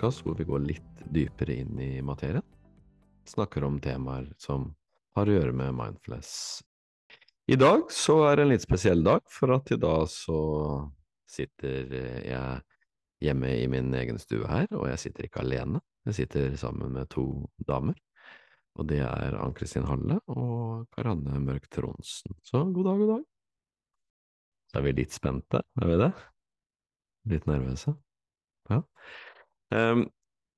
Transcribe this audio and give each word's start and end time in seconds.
podkast 0.00 0.24
hvor 0.24 0.34
vi 0.38 0.46
går 0.48 0.62
litt 0.64 1.00
dypere 1.12 1.58
inn 1.60 1.76
i 1.76 2.00
materien. 2.00 2.44
Snakker 3.28 3.64
om 3.66 3.76
temaer 3.84 4.30
som 4.40 4.70
har 5.12 5.28
å 5.28 5.34
gjøre 5.34 5.52
med 5.52 5.74
mindfulness. 5.76 6.62
I 7.52 7.58
dag 7.60 7.84
så 7.92 8.16
er 8.30 8.38
det 8.38 8.46
en 8.46 8.52
litt 8.54 8.64
spesiell 8.64 9.04
dag, 9.04 9.20
for 9.28 9.52
at 9.52 9.68
i 9.74 9.76
dag 9.76 10.06
så 10.08 10.40
sitter 11.28 11.92
jeg 12.24 12.62
hjemme 13.20 13.52
i 13.60 13.68
min 13.68 13.92
egen 13.92 14.16
stue 14.22 14.48
her, 14.48 14.70
og 14.72 14.88
jeg 14.88 15.04
sitter 15.04 15.28
ikke 15.28 15.44
alene. 15.44 15.82
Jeg 16.08 16.22
sitter 16.22 16.56
sammen 16.56 16.96
med 16.96 17.10
to 17.12 17.26
damer, 17.68 17.98
og 18.80 18.88
det 18.88 19.02
er 19.04 19.36
Ann-Kristin 19.36 19.84
Halle 19.84 20.22
og 20.32 20.86
Karanne 20.96 21.42
Mørk 21.44 21.68
Tronsen. 21.68 22.40
Så 22.40 22.64
god 22.72 22.88
dag, 22.88 23.02
god 23.04 23.18
dag. 23.18 23.26
Så 24.70 24.80
er 24.80 24.88
vi 24.88 25.00
litt 25.02 25.12
spente, 25.12 25.60
er 25.60 25.92
vi 25.92 26.04
det? 26.06 26.14
Litt 27.34 27.50
nervøse? 27.50 28.00
Ja. 28.70 28.86
Um, 29.70 30.04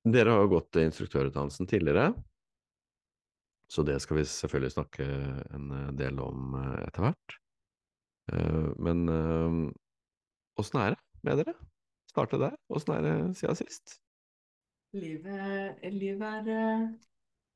dere 0.03 0.33
har 0.33 0.43
jo 0.43 0.55
gått 0.55 0.79
instruktørutdannelsen 0.81 1.69
tidligere, 1.69 2.09
så 3.71 3.85
det 3.85 3.99
skal 4.03 4.19
vi 4.19 4.25
selvfølgelig 4.27 4.73
snakke 4.73 5.05
en 5.55 5.69
del 5.97 6.19
om 6.21 6.57
eh, 6.59 6.79
etter 6.87 7.05
hvert. 7.05 7.35
Uh, 8.33 8.69
men 8.83 9.05
åssen 10.59 10.79
uh, 10.79 10.83
er 10.83 10.95
det 10.95 10.99
med 11.25 11.39
dere? 11.41 11.53
Starte 12.09 12.39
der. 12.41 12.57
Åssen 12.69 12.93
er 12.97 13.05
det 13.05 13.15
siden 13.39 13.57
sist? 13.57 13.95
Livet, 14.93 15.79
livet, 15.93 16.49
er, 16.53 16.83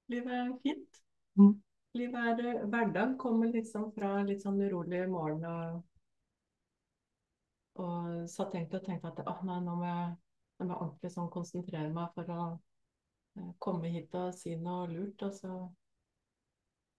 livet 0.10 0.38
er 0.40 0.54
fint. 0.64 1.02
Mm. 1.38 1.54
Livet 2.00 2.42
er 2.42 2.64
hverdag. 2.66 3.18
Kommer 3.22 3.52
liksom 3.54 3.92
fra 3.94 4.16
litt 4.26 4.42
sånn 4.46 4.58
urolig 4.64 5.04
morgen 5.12 5.46
og, 5.46 5.84
og 7.84 8.26
så 8.32 8.48
tenkte 8.54 8.82
og 8.82 8.88
tenkte 8.88 9.14
at 9.14 9.22
å, 9.26 9.36
nei, 9.46 9.60
nå 9.68 9.76
må 9.78 9.86
jeg 9.86 10.16
jeg 10.58 10.68
må 10.70 10.78
ordentlig 10.78 11.12
sånn 11.14 11.30
konsentrere 11.34 11.90
meg 11.94 12.14
for 12.16 12.34
å 12.34 12.44
eh, 13.38 13.50
komme 13.62 13.92
hit 13.94 14.16
og 14.18 14.34
si 14.38 14.56
noe 14.58 14.88
lurt. 14.90 15.22
Og 15.28 15.34
så, 15.38 15.58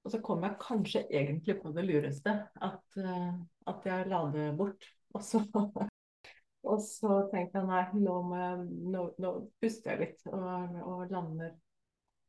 og 0.04 0.14
så 0.14 0.20
kom 0.24 0.46
jeg 0.46 0.60
kanskje 0.62 1.04
egentlig 1.08 1.58
på 1.62 1.72
det 1.74 1.84
lureste, 1.88 2.34
at, 2.54 2.98
uh, 3.02 3.32
at 3.70 3.88
jeg 3.88 4.10
la 4.12 4.24
det 4.34 4.50
bort. 4.58 4.90
Og 5.16 5.22
så, 5.24 5.38
og 6.68 6.80
så 6.84 7.14
tenkte 7.32 7.62
jeg 7.62 7.66
nei, 7.66 7.78
nå, 7.96 8.16
jeg, 8.36 8.64
nå, 8.92 9.04
nå 9.24 9.30
puster 9.56 9.94
jeg 9.94 10.02
litt 10.02 10.26
og, 10.28 10.74
og 10.84 11.14
lander, 11.14 11.54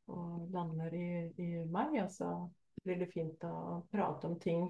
og 0.08 0.46
lander 0.54 0.96
i, 0.96 1.08
i, 1.36 1.48
meg. 1.68 1.98
Og 2.00 2.08
så 2.14 2.30
blir 2.80 3.02
det 3.02 3.10
fint 3.12 3.44
å 3.44 3.82
prate 3.92 4.30
om 4.30 4.38
ting 4.40 4.64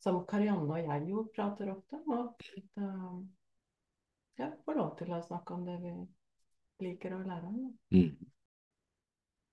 som 0.00 0.22
Karianne 0.24 0.72
og 0.72 0.80
jeg 0.80 1.10
jo 1.12 1.26
prater 1.36 1.74
ofte 1.74 2.00
om. 2.00 2.32
Uh, 4.40 4.46
ja, 4.46 4.50
få 4.64 4.76
lov 4.78 4.96
til 4.98 5.12
å 5.12 5.20
snakke 5.24 5.56
om 5.56 5.68
det 5.68 5.76
vi 5.84 5.94
liker 6.86 7.14
å 7.16 7.22
lære 7.22 7.50
om. 7.50 7.68
Mm. 7.92 8.30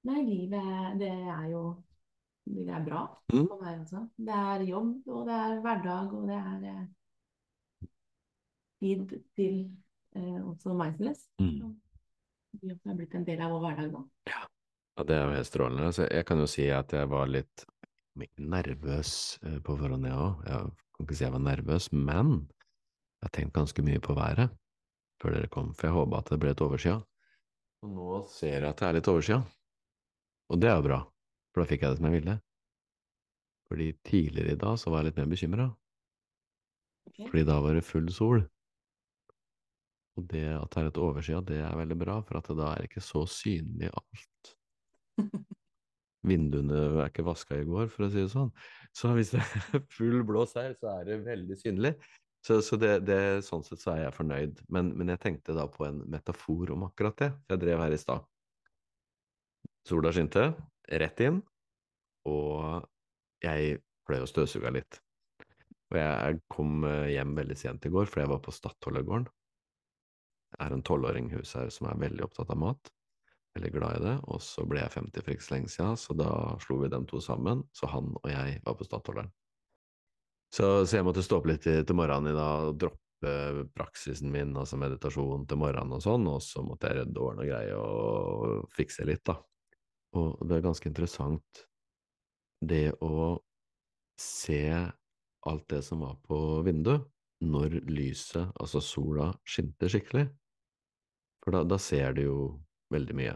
Nei, 0.08 0.24
livet 0.24 1.00
det 1.02 1.12
er 1.12 1.50
jo 1.52 1.64
det 2.48 2.72
er 2.72 2.84
bra 2.86 3.02
mm. 3.34 3.46
for 3.50 3.60
meg 3.62 3.82
også. 3.84 4.04
Det 4.16 4.36
er 4.52 4.66
jobb, 4.68 4.92
og 5.12 5.28
det 5.28 5.38
er 5.46 5.62
hverdag, 5.66 6.14
og 6.16 6.28
det 6.30 6.38
er 6.38 6.68
eh, 6.72 7.88
tid 8.84 9.16
til 9.36 9.58
eh, 10.16 10.38
også 10.40 10.76
mindfulness. 10.78 11.26
Mm. 11.42 11.74
Det 12.62 12.78
har 12.86 12.98
blitt 12.98 13.18
en 13.18 13.26
del 13.28 13.44
av 13.44 13.56
vår 13.56 13.66
hverdag 13.66 13.90
nå. 13.94 14.04
Ja. 14.32 14.44
ja, 14.98 15.08
det 15.10 15.18
er 15.18 15.26
jo 15.26 15.36
helt 15.36 15.50
strålende. 15.50 15.90
Så 15.96 16.08
jeg 16.08 16.28
kan 16.30 16.44
jo 16.44 16.48
si 16.50 16.70
at 16.74 16.96
jeg 16.96 17.12
var 17.12 17.28
litt 17.32 17.66
nervøs 18.40 19.12
eh, 19.44 19.60
på 19.64 19.76
forhånd, 19.80 20.08
jeg 20.08 20.22
òg. 20.22 20.46
Jeg 20.48 20.72
kan 20.96 21.10
ikke 21.10 21.20
si 21.20 21.28
jeg 21.28 21.36
var 21.36 21.46
nervøs, 21.50 21.92
men 21.92 22.32
jeg 22.48 23.28
har 23.28 23.36
tenkt 23.36 23.58
ganske 23.58 23.86
mye 23.86 24.02
på 24.04 24.16
været 24.18 24.56
før 25.22 25.38
dere 25.38 25.52
kom, 25.52 25.72
for 25.76 25.90
jeg 25.90 25.98
håpa 25.98 26.22
at 26.22 26.34
det 26.34 26.40
ble 26.42 26.54
et 26.54 26.66
oversida. 26.66 26.98
Og 27.86 27.94
nå 27.94 28.20
ser 28.32 28.60
jeg 28.60 28.70
at 28.70 28.82
det 28.82 28.88
er 28.88 28.98
litt 28.98 29.10
oversida, 29.12 29.40
og 30.48 30.62
det 30.62 30.70
er 30.72 30.78
jo 30.80 30.86
bra, 30.88 31.00
for 31.52 31.62
da 31.62 31.70
fikk 31.70 31.84
jeg 31.84 31.94
det 31.94 32.00
som 32.00 32.08
jeg 32.10 32.18
ville. 32.20 32.38
Fordi 33.68 33.88
tidligere 34.08 34.56
i 34.56 34.62
dag 34.62 34.78
så 34.80 34.94
var 34.94 35.04
jeg 35.04 35.10
litt 35.10 35.20
mer 35.20 35.32
bekymra, 35.34 35.66
okay. 37.10 37.28
fordi 37.28 37.44
da 37.50 37.58
var 37.64 37.78
det 37.78 37.86
full 37.86 38.08
sol. 38.16 38.46
Og 40.18 40.26
det 40.32 40.48
at 40.56 40.72
det 40.74 40.82
er 40.82 40.90
et 40.90 41.02
oversida, 41.04 41.44
det 41.46 41.60
er 41.62 41.78
veldig 41.78 42.00
bra, 42.00 42.22
for 42.26 42.40
at 42.40 42.48
det 42.50 42.58
da 42.58 42.72
er 42.74 42.88
ikke 42.88 43.04
så 43.06 43.26
synlig 43.30 43.92
alt. 43.92 44.54
Vinduene 46.28 46.80
er 47.04 47.12
ikke 47.12 47.26
vaska 47.28 47.60
i 47.60 47.68
går, 47.68 47.92
for 47.94 48.08
å 48.08 48.10
si 48.12 48.24
det 48.24 48.32
sånn. 48.32 48.50
Så 48.96 49.12
hvis 49.16 49.36
det 49.36 49.44
er 49.44 49.84
full 49.94 50.24
blås 50.28 50.56
her, 50.58 50.74
så 50.80 50.96
er 50.96 51.12
det 51.12 51.20
veldig 51.28 51.60
synlig. 51.60 51.94
Så, 52.48 52.62
så 52.64 52.78
det, 52.80 52.94
det, 53.04 53.44
sånn 53.44 53.66
sett 53.66 53.82
så 53.82 53.92
er 53.92 54.06
jeg 54.06 54.16
fornøyd. 54.16 54.60
Men, 54.72 54.94
men, 54.96 55.10
jeg 55.12 55.20
tenkte 55.20 55.56
da 55.58 55.66
på 55.72 55.84
en 55.84 56.00
metafor 56.08 56.72
om 56.72 56.86
akkurat 56.88 57.18
det. 57.20 57.28
Jeg 57.52 57.60
drev 57.60 57.82
her 57.84 57.96
i 57.96 58.00
stad. 58.00 58.24
Sola 59.88 60.14
skinte, 60.16 60.46
rett 61.02 61.20
inn, 61.24 61.42
og 62.28 62.86
jeg 63.44 63.82
ble 64.08 64.20
jo 64.22 64.30
støvsuga 64.32 64.72
litt. 64.76 65.00
Og 65.92 66.00
jeg 66.00 66.40
kom 66.52 66.84
eh, 66.88 67.14
hjem 67.16 67.34
veldig 67.36 67.58
sent 67.60 67.88
i 67.88 67.92
går, 67.92 68.08
for 68.12 68.24
jeg 68.24 68.32
var 68.32 68.40
på 68.44 68.54
Stadholdegården. 68.56 69.28
Det 70.52 70.60
er 70.64 70.76
en 70.76 70.84
tolvåringhus 70.88 71.54
her 71.60 71.72
som 71.72 71.90
er 71.92 72.00
veldig 72.00 72.26
opptatt 72.28 72.52
av 72.56 72.60
mat. 72.64 72.92
Veldig 73.60 73.74
glad 73.76 74.00
i 74.00 74.06
det. 74.06 74.16
Og 74.32 74.40
så 74.44 74.64
ble 74.68 74.84
jeg 74.84 74.96
50 74.96 75.24
for 75.24 75.36
ikke 75.36 75.48
så 75.48 75.56
lenge 75.56 75.74
siden, 75.74 76.00
så 76.00 76.16
da 76.16 76.32
slo 76.64 76.80
vi 76.84 76.92
dem 76.96 77.08
to 77.12 77.20
sammen. 77.24 77.66
Så 77.76 77.92
han 77.92 78.14
og 78.22 78.32
jeg 78.32 78.62
var 78.64 78.80
på 78.80 78.88
Stadholderen. 78.88 79.32
Så, 80.54 80.86
så, 80.86 80.98
jeg 80.98 81.06
måtte 81.06 81.24
stå 81.26 81.42
opp 81.42 81.50
litt 81.50 81.66
til, 81.66 81.84
til 81.86 81.98
morgenen 81.98 82.32
i 82.32 82.38
dag 82.38 82.70
og 82.70 82.78
droppe 82.80 83.34
praksisen 83.76 84.32
min, 84.32 84.54
altså 84.58 84.80
meditasjon 84.80 85.48
til 85.50 85.60
morgenen 85.60 85.98
og 85.98 86.04
sånn, 86.06 86.28
og 86.30 86.40
så 86.46 86.64
måtte 86.66 86.92
jeg 86.92 87.02
rydde 87.02 87.24
årene 87.24 87.44
og 87.44 87.52
greie 87.52 87.80
og 87.82 88.70
fikse 88.78 89.08
litt, 89.10 89.26
da. 89.28 89.36
Og 90.18 90.38
det 90.48 90.58
er 90.58 90.66
ganske 90.66 90.90
interessant 90.90 91.66
det 92.66 92.94
å 93.04 93.38
se 94.18 94.64
alt 95.48 95.68
det 95.70 95.82
som 95.86 96.02
var 96.06 96.16
på 96.26 96.40
vinduet, 96.66 97.04
når 97.46 97.82
lyset, 97.86 98.48
altså 98.58 98.82
sola, 98.82 99.30
skinte 99.46 99.90
skikkelig. 99.92 100.26
For 101.44 101.54
da, 101.54 101.62
da 101.68 101.78
ser 101.82 102.16
du 102.18 102.24
jo 102.24 102.40
veldig 102.94 103.18
mye. 103.18 103.36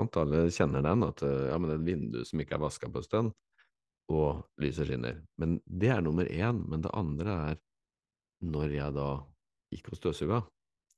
Alle 0.00 0.46
kjenner 0.52 0.84
den, 0.84 1.04
at 1.04 1.22
ja, 1.24 1.56
men 1.60 1.74
et 1.74 1.84
vindu 1.84 2.20
som 2.24 2.40
ikke 2.40 2.56
er 2.56 2.62
vaska 2.62 2.88
på 2.88 3.00
en 3.00 3.06
stund, 3.06 3.32
og 4.10 4.62
lyset 4.62 4.88
skinner. 4.88 5.20
Men 5.40 5.58
det 5.64 5.90
er 5.94 6.04
nummer 6.04 6.28
én. 6.28 6.64
Men 6.68 6.84
det 6.84 6.94
andre 6.96 7.36
er 7.50 7.60
når 8.40 8.74
jeg 8.74 8.96
da 8.96 9.10
gikk 9.70 9.92
og 9.92 10.00
støvsuga, 10.00 10.40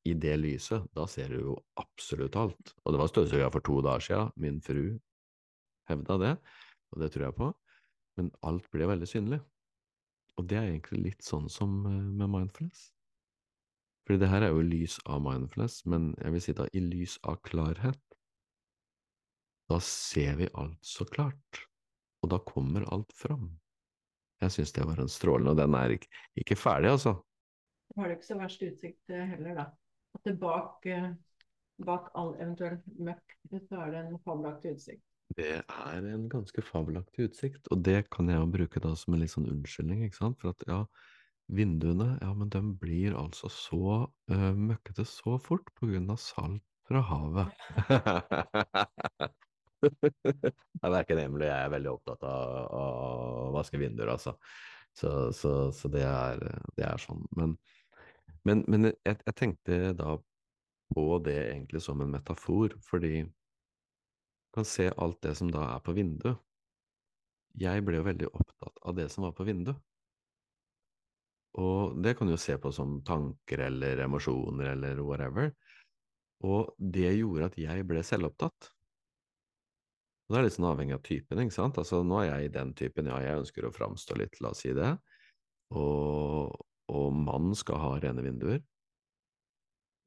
i 0.04 0.14
det 0.18 0.34
lyset, 0.40 0.86
da 0.96 1.06
ser 1.06 1.30
du 1.30 1.38
jo 1.38 1.56
absolutt 1.78 2.36
alt. 2.38 2.74
Og 2.82 2.94
det 2.94 3.00
var 3.00 3.10
støvsuga 3.10 3.50
for 3.54 3.64
to 3.66 3.78
dager 3.84 4.06
siden, 4.06 4.32
min 4.42 4.58
fru 4.64 4.98
hevda 5.90 6.16
det, 6.18 6.32
og 6.92 7.02
det 7.02 7.10
tror 7.12 7.26
jeg 7.28 7.36
på, 7.38 7.50
men 8.18 8.30
alt 8.48 8.66
ble 8.74 8.88
veldig 8.90 9.08
synlig. 9.08 9.38
Og 10.38 10.48
det 10.48 10.58
er 10.58 10.70
egentlig 10.70 11.02
litt 11.06 11.26
sånn 11.26 11.48
som 11.52 11.82
eh, 11.86 12.02
med 12.18 12.30
mindfulness. 12.32 12.88
Fordi 14.06 14.18
det 14.24 14.30
her 14.32 14.46
er 14.46 14.54
jo 14.54 14.64
lys 14.66 14.96
av 15.06 15.22
mindfulness, 15.22 15.82
men 15.86 16.10
jeg 16.18 16.34
vil 16.34 16.44
si 16.44 16.54
da 16.58 16.66
i 16.72 16.82
lys 16.82 17.18
av 17.28 17.38
klarhet. 17.46 18.00
Da 19.70 19.78
ser 19.86 20.40
vi 20.40 20.50
alt 20.58 20.80
så 20.82 21.06
klart 21.08 21.66
og 22.22 22.32
da 22.32 22.38
kommer 22.46 22.86
alt 22.94 23.12
fram. 23.16 23.50
Jeg 24.42 24.54
syns 24.56 24.74
det 24.74 24.86
var 24.88 24.98
en 25.02 25.10
strålende, 25.10 25.52
og 25.54 25.60
den 25.60 25.76
er 25.78 25.94
ikke, 25.96 26.10
ikke 26.42 26.58
ferdig, 26.58 26.90
altså. 26.96 27.14
Det 27.92 28.00
har 28.00 28.08
du 28.08 28.16
ikke 28.16 28.26
så 28.26 28.38
verst 28.40 28.64
utsikt 28.66 29.14
eh, 29.14 29.28
heller, 29.34 29.54
da. 29.58 29.68
At 30.16 30.26
det 30.26 30.34
bak, 30.40 30.86
bak 31.86 32.10
all 32.18 32.34
eventuell 32.40 32.80
møkk, 32.98 33.36
så 33.68 33.84
er 33.84 33.94
det 33.94 34.02
en 34.02 34.20
fabelaktig 34.26 34.74
utsikt. 34.76 35.04
Det 35.36 35.52
er 35.62 36.08
en 36.12 36.26
ganske 36.32 36.64
fabelaktig 36.66 37.30
utsikt, 37.30 37.70
og 37.72 37.84
det 37.86 38.02
kan 38.12 38.28
jeg 38.28 38.40
jo 38.40 38.50
bruke 38.52 38.82
da 38.84 38.92
som 38.98 39.14
en 39.14 39.22
litt 39.22 39.32
sånn 39.32 39.48
unnskyldning, 39.48 40.02
ikke 40.06 40.18
sant, 40.18 40.40
for 40.42 40.52
at 40.52 40.66
ja, 40.68 40.82
vinduene, 41.52 42.16
ja, 42.20 42.32
men 42.36 42.50
de 42.52 42.60
blir 42.82 43.16
altså 43.16 43.48
så 43.52 43.94
uh, 44.04 44.52
møkkete 44.58 45.06
så 45.08 45.38
fort 45.40 45.72
på 45.78 45.88
grunn 45.92 46.10
av 46.12 46.20
salt 46.20 46.66
fra 46.88 47.04
havet. 47.08 47.64
er 49.88 50.98
ikke 51.02 51.18
hemmelig, 51.18 51.48
jeg 51.48 51.56
er 51.58 51.72
veldig 51.72 51.90
opptatt 51.92 52.26
av 52.28 52.76
å 52.78 52.84
vaske 53.56 53.80
vinduer, 53.80 54.12
altså. 54.14 54.36
Så, 54.92 55.32
så, 55.32 55.72
så 55.72 55.88
det, 55.88 56.02
er, 56.04 56.42
det, 56.76 56.84
er, 56.84 57.00
sånn. 57.00 57.24
Men, 57.38 57.54
men, 58.44 58.64
men 58.68 58.90
jeg, 58.90 59.16
jeg, 59.16 59.36
tenkte 59.38 59.78
da 59.96 60.18
på 60.92 61.06
det 61.24 61.38
egentlig 61.46 61.80
som 61.80 62.02
en 62.04 62.12
metafor, 62.12 62.76
fordi 62.84 63.22
du 63.24 64.58
kan 64.58 64.68
se 64.68 64.90
alt 65.00 65.22
det 65.24 65.32
som 65.38 65.48
da 65.52 65.64
er 65.72 65.80
på 65.84 65.94
vinduet. 65.96 66.36
Jeg 67.60 67.84
ble 67.84 67.98
jo 67.98 68.04
veldig 68.04 68.28
opptatt 68.32 68.84
av 68.84 68.96
det 68.96 69.08
som 69.12 69.24
var 69.24 69.32
på 69.36 69.46
vinduet. 69.48 69.80
Og 71.60 71.96
det 72.00 72.14
kan 72.16 72.28
du 72.28 72.32
jo 72.32 72.40
se 72.40 72.56
på 72.60 72.70
som 72.72 73.00
tanker 73.04 73.66
eller 73.66 74.00
emosjoner 74.06 74.72
eller 74.72 75.00
whatever. 75.04 75.50
Og 76.48 76.72
det 76.76 77.12
gjorde 77.18 77.50
at 77.50 77.58
jeg 77.60 77.84
ble 77.88 78.04
selvopptatt. 78.04 78.70
Og 80.32 80.36
det 80.38 80.40
er 80.40 80.46
litt 80.46 80.54
sånn 80.54 80.64
avhengig 80.64 80.94
av 80.96 81.00
typen, 81.04 81.40
ikke 81.42 81.52
sant. 81.52 81.76
Altså, 81.76 81.98
nå 82.08 82.22
er 82.22 82.30
jeg 82.30 82.46
i 82.46 82.52
den 82.54 82.70
typen, 82.72 83.08
ja, 83.10 83.18
jeg 83.20 83.40
ønsker 83.42 83.66
å 83.68 83.70
framstå 83.76 84.14
litt, 84.16 84.38
la 84.40 84.54
oss 84.54 84.62
si 84.64 84.70
det. 84.72 84.94
Og, 85.76 86.54
og 86.88 87.08
mannen 87.12 87.52
skal 87.52 87.76
ha 87.82 87.90
rene 88.00 88.24
vinduer. 88.24 88.62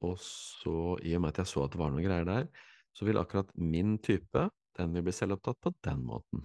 og 0.02 0.18
så, 0.18 0.96
i 1.06 1.14
og 1.14 1.22
med 1.22 1.30
at 1.30 1.44
jeg 1.44 1.50
så 1.52 1.62
at 1.62 1.76
det 1.76 1.78
var 1.78 1.94
noen 1.94 2.02
greier 2.08 2.26
der, 2.26 2.48
så 2.90 3.06
vil 3.06 3.22
akkurat 3.22 3.54
min 3.54 4.00
type, 4.02 4.48
den 4.74 4.98
vil 4.98 5.06
bli 5.06 5.14
selvopptatt 5.14 5.62
på 5.62 5.72
den 5.86 6.02
måten. 6.10 6.42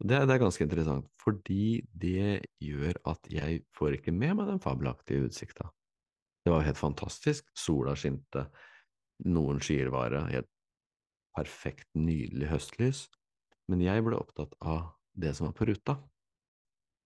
Det, 0.00 0.24
det, 0.24 0.32
er 0.32 0.40
ganske 0.46 0.64
interessant, 0.64 1.12
fordi 1.20 1.84
det 1.92 2.40
gjør 2.64 2.96
at 3.12 3.28
jeg 3.28 3.60
får 3.76 3.98
ikke 3.98 4.16
med 4.16 4.38
meg 4.40 4.54
den 4.54 4.64
fabelaktige 4.64 5.28
utsikta. 5.28 5.68
Det 6.48 6.56
var 6.56 6.64
helt 6.64 6.80
fantastisk, 6.80 7.52
sola 7.52 7.92
skinte, 7.92 8.48
noen 9.28 9.60
skyer 9.60 9.92
var 9.92 10.16
helt 10.32 10.48
perfekt, 11.36 11.88
nydelig 11.94 12.50
høstlys, 12.50 13.04
men 13.70 13.82
jeg 13.84 14.04
ble 14.06 14.18
opptatt 14.18 14.54
av 14.60 14.92
det 15.14 15.34
som 15.36 15.48
var 15.48 15.56
på 15.58 15.68
ruta. 15.70 15.96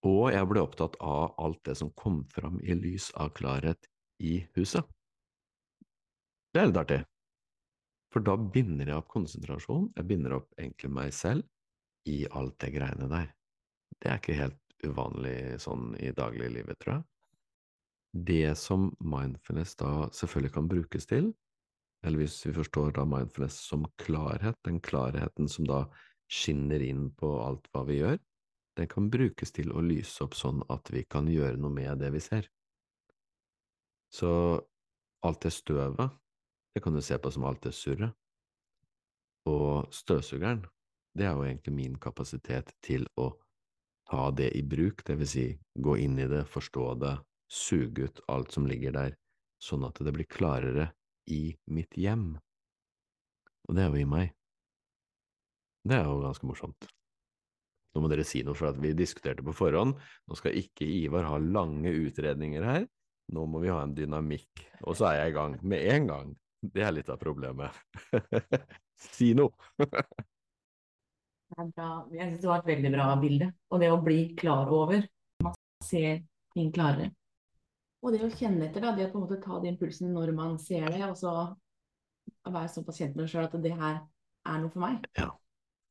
Og 0.07 0.31
jeg 0.31 0.47
ble 0.51 0.63
opptatt 0.63 0.97
av 1.03 1.35
alt 1.43 1.61
det 1.67 1.75
som 1.81 1.91
kom 1.99 2.23
fram 2.31 2.61
i 2.63 2.77
lys 2.79 3.11
av 3.19 3.33
klarhet 3.37 3.89
i 4.23 4.41
huset. 4.57 4.87
Det 6.55 6.63
er 6.63 6.71
litt 6.71 6.81
artig, 6.81 7.01
for 8.13 8.25
da 8.25 8.37
binder 8.39 8.89
jeg 8.89 9.01
opp 9.03 9.11
konsentrasjon, 9.13 9.91
jeg 9.97 10.09
binder 10.09 10.39
opp 10.39 10.49
egentlig 10.57 10.91
meg 10.97 11.13
selv 11.13 12.09
i 12.09 12.23
alt 12.33 12.57
det 12.63 12.73
greiene 12.79 13.09
der. 13.11 13.29
Det 13.99 14.11
er 14.11 14.21
ikke 14.21 14.39
helt 14.39 14.87
uvanlig 14.87 15.59
sånn 15.61 15.93
i 16.01 16.13
dagliglivet, 16.17 16.79
tror 16.81 16.99
jeg. 16.99 17.05
Det 18.29 18.55
som 18.57 18.89
mindfulness 19.05 19.77
da 19.79 20.09
selvfølgelig 20.15 20.55
kan 20.55 20.71
brukes 20.71 21.09
til, 21.11 21.33
eller 22.07 22.23
hvis 22.23 22.39
vi 22.47 22.55
forstår 22.55 22.95
da 22.99 23.05
mindfulness 23.09 23.59
som 23.71 23.87
klarhet, 23.99 24.57
den 24.65 24.81
klarheten 24.81 25.49
som 25.51 25.67
da 25.69 25.85
skinner 26.31 26.83
inn 26.85 27.09
på 27.17 27.31
alt 27.43 27.67
hva 27.73 27.85
vi 27.89 27.99
gjør, 28.01 28.19
den 28.79 28.91
kan 28.91 29.09
brukes 29.11 29.51
til 29.57 29.73
å 29.75 29.83
lyse 29.83 30.23
opp 30.23 30.37
sånn 30.39 30.63
at 30.71 30.93
vi 30.95 31.03
kan 31.11 31.27
gjøre 31.31 31.59
noe 31.59 31.75
med 31.75 31.99
det 31.99 32.13
vi 32.15 32.23
ser. 32.23 32.47
Så 34.15 34.31
alt 35.27 35.43
det 35.43 35.53
støvet, 35.57 36.15
det 36.75 36.83
kan 36.85 36.95
du 36.95 37.03
se 37.03 37.19
på 37.19 37.33
som 37.35 37.47
alt 37.49 37.65
det 37.67 37.75
surret. 37.75 38.15
Og 39.49 39.89
støvsugeren, 39.95 40.63
det 41.19 41.27
er 41.27 41.35
jo 41.35 41.47
egentlig 41.49 41.75
min 41.75 41.97
kapasitet 41.99 42.71
til 42.85 43.09
å 43.19 43.33
ta 44.09 44.29
det 44.31 44.53
i 44.57 44.63
bruk, 44.63 45.03
det 45.05 45.19
vil 45.19 45.29
si 45.29 45.47
gå 45.75 45.97
inn 46.05 46.19
i 46.21 46.29
det, 46.31 46.45
forstå 46.49 46.87
det, 47.03 47.17
suge 47.51 48.07
ut 48.07 48.23
alt 48.29 48.55
som 48.55 48.69
ligger 48.69 48.95
der, 48.95 49.17
sånn 49.59 49.85
at 49.89 49.99
det 50.05 50.15
blir 50.15 50.29
klarere 50.31 50.91
i 51.29 51.43
mitt 51.73 51.97
hjem. 51.99 52.31
Og 53.69 53.77
det 53.77 53.85
er 53.85 53.93
jo 53.93 54.03
i 54.03 54.09
meg. 54.09 54.33
Det 55.89 55.97
er 55.97 56.09
jo 56.09 56.23
ganske 56.25 56.49
morsomt. 56.49 56.89
Nå 57.95 58.03
må 58.05 58.11
dere 58.13 58.27
si 58.27 58.43
noe, 58.45 58.57
for 58.57 58.71
at 58.71 58.79
vi 58.81 58.93
diskuterte 58.97 59.45
på 59.45 59.55
forhånd. 59.57 59.97
Nå 60.29 60.39
skal 60.39 60.59
ikke 60.61 60.87
Ivar 60.87 61.29
ha 61.29 61.39
lange 61.41 61.93
utredninger 62.07 62.67
her. 62.67 62.87
Nå 63.35 63.45
må 63.51 63.61
vi 63.63 63.73
ha 63.73 63.81
en 63.83 63.95
dynamikk. 63.97 64.65
Og 64.85 64.97
så 64.99 65.11
er 65.11 65.23
jeg 65.23 65.33
i 65.33 65.37
gang 65.39 65.57
med 65.63 65.85
en 65.95 66.09
gang. 66.11 66.35
Det 66.59 66.85
er 66.85 66.95
litt 66.95 67.11
av 67.13 67.21
problemet. 67.21 67.75
si 69.15 69.33
noe! 69.39 69.53
det 69.79 69.89
er 71.57 71.71
bra. 71.75 71.91
Jeg 72.13 72.31
synes 72.31 72.43
det 72.43 72.51
var 72.51 72.63
et 72.63 72.73
veldig 72.73 72.93
bra 72.97 73.09
bilde. 73.21 73.51
Og 73.73 73.83
det 73.83 73.93
å 73.93 74.01
bli 74.05 74.21
klar 74.39 74.73
over. 74.75 75.05
Man 75.45 75.57
ser 75.85 76.23
ting 76.55 76.73
klarere. 76.75 77.13
Og 78.03 78.15
det 78.15 78.23
å 78.23 78.31
kjenne 78.31 78.69
etter, 78.69 78.85
da, 78.85 78.93
det 78.95 79.09
å 79.09 79.13
på 79.13 79.19
en 79.19 79.25
måte 79.27 79.41
ta 79.43 79.59
de 79.63 79.73
impulsen 79.73 80.13
når 80.15 80.33
man 80.37 80.59
ser 80.63 80.87
det, 80.93 81.03
og 81.09 81.17
så 81.19 81.33
være 82.47 82.71
såpass 82.71 83.01
kjent 83.01 83.17
med 83.17 83.25
det 83.27 83.33
sjøl 83.33 83.49
at 83.49 83.57
det 83.65 83.75
her 83.75 84.01
er 84.49 84.61
noe 84.63 84.73
for 84.73 84.85
meg. 84.85 85.07
Ja. 85.19 85.33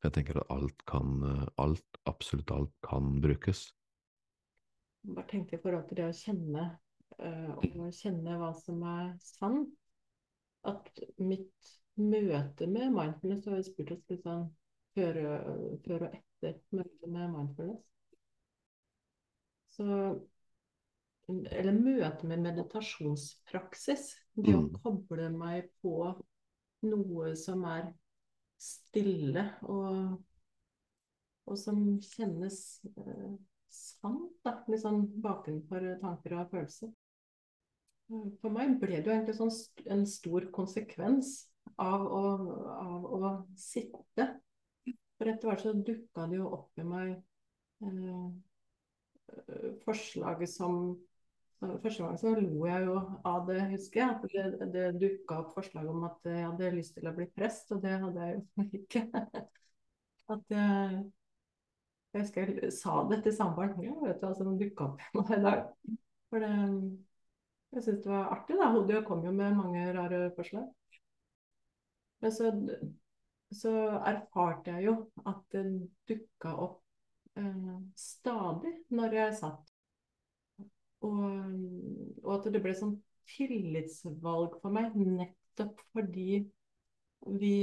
Jeg 0.05 0.13
tenker 0.13 0.37
at 0.37 0.51
alt 0.53 0.83
kan, 0.87 1.23
alt, 1.57 1.97
absolutt 2.05 2.51
alt 2.53 2.73
kan 2.85 3.15
brukes. 3.21 3.63
Bare 5.07 5.25
tenkte 5.31 5.57
i 5.57 5.61
forhold 5.63 5.87
til 5.89 5.99
det 5.99 6.05
å 6.05 6.15
kjenne, 6.15 6.65
uh, 7.17 7.49
og 7.57 7.89
kjenne 7.97 8.37
hva 8.37 8.51
som 8.59 8.83
er 8.85 9.09
sann, 9.25 9.63
at 10.69 11.01
mitt 11.17 11.73
møte 11.97 12.69
med 12.69 12.93
mindfulness 12.93 13.49
har 13.49 13.57
jeg 13.57 13.71
spurt 13.71 13.95
oss 13.95 14.13
litt 14.13 14.23
sånn 14.27 14.45
før, 14.97 15.19
før 15.85 16.07
og 16.07 16.17
etter 16.19 16.57
møtet 16.77 17.09
med 17.09 17.33
mindfulness. 17.33 17.83
Så 19.73 19.87
Eller 21.27 21.75
møte 21.75 22.27
med 22.29 22.43
meditasjonspraksis. 22.45 24.13
Det 24.37 24.53
å 24.55 24.63
mm. 24.63 24.69
koble 24.83 25.27
meg 25.33 25.67
på 25.83 26.13
noe 26.87 27.33
som 27.39 27.65
er 27.67 27.89
stille 28.61 29.43
og, 29.67 30.15
og 31.47 31.59
som 31.59 31.81
kjennes 32.05 32.61
eh, 32.93 33.35
sant, 33.73 34.31
da. 34.45 34.55
Litt 34.71 34.83
sånn 34.85 35.03
bakenfor 35.23 35.89
tanker 36.01 36.37
og 36.37 36.53
følelser. 36.53 36.93
For 38.41 38.53
meg 38.53 38.77
ble 38.79 39.01
det 39.01 39.09
jo 39.09 39.15
egentlig 39.17 39.35
sånn 39.35 39.51
en 39.91 40.05
stor 40.07 40.47
konsekvens 40.55 41.41
av 41.83 42.05
å, 42.07 42.23
av 42.71 43.07
å 43.17 43.31
sitte. 43.59 44.29
For 45.17 45.27
etter 45.27 45.49
hvert 45.49 45.65
så 45.65 45.73
dukka 45.75 46.27
det 46.31 46.39
jo 46.39 46.47
opp 46.55 46.79
i 46.79 46.85
meg 46.87 47.17
eh, 47.83 48.27
forslaget 49.83 50.53
som 50.53 50.95
Første 51.57 52.03
gang 52.03 52.17
så 52.21 52.31
lo 52.37 52.65
jeg 52.69 52.85
jo 52.85 52.95
av 53.25 53.47
det, 53.47 53.61
husker 53.71 54.01
jeg. 54.03 54.29
Det, 54.33 54.71
det 54.73 54.87
dukka 55.01 55.39
opp 55.41 55.55
forslag 55.55 55.87
om 55.89 56.03
at 56.05 56.27
jeg 56.29 56.43
hadde 56.45 56.73
lyst 56.75 56.93
til 56.97 57.09
å 57.09 57.13
bli 57.17 57.25
prest, 57.33 57.71
og 57.73 57.81
det 57.81 57.95
hadde 58.03 58.27
jeg 58.27 58.35
jo 58.37 58.65
ikke. 58.81 59.03
At 60.35 60.53
jeg, 60.53 60.99
jeg 62.13 62.25
husker 62.25 62.51
jeg 62.53 62.73
sa 62.75 62.99
det 63.09 63.23
til 63.25 63.33
samboeren. 63.33 63.81
Ja, 63.81 63.95
vet 64.03 64.21
du 64.21 64.27
altså 64.29 64.45
den 64.45 64.59
dukka 64.61 64.91
opp 64.91 65.01
i 65.01 65.17
meg 65.17 65.33
i 65.33 65.43
dag. 65.47 65.63
For 66.27 66.45
det, 66.45 66.51
jeg 67.73 67.85
syntes 67.87 68.03
det 68.05 68.11
var 68.11 68.29
artig, 68.35 68.57
da. 68.59 68.67
Hodet 68.75 69.01
kom 69.07 69.25
jo 69.25 69.33
med 69.39 69.57
mange 69.57 69.87
rare 69.97 70.19
forslag. 70.37 70.67
Men 72.21 72.33
så, 72.33 72.51
så 73.53 73.73
erfarte 73.97 74.75
jeg 74.75 74.91
jo 74.91 74.95
at 75.25 75.41
det 75.55 75.65
dukka 76.09 76.53
opp 76.67 76.83
eh, 77.39 77.73
stadig 77.97 78.75
når 78.93 79.17
jeg 79.19 79.35
satt 79.41 79.73
og, 81.07 82.21
og, 82.23 82.31
at 82.37 82.47
det 82.53 82.61
ble 82.63 82.75
sånn 82.77 82.95
tillitsvalg 83.31 84.57
for 84.61 84.73
meg, 84.73 84.95
nettopp 84.95 85.81
fordi 85.95 86.45
vi 87.41 87.55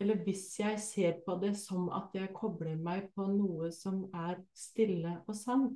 Eller 0.00 0.16
hvis 0.24 0.44
jeg 0.56 0.78
ser 0.80 1.18
på 1.26 1.34
det 1.42 1.52
som 1.60 1.90
at 1.92 2.14
jeg 2.16 2.32
kobler 2.32 2.78
meg 2.80 3.10
på 3.12 3.26
noe 3.28 3.68
som 3.74 4.06
er 4.16 4.38
stille 4.56 5.18
og 5.28 5.36
sant, 5.36 5.74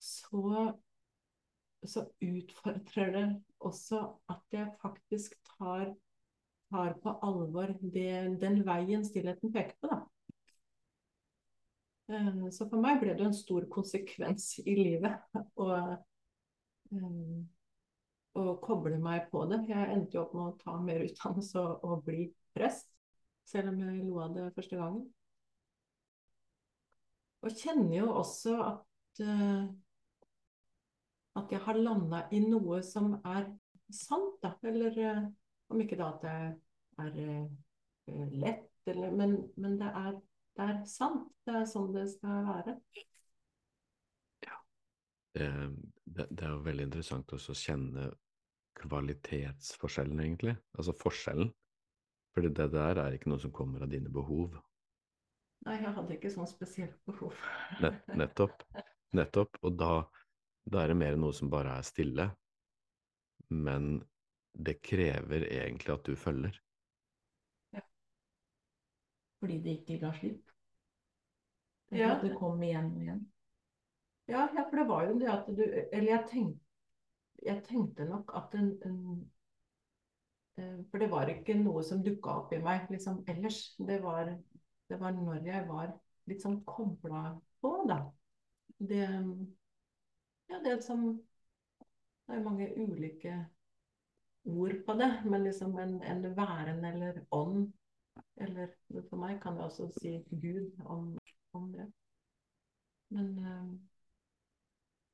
så, 0.00 0.72
så 1.84 2.06
utfordrer 2.24 3.12
det 3.12 3.26
også 3.60 4.00
at 4.32 4.56
jeg 4.56 4.72
faktisk 4.80 5.36
tar, 5.52 5.92
tar 6.72 6.96
på 7.02 7.12
alvor 7.28 7.76
det, 7.82 8.40
den 8.40 8.62
veien 8.64 9.04
stillheten 9.04 9.52
peker 9.52 9.76
på. 9.82 9.92
da. 9.92 10.00
Eh, 12.10 12.50
så 12.50 12.66
for 12.66 12.82
meg 12.82 12.98
ble 13.02 13.14
det 13.14 13.26
en 13.28 13.36
stor 13.36 13.66
konsekvens 13.70 14.56
i 14.64 14.74
livet 14.74 15.36
å, 15.62 15.68
eh, 16.90 17.36
å 18.40 18.44
koble 18.64 18.98
meg 19.02 19.28
på 19.30 19.44
det. 19.50 19.60
Jeg 19.70 19.92
endte 19.94 20.18
jo 20.18 20.24
opp 20.24 20.34
med 20.34 20.48
å 20.48 20.56
ta 20.58 20.74
mer 20.82 21.04
utdannelse 21.06 21.62
og, 21.62 21.84
og 21.86 22.02
bli 22.08 22.26
prest, 22.56 22.90
selv 23.46 23.70
om 23.70 23.78
jeg 23.84 24.08
lo 24.08 24.18
av 24.24 24.34
det 24.34 24.48
første 24.56 24.80
gangen. 24.80 25.06
Og 27.40 27.54
kjenner 27.56 27.94
jo 28.02 28.10
også 28.20 28.56
at 28.66 29.22
uh, 29.24 29.70
at 31.38 31.52
jeg 31.54 31.62
har 31.64 31.78
landa 31.78 32.24
i 32.34 32.40
noe 32.42 32.80
som 32.84 33.14
er 33.22 33.46
sant, 33.94 34.34
da. 34.42 34.50
Eller 34.66 34.98
om 35.70 35.80
ikke 35.80 35.96
da 35.96 36.10
at 36.10 36.26
det 36.26 36.34
er 37.00 38.26
lett, 38.34 38.66
eller, 38.90 39.14
men, 39.14 39.36
men 39.56 39.78
det 39.80 39.88
er 40.02 40.18
er 40.64 40.82
sant. 40.88 41.28
Det 41.46 41.54
er 41.60 41.68
sånn 41.68 41.92
det 41.94 42.06
skal 42.12 42.42
være. 42.48 42.76
Ja. 44.46 44.58
Det, 45.34 46.26
det 46.26 46.44
er 46.46 46.52
jo 46.54 46.64
veldig 46.66 46.88
interessant 46.88 47.32
også 47.36 47.54
å 47.54 47.60
kjenne 47.60 48.10
kvalitetsforskjellen, 48.80 50.20
egentlig. 50.24 50.56
Altså 50.78 50.96
forskjellen. 50.96 51.52
Fordi 52.34 52.52
det 52.54 52.68
der 52.72 53.00
er 53.02 53.16
ikke 53.16 53.32
noe 53.32 53.42
som 53.42 53.52
kommer 53.54 53.82
av 53.84 53.90
dine 53.92 54.12
behov. 54.12 54.54
Nei, 55.66 55.76
jeg 55.82 55.92
hadde 55.96 56.16
ikke 56.16 56.32
sånn 56.32 56.48
spesielt 56.48 56.96
behov. 57.08 57.36
Nett, 57.82 58.06
nettopp. 58.16 58.62
Nettopp. 59.16 59.58
Og 59.66 59.74
da, 59.76 59.92
da 60.64 60.84
er 60.84 60.92
det 60.92 61.00
mer 61.02 61.18
noe 61.20 61.36
som 61.36 61.50
bare 61.52 61.74
er 61.76 61.86
stille. 61.86 62.30
Men 63.50 63.98
det 64.54 64.78
krever 64.86 65.46
egentlig 65.50 65.92
at 65.94 66.06
du 66.06 66.14
følger. 66.18 66.54
Ja. 67.76 67.82
Fordi 69.42 69.58
det 69.66 69.76
ikke 69.80 69.98
ga 70.04 70.14
slipp? 70.16 70.49
Ja. 71.90 72.14
At 72.14 72.22
det 72.22 72.36
kom 72.38 72.62
igjen 72.62 72.92
og 72.94 73.02
igjen? 73.02 73.20
Ja, 74.30 74.46
ja, 74.54 74.62
for 74.68 74.78
det 74.78 74.86
var 74.88 75.06
jo 75.08 75.18
det 75.18 75.30
at 75.32 75.46
du 75.48 75.62
Eller 75.64 76.08
jeg 76.12 76.26
tenkte, 76.30 76.60
jeg 77.42 77.62
tenkte 77.66 78.04
nok 78.06 78.30
at 78.36 78.54
en, 78.54 78.68
en 78.86 79.00
eh, 80.56 80.78
For 80.90 81.02
det 81.02 81.10
var 81.10 81.32
ikke 81.32 81.56
noe 81.58 81.82
som 81.86 82.04
dukka 82.06 82.36
opp 82.42 82.54
i 82.54 82.60
meg 82.62 82.90
liksom 82.92 83.24
ellers. 83.28 83.62
Det 83.78 83.98
var, 84.04 84.36
det 84.88 85.00
var 85.00 85.16
når 85.16 85.42
jeg 85.46 85.66
var 85.68 85.94
litt 86.30 86.44
sånn 86.44 86.60
kobla 86.68 87.24
på, 87.60 87.74
da. 87.90 88.02
Det 88.78 89.06
Ja, 90.50 90.58
det 90.64 90.82
som 90.84 91.20
Det 92.26 92.36
er 92.36 92.42
mange 92.44 92.68
ulike 92.78 93.34
ord 94.44 94.76
på 94.86 94.94
det, 94.94 95.10
men 95.24 95.44
liksom 95.44 95.78
en, 95.78 96.02
en 96.02 96.22
væren 96.36 96.84
eller 96.84 97.24
ånd 97.30 97.72
Eller 98.36 98.70
for 99.08 99.16
meg 99.20 99.40
kan 99.42 99.56
jeg 99.56 99.64
også 99.64 99.88
si 100.00 100.12
Gud 100.30 100.70
om, 100.84 101.16
om 101.58 101.72
det. 101.72 101.86
Men, 103.10 103.38
eh, 103.38 103.70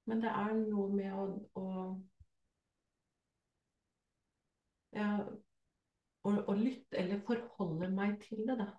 men 0.07 0.23
det 0.23 0.33
er 0.33 0.55
noe 0.59 0.89
med 0.93 1.13
å, 1.17 1.25
å 1.61 1.67
ja, 4.97 5.09
å, 6.27 6.33
å 6.33 6.57
lytte 6.59 7.01
eller 7.01 7.23
forholde 7.27 7.91
meg 7.95 8.21
til 8.27 8.45
det, 8.49 8.59
da. 8.61 8.71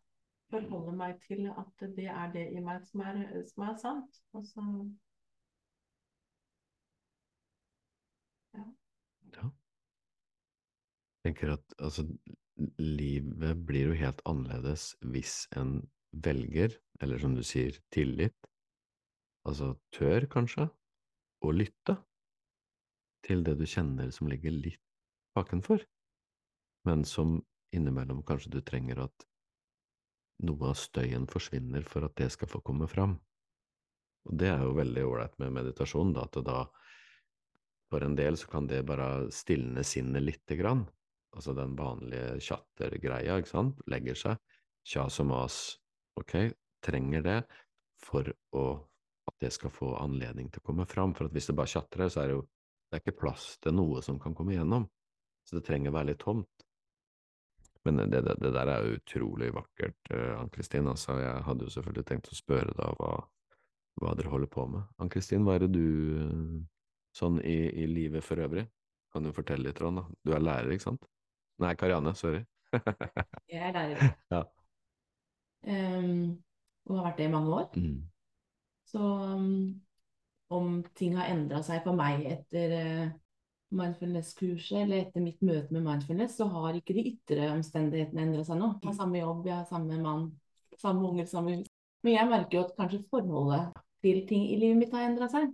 Forholde 0.51 0.93
meg 0.95 1.19
til 1.25 1.49
at 1.51 1.85
det 1.97 2.07
er 2.07 2.31
det 2.33 2.45
i 2.55 2.63
meg 2.63 2.85
som 2.87 3.03
er, 3.03 3.21
som 3.49 3.65
er 3.67 3.75
sant. 3.81 4.21
og 4.37 4.45
ja. 8.55 8.65
Ja. 9.35 9.49
Jeg 11.25 11.33
tenker 11.33 11.57
at 11.57 11.75
altså, 11.83 12.07
livet 12.79 13.65
blir 13.67 13.91
jo 13.91 13.97
helt 13.99 14.21
annerledes 14.25 14.93
hvis 15.03 15.41
en 15.59 15.81
velger, 16.23 16.75
eller 17.01 17.21
som 17.21 17.35
du 17.37 17.43
sier, 17.45 17.77
tillit, 17.93 18.35
altså 19.47 19.75
tør 19.95 20.27
kanskje, 20.31 20.67
å 21.45 21.53
lytte 21.53 21.97
til 23.27 23.43
det 23.45 23.57
du 23.59 23.65
kjenner 23.69 24.09
som 24.13 24.29
ligger 24.31 24.55
litt 24.55 24.81
bakenfor, 25.37 25.83
men 26.87 27.03
som 27.05 27.37
innimellom 27.75 28.23
kanskje 28.25 28.55
du 28.57 28.61
trenger 28.65 29.03
at 29.05 29.27
noe 30.47 30.71
av 30.71 30.77
støyen 30.77 31.25
forsvinner 31.29 31.85
for 31.85 32.05
at 32.07 32.15
det 32.19 32.29
skal 32.33 32.49
få 32.49 32.61
komme 32.65 32.87
fram. 32.89 33.17
Og 34.27 34.37
det 34.41 34.51
er 34.51 34.63
jo 34.63 34.75
veldig 34.77 35.05
ålreit 35.07 35.37
med 35.41 35.55
meditasjon, 35.55 36.13
da, 36.15 36.27
at 36.27 36.39
da 36.45 36.59
for 37.91 38.03
en 38.03 38.17
del 38.17 38.37
så 38.39 38.49
kan 38.51 38.67
det 38.67 38.83
bare 38.87 39.29
stilne 39.31 39.83
sinnet 39.87 40.25
lite 40.25 40.57
grann. 40.59 40.83
Altså 41.35 41.53
den 41.55 41.75
vanlige 41.77 42.39
tjattergreia, 42.43 43.37
ikke 43.39 43.53
sant, 43.53 43.81
legger 43.87 44.17
seg. 44.17 44.41
Kjas 44.87 45.19
og 45.23 45.29
mas, 45.31 45.57
ok, 46.19 46.35
trenger 46.83 47.25
det 47.25 47.39
for 48.03 48.27
å, 48.55 48.67
at 49.27 49.39
det 49.41 49.51
skal 49.55 49.73
få 49.73 49.95
anledning 50.01 50.51
til 50.51 50.61
å 50.63 50.67
komme 50.69 50.85
fram. 50.89 51.15
For 51.17 51.27
at 51.27 51.35
hvis 51.35 51.49
det 51.49 51.57
bare 51.57 51.71
tjatrer, 51.71 52.11
så 52.13 52.23
er 52.23 52.31
det 52.31 52.37
jo 52.37 52.45
det 52.87 52.95
er 52.95 53.03
ikke 53.03 53.19
plass 53.19 53.57
til 53.59 53.75
noe 53.75 54.01
som 54.05 54.19
kan 54.19 54.35
komme 54.35 54.53
igjennom. 54.55 54.85
Så 55.47 55.57
det 55.57 55.65
trenger 55.67 55.91
å 55.91 55.97
være 55.97 56.11
litt 56.13 56.21
tomt. 56.23 56.63
Men 57.87 57.99
det, 58.11 58.21
det, 58.23 58.35
det 58.43 58.51
der 58.55 58.71
er 58.71 58.87
utrolig 58.97 59.49
vakkert, 59.55 59.97
uh, 60.11 60.39
Ann-Kristin. 60.41 60.87
Altså, 60.91 61.17
jeg 61.21 61.43
hadde 61.47 61.67
jo 61.67 61.73
selvfølgelig 61.75 62.07
tenkt 62.07 62.31
å 62.31 62.37
spørre 62.37 62.75
da 62.75 62.89
hva, 62.99 63.11
hva 64.01 64.15
dere 64.19 64.31
holder 64.31 64.51
på 64.51 64.65
med. 64.71 64.87
Ann-Kristin, 65.03 65.45
hva 65.47 65.55
er 65.55 65.65
det 65.65 65.71
du 65.75 65.87
uh, 66.19 66.57
sånn 67.15 67.39
i, 67.43 67.57
i, 67.71 67.87
livet 67.91 68.25
for 68.27 68.43
øvrig? 68.43 68.65
Kan 69.13 69.27
du 69.27 69.31
fortelle 69.35 69.69
litt, 69.69 69.79
Ron? 69.83 70.01
da? 70.01 70.05
Du 70.23 70.35
er 70.35 70.43
lærer, 70.43 70.73
ikke 70.75 70.89
sant? 70.89 71.07
Nei, 71.63 71.73
Karianne, 71.79 72.13
sorry. 72.15 72.43
jeg 73.51 73.63
er 73.69 73.75
lærer. 73.75 74.15
Ja. 74.35 74.43
Um, 75.65 76.37
og 76.87 76.99
har 76.99 77.09
vært 77.09 77.21
det 77.21 77.27
i 77.27 77.33
mange 77.33 77.53
år. 77.55 77.69
Mm. 77.75 78.01
Så 78.87 78.99
um, 79.03 79.47
om 80.53 80.83
ting 80.95 81.17
har 81.17 81.31
endra 81.31 81.63
seg 81.65 81.81
for 81.83 81.97
meg 81.97 82.27
etter 82.29 82.75
uh, 82.77 83.15
mindfulness-kurset 83.75 84.83
eller 84.85 85.03
etter 85.03 85.23
mitt 85.23 85.41
møte 85.43 85.73
med 85.75 85.83
mindfulness, 85.83 86.37
så 86.39 86.47
har 86.53 86.77
ikke 86.77 86.95
de 86.95 87.07
ytre 87.11 87.49
omstendighetene 87.51 88.23
endra 88.29 88.45
seg 88.47 88.61
nå. 88.61 88.71
Jeg 88.81 88.91
har 88.93 88.99
samme 89.01 89.19
jobb, 89.19 89.49
jeg 89.49 89.57
har 89.57 89.67
samme 89.67 89.99
mann, 90.03 90.29
samme 90.79 91.09
unger, 91.09 91.27
samme 91.27 91.57
hus. 91.57 91.67
Men 92.05 92.15
jeg 92.15 92.31
merker 92.31 92.59
jo 92.59 92.63
at 92.63 92.77
kanskje 92.77 93.03
forholdet 93.11 93.83
til 94.05 94.23
ting 94.29 94.47
i 94.47 94.59
livet 94.61 94.79
mitt 94.79 94.95
har 94.95 95.09
endra 95.09 95.27
seg. 95.31 95.51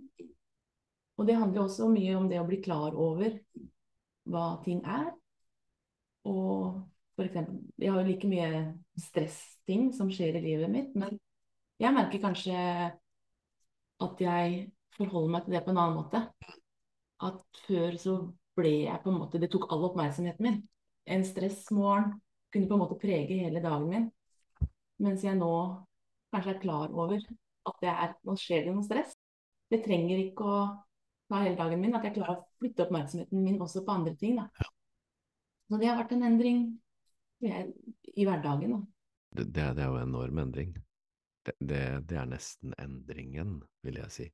Og 1.18 1.26
det 1.26 1.38
handler 1.38 1.64
også 1.64 1.88
mye 1.90 2.16
om 2.18 2.28
det 2.30 2.40
å 2.40 2.46
bli 2.46 2.60
klar 2.62 2.94
over 2.98 3.34
hva 4.30 4.46
ting 4.64 4.82
er. 4.86 5.10
Og 6.30 6.80
for 7.14 7.26
eksempel, 7.26 7.60
jeg 7.78 7.92
har 7.92 8.02
jo 8.02 8.08
like 8.08 8.28
mye 8.28 8.48
stressting 8.98 9.88
som 9.94 10.10
skjer 10.10 10.38
i 10.38 10.44
livet 10.44 10.70
mitt, 10.72 10.94
men 10.98 11.18
jeg 11.82 11.94
merker 11.94 12.22
kanskje 12.22 12.58
at 14.04 14.22
jeg 14.22 14.66
forholder 14.96 15.32
meg 15.34 15.46
til 15.46 15.56
det 15.56 15.62
på 15.64 15.72
en 15.72 15.80
annen 15.82 15.98
måte. 15.98 16.20
At 17.24 17.62
før 17.66 17.96
så 18.00 18.16
ble 18.58 18.74
jeg 18.84 19.02
på 19.02 19.10
en 19.10 19.18
måte 19.22 19.40
Det 19.42 19.50
tok 19.50 19.66
all 19.72 19.88
oppmerksomheten 19.88 20.46
min. 20.46 20.60
En 21.06 21.24
stressmorgen 21.26 22.14
kunne 22.54 22.68
på 22.70 22.76
en 22.76 22.82
måte 22.82 22.98
prege 23.00 23.40
hele 23.40 23.62
dagen 23.62 23.88
min. 23.90 24.06
Mens 25.02 25.24
jeg 25.26 25.38
nå 25.38 25.50
kanskje 26.34 26.54
er 26.54 26.62
klar 26.62 26.94
over 26.94 27.18
at 27.18 27.80
det 27.82 27.90
er, 27.90 28.14
nå 28.26 28.36
skjer 28.38 28.66
det 28.66 28.74
noe 28.74 28.86
stress. 28.86 29.14
Det 29.70 29.82
trenger 29.86 30.20
ikke 30.20 30.46
å 30.46 30.58
ta 31.30 31.42
hele 31.42 31.58
dagen 31.58 31.82
min. 31.82 31.94
At 31.96 32.06
jeg 32.06 32.16
klarer 32.18 32.42
å 32.42 32.46
flytte 32.62 32.86
oppmerksomheten 32.86 33.44
min 33.44 33.60
også 33.62 33.82
på 33.86 33.98
andre 33.98 34.14
ting. 34.20 34.38
Da. 34.38 34.70
Så 35.70 35.80
det 35.80 35.90
har 35.90 35.98
vært 35.98 36.14
en 36.14 36.26
endring 36.28 36.64
i 37.44 38.24
hverdagen. 38.26 38.74
Da. 38.74 38.80
Det, 39.34 39.44
det, 39.54 39.82
er 39.82 39.90
jo 39.90 39.98
en 39.98 40.08
enorm 40.08 40.40
endring. 40.44 40.74
Det, 41.44 41.54
det, 41.60 41.82
det, 42.08 42.18
er 42.18 42.30
nesten 42.30 42.74
endringen, 42.80 43.58
vil 43.84 44.00
jeg 44.00 44.14
si. 44.14 44.28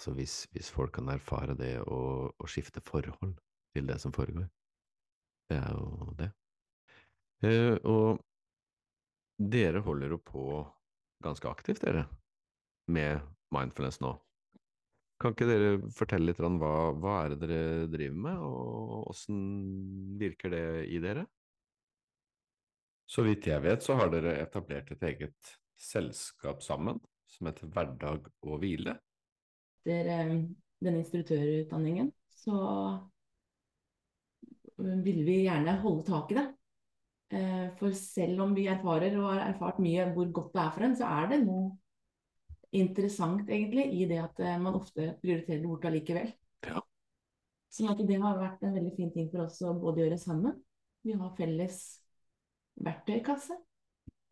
Så 0.00 0.14
hvis, 0.16 0.46
hvis 0.54 0.70
folk 0.72 0.94
kan 0.96 1.12
erfare 1.12 1.54
det 1.58 1.76
og, 1.84 2.32
og, 2.38 2.48
skifte 2.48 2.80
forhold 2.84 3.36
til 3.76 3.86
det 3.86 3.98
som 4.00 4.14
foregår, 4.14 4.48
det 5.50 5.58
er 5.58 5.76
jo 5.76 6.14
det. 6.18 6.30
Eh, 7.44 7.76
og 7.84 8.22
dere 9.52 9.82
holder 9.84 10.14
jo 10.16 10.18
på 10.24 10.44
ganske 11.22 11.48
aktivt, 11.50 11.84
dere, 11.84 12.06
med 12.90 13.20
mindfulness 13.54 14.00
nå. 14.02 14.14
Kan 15.22 15.36
ikke 15.36 15.46
dere 15.46 15.90
fortelle 15.94 16.32
litt 16.32 16.40
om 16.42 16.56
hva, 16.58 16.90
hva 16.98 17.18
er 17.22 17.34
det 17.34 17.44
dere 17.44 17.86
driver 17.92 18.18
med, 18.24 18.40
og 18.42 19.12
åssen 19.12 19.38
virker 20.18 20.50
det 20.50 20.64
i 20.90 20.98
dere? 21.02 21.28
Så 23.12 23.24
vidt 23.26 23.44
jeg 23.50 23.60
vet, 23.60 23.82
så 23.84 23.98
har 23.98 24.08
dere 24.12 24.38
etablert 24.40 24.88
et 24.94 25.02
eget 25.04 25.54
selskap 25.76 26.62
sammen, 26.64 27.00
som 27.28 27.48
heter 27.50 27.68
Hverdag 27.68 28.28
og 28.46 28.60
hvile. 28.62 28.94
Etter 29.82 30.08
eh, 30.14 30.34
denne 30.80 31.02
instruktørutdanningen 31.02 32.08
så 32.32 32.56
vil 34.78 35.20
vi 35.26 35.42
gjerne 35.44 35.76
holde 35.82 36.06
tak 36.08 36.32
i 36.32 36.38
det. 36.38 36.46
Eh, 37.36 37.66
for 37.76 37.92
selv 37.96 38.46
om 38.46 38.56
vi 38.56 38.68
erfarer 38.72 39.18
og 39.20 39.28
har 39.30 39.46
erfart 39.50 39.80
mye 39.82 40.08
hvor 40.14 40.32
godt 40.40 40.52
det 40.56 40.62
er 40.64 40.74
for 40.76 40.86
en, 40.88 40.96
så 40.96 41.12
er 41.20 41.32
det 41.34 41.42
noe 41.44 41.70
interessant, 42.72 43.44
egentlig, 43.52 43.90
i 43.92 44.06
det 44.08 44.22
at 44.22 44.40
eh, 44.40 44.60
man 44.60 44.78
ofte 44.78 45.12
prioriterer 45.20 45.60
det 45.60 45.68
bort 45.68 45.84
allikevel. 45.90 46.32
Ja. 46.64 46.80
Så 47.72 47.92
det 48.00 48.20
har 48.22 48.40
vært 48.40 48.64
en 48.64 48.72
veldig 48.78 48.94
fin 48.96 49.12
ting 49.12 49.28
for 49.32 49.44
oss 49.44 49.60
å 49.64 49.76
både 49.76 50.06
gjøre 50.06 50.20
sammen. 50.20 50.56
Vi 51.04 51.12
har 51.18 51.36
felles 51.36 51.82
verktøykasse. 52.84 53.56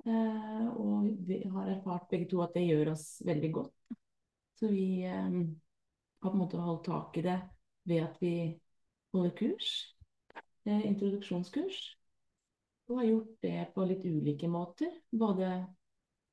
Eh, 0.06 0.66
og 0.80 1.10
vi 1.28 1.42
har 1.52 1.70
erfart 1.74 2.08
begge 2.10 2.28
to 2.30 2.40
at 2.44 2.54
det 2.56 2.66
gjør 2.66 2.94
oss 2.94 3.06
veldig 3.26 3.52
godt. 3.52 3.96
Så 4.60 4.70
vi 4.72 5.04
eh, 5.08 5.30
har 6.20 6.28
på 6.28 6.34
en 6.34 6.42
måte 6.42 6.60
holdt 6.60 6.86
tak 6.88 7.16
i 7.20 7.24
det 7.26 7.38
ved 7.88 8.04
at 8.06 8.20
vi 8.22 8.34
holder 9.14 9.36
kurs. 9.36 9.72
Eh, 10.66 10.86
introduksjonskurs. 10.88 11.80
Og 12.90 12.98
har 12.98 13.10
gjort 13.12 13.34
det 13.44 13.58
på 13.74 13.86
litt 13.86 14.04
ulike 14.04 14.48
måter. 14.50 14.90
Både 15.12 15.50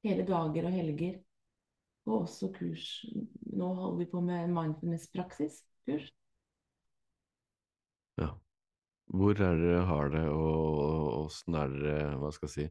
hele 0.08 0.26
dager 0.26 0.70
og 0.70 0.76
helger 0.76 1.20
og 2.08 2.22
også 2.24 2.50
kurs. 2.56 2.88
Nå 3.52 3.74
holder 3.76 3.98
vi 4.00 4.12
på 4.12 4.22
med 4.24 4.54
mindfulness-praksis-kurs. 4.56 6.12
Hvor 9.08 9.40
er 9.40 9.60
dere 9.62 9.86
har 9.88 10.12
det, 10.12 10.26
og 10.28 11.26
åssen 11.26 11.56
er 11.56 11.72
dere 11.72 12.16
Hva 12.20 12.32
skal 12.36 12.50
jeg 12.50 12.56
si 12.56 12.68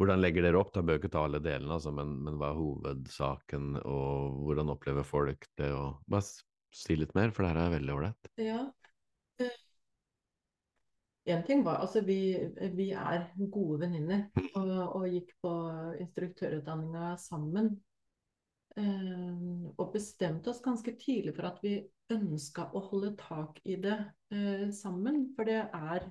Hvordan 0.00 0.22
legger 0.22 0.46
dere 0.46 0.58
opp? 0.58 0.72
Da 0.74 0.82
bør 0.82 0.98
ikke 0.98 1.10
ta 1.12 1.26
alle 1.26 1.38
delene, 1.44 1.76
altså, 1.76 1.92
men, 1.94 2.14
men, 2.24 2.38
hva 2.40 2.48
er 2.50 2.56
hovedsaken, 2.58 3.74
og 3.84 4.38
hvordan 4.46 4.72
opplever 4.72 5.04
folk 5.04 5.44
det? 5.60 5.68
Og, 5.76 6.00
bare 6.10 6.24
si 6.72 6.96
litt 6.96 7.12
mer, 7.14 7.34
for 7.36 7.44
det 7.44 7.52
her 7.52 7.60
er 7.66 7.74
veldig 7.74 7.92
ålreit. 7.98 8.30
Ja. 8.40 8.62
Eh, 9.42 9.58
en 11.36 11.44
ting 11.46 11.62
var 11.66 11.84
Altså, 11.84 12.00
vi, 12.08 12.18
vi 12.72 12.88
er 12.96 13.28
gode 13.52 13.82
venninner 13.84 14.24
og, 14.58 14.72
og, 14.72 15.06
gikk 15.12 15.36
på 15.44 15.52
instruktørutdanninga 16.02 17.12
sammen. 17.20 17.74
Eh, 18.80 19.68
og 19.76 19.92
bestemte 19.92 20.50
oss 20.50 20.64
ganske 20.64 20.96
tidlig 20.96 21.36
for 21.36 21.52
at 21.52 21.60
vi 21.62 21.76
ønska 22.16 22.68
å 22.72 22.82
holde 22.88 23.14
tak 23.20 23.60
i 23.64 23.78
det 23.82 23.98
eh, 24.34 24.66
sammen. 24.74 25.24
For 25.36 25.48
det 25.48 25.60
er 25.62 26.08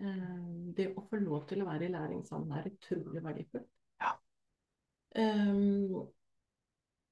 eh, 0.00 0.40
Det 0.76 0.90
å 0.96 1.04
få 1.08 1.20
lov 1.22 1.46
til 1.50 1.62
å 1.62 1.68
være 1.68 1.88
i 1.88 1.92
læring 1.94 2.24
sammen 2.28 2.56
er 2.58 2.70
utrolig 2.72 3.22
verdifullt. 3.24 3.70
Ja. 4.02 4.16
Um, 5.16 6.02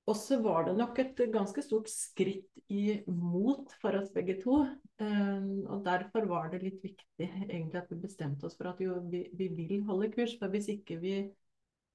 og 0.08 0.16
så 0.16 0.40
var 0.42 0.64
det 0.66 0.72
nok 0.78 0.96
et 0.98 1.20
ganske 1.30 1.62
stort 1.62 1.90
skritt 1.92 2.62
imot 2.72 3.76
for 3.82 3.94
oss 4.00 4.08
begge 4.14 4.40
to. 4.40 4.62
Um, 4.98 5.66
og 5.70 5.84
derfor 5.86 6.26
var 6.30 6.48
det 6.50 6.64
litt 6.64 6.80
viktig 6.82 7.28
egentlig 7.46 7.82
at 7.82 7.92
vi 7.92 8.00
bestemte 8.00 8.48
oss 8.48 8.56
for 8.58 8.72
at 8.72 8.80
jo, 8.82 8.96
vi, 9.12 9.26
vi 9.36 9.52
vil 9.54 9.84
holde 9.86 10.10
kurs. 10.16 10.34
For 10.40 10.50
hvis 10.50 10.72
ikke 10.72 10.98
vi 11.04 11.14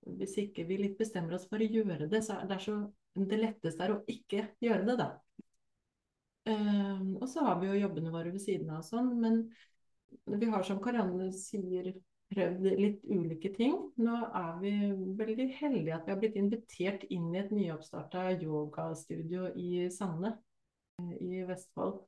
hvis 0.05 0.37
ikke 0.37 0.65
vi 0.69 0.77
litt 0.79 0.97
bestemmer 0.99 1.37
oss 1.37 1.47
for 1.49 1.61
å 1.61 1.67
gjøre 1.67 2.07
det, 2.11 2.21
så 2.25 2.39
er 2.39 2.49
det, 2.49 2.59
så, 2.63 2.77
det 3.17 3.39
letteste 3.41 3.85
er 3.85 3.95
å 3.95 4.01
ikke 4.11 4.49
gjøre 4.63 4.85
det, 4.89 4.97
da. 5.01 5.09
Eh, 6.45 7.05
og 7.19 7.29
så 7.29 7.45
har 7.47 7.61
vi 7.61 7.71
jo 7.71 7.79
jobbene 7.85 8.13
våre 8.13 8.33
ved 8.33 8.43
siden 8.43 8.69
av 8.75 8.83
sånn, 8.85 9.15
men 9.21 9.41
vi 10.25 10.49
har 10.49 10.65
som 10.65 10.81
Karianne 10.81 11.31
sier 11.35 11.93
prøvd 12.33 12.65
litt 12.79 13.05
ulike 13.05 13.51
ting. 13.55 13.77
Nå 14.01 14.17
er 14.27 14.57
vi 14.61 14.73
veldig 15.19 15.47
heldige 15.59 15.95
at 15.97 16.07
vi 16.07 16.13
har 16.13 16.21
blitt 16.21 16.39
invitert 16.39 17.05
inn 17.13 17.31
i 17.33 17.41
et 17.41 17.53
nyoppstarta 17.53 18.27
yogastudio 18.35 19.51
i 19.57 19.87
Sande 19.93 20.35
eh, 21.01 21.15
i 21.21 21.45
Vestfold. 21.47 22.03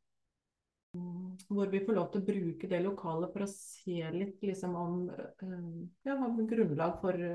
Hvor 1.47 1.69
vi 1.69 1.83
får 1.85 1.93
lov 1.93 2.07
til 2.09 2.23
å 2.23 2.25
bruke 2.25 2.69
det 2.71 2.79
lokalet 2.81 3.33
for 3.33 3.45
å 3.45 3.49
se 3.51 3.99
litt 4.15 4.41
liksom, 4.41 4.77
om 4.79 4.95
eh, 5.13 5.67
ja, 6.07 6.15
grunnlag 6.49 6.97
for, 7.03 7.27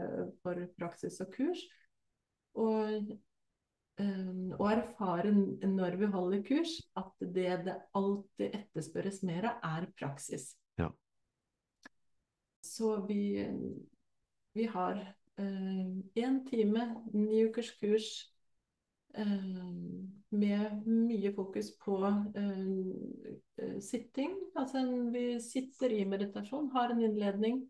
for, 0.43 0.65
praksis 0.79 1.21
og 1.23 1.31
kurs. 1.37 1.63
Og, 2.59 2.91
eh, 2.91 3.13
og, 4.01 4.67
erfare 4.73 5.31
når 5.69 5.97
vi 6.01 6.07
holder 6.15 6.43
kurs, 6.47 6.79
at 6.97 7.25
det 7.35 7.51
det 7.67 7.75
alltid 7.95 8.55
etterspørres 8.57 9.23
mer 9.29 9.51
av, 9.51 9.59
er 9.69 9.89
praksis. 9.99 10.53
Ja. 10.81 10.89
Så 12.65 12.95
vi, 13.07 13.43
vi 14.57 14.67
har 14.71 15.03
én 15.39 16.39
uh, 16.39 16.45
time, 16.49 16.87
ni 17.13 17.45
ukers 17.45 17.73
kurs 17.81 18.09
uh, 19.19 19.53
med 20.31 20.87
mye 20.87 21.33
fokus 21.35 21.73
på 21.85 21.99
uh, 22.07 23.81
sitting. 23.81 24.37
Altså 24.57 24.85
vi 25.13 25.41
sitter 25.41 25.93
i 25.93 26.05
meditasjon, 26.05 26.71
har 26.75 26.91
en 26.91 27.05
innledning. 27.05 27.63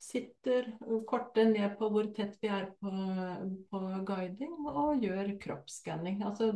Sitter 0.00 0.70
kortet 1.08 1.50
ned 1.52 1.74
på 1.76 1.90
hvor 1.92 2.06
tett 2.16 2.38
vi 2.40 2.48
er 2.48 2.70
på, 2.80 2.92
på 3.68 3.80
guiding, 4.08 4.54
og 4.70 5.02
gjør 5.04 5.34
kroppsskanning. 5.42 6.22
Altså 6.24 6.54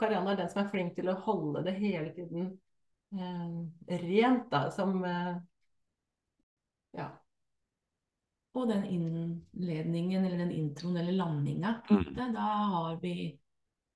Karianne 0.00 0.34
er 0.34 0.42
den 0.42 0.52
som 0.52 0.60
er 0.64 0.68
flink 0.74 0.92
til 0.98 1.08
å 1.08 1.16
holde 1.24 1.64
det 1.64 1.72
hele 1.78 2.12
tiden 2.12 2.50
eh, 3.16 3.96
rent, 4.04 4.44
da, 4.52 4.66
som 4.76 5.00
ja, 6.92 7.08
og 8.52 8.68
den 8.68 8.84
innledningen 8.84 10.24
eller 10.24 10.38
den 10.38 10.52
introen 10.52 10.96
eller 10.96 11.12
landinga, 11.12 11.74
mm. 11.90 12.32
da 12.34 12.48
har 12.74 12.98
vi 13.00 13.38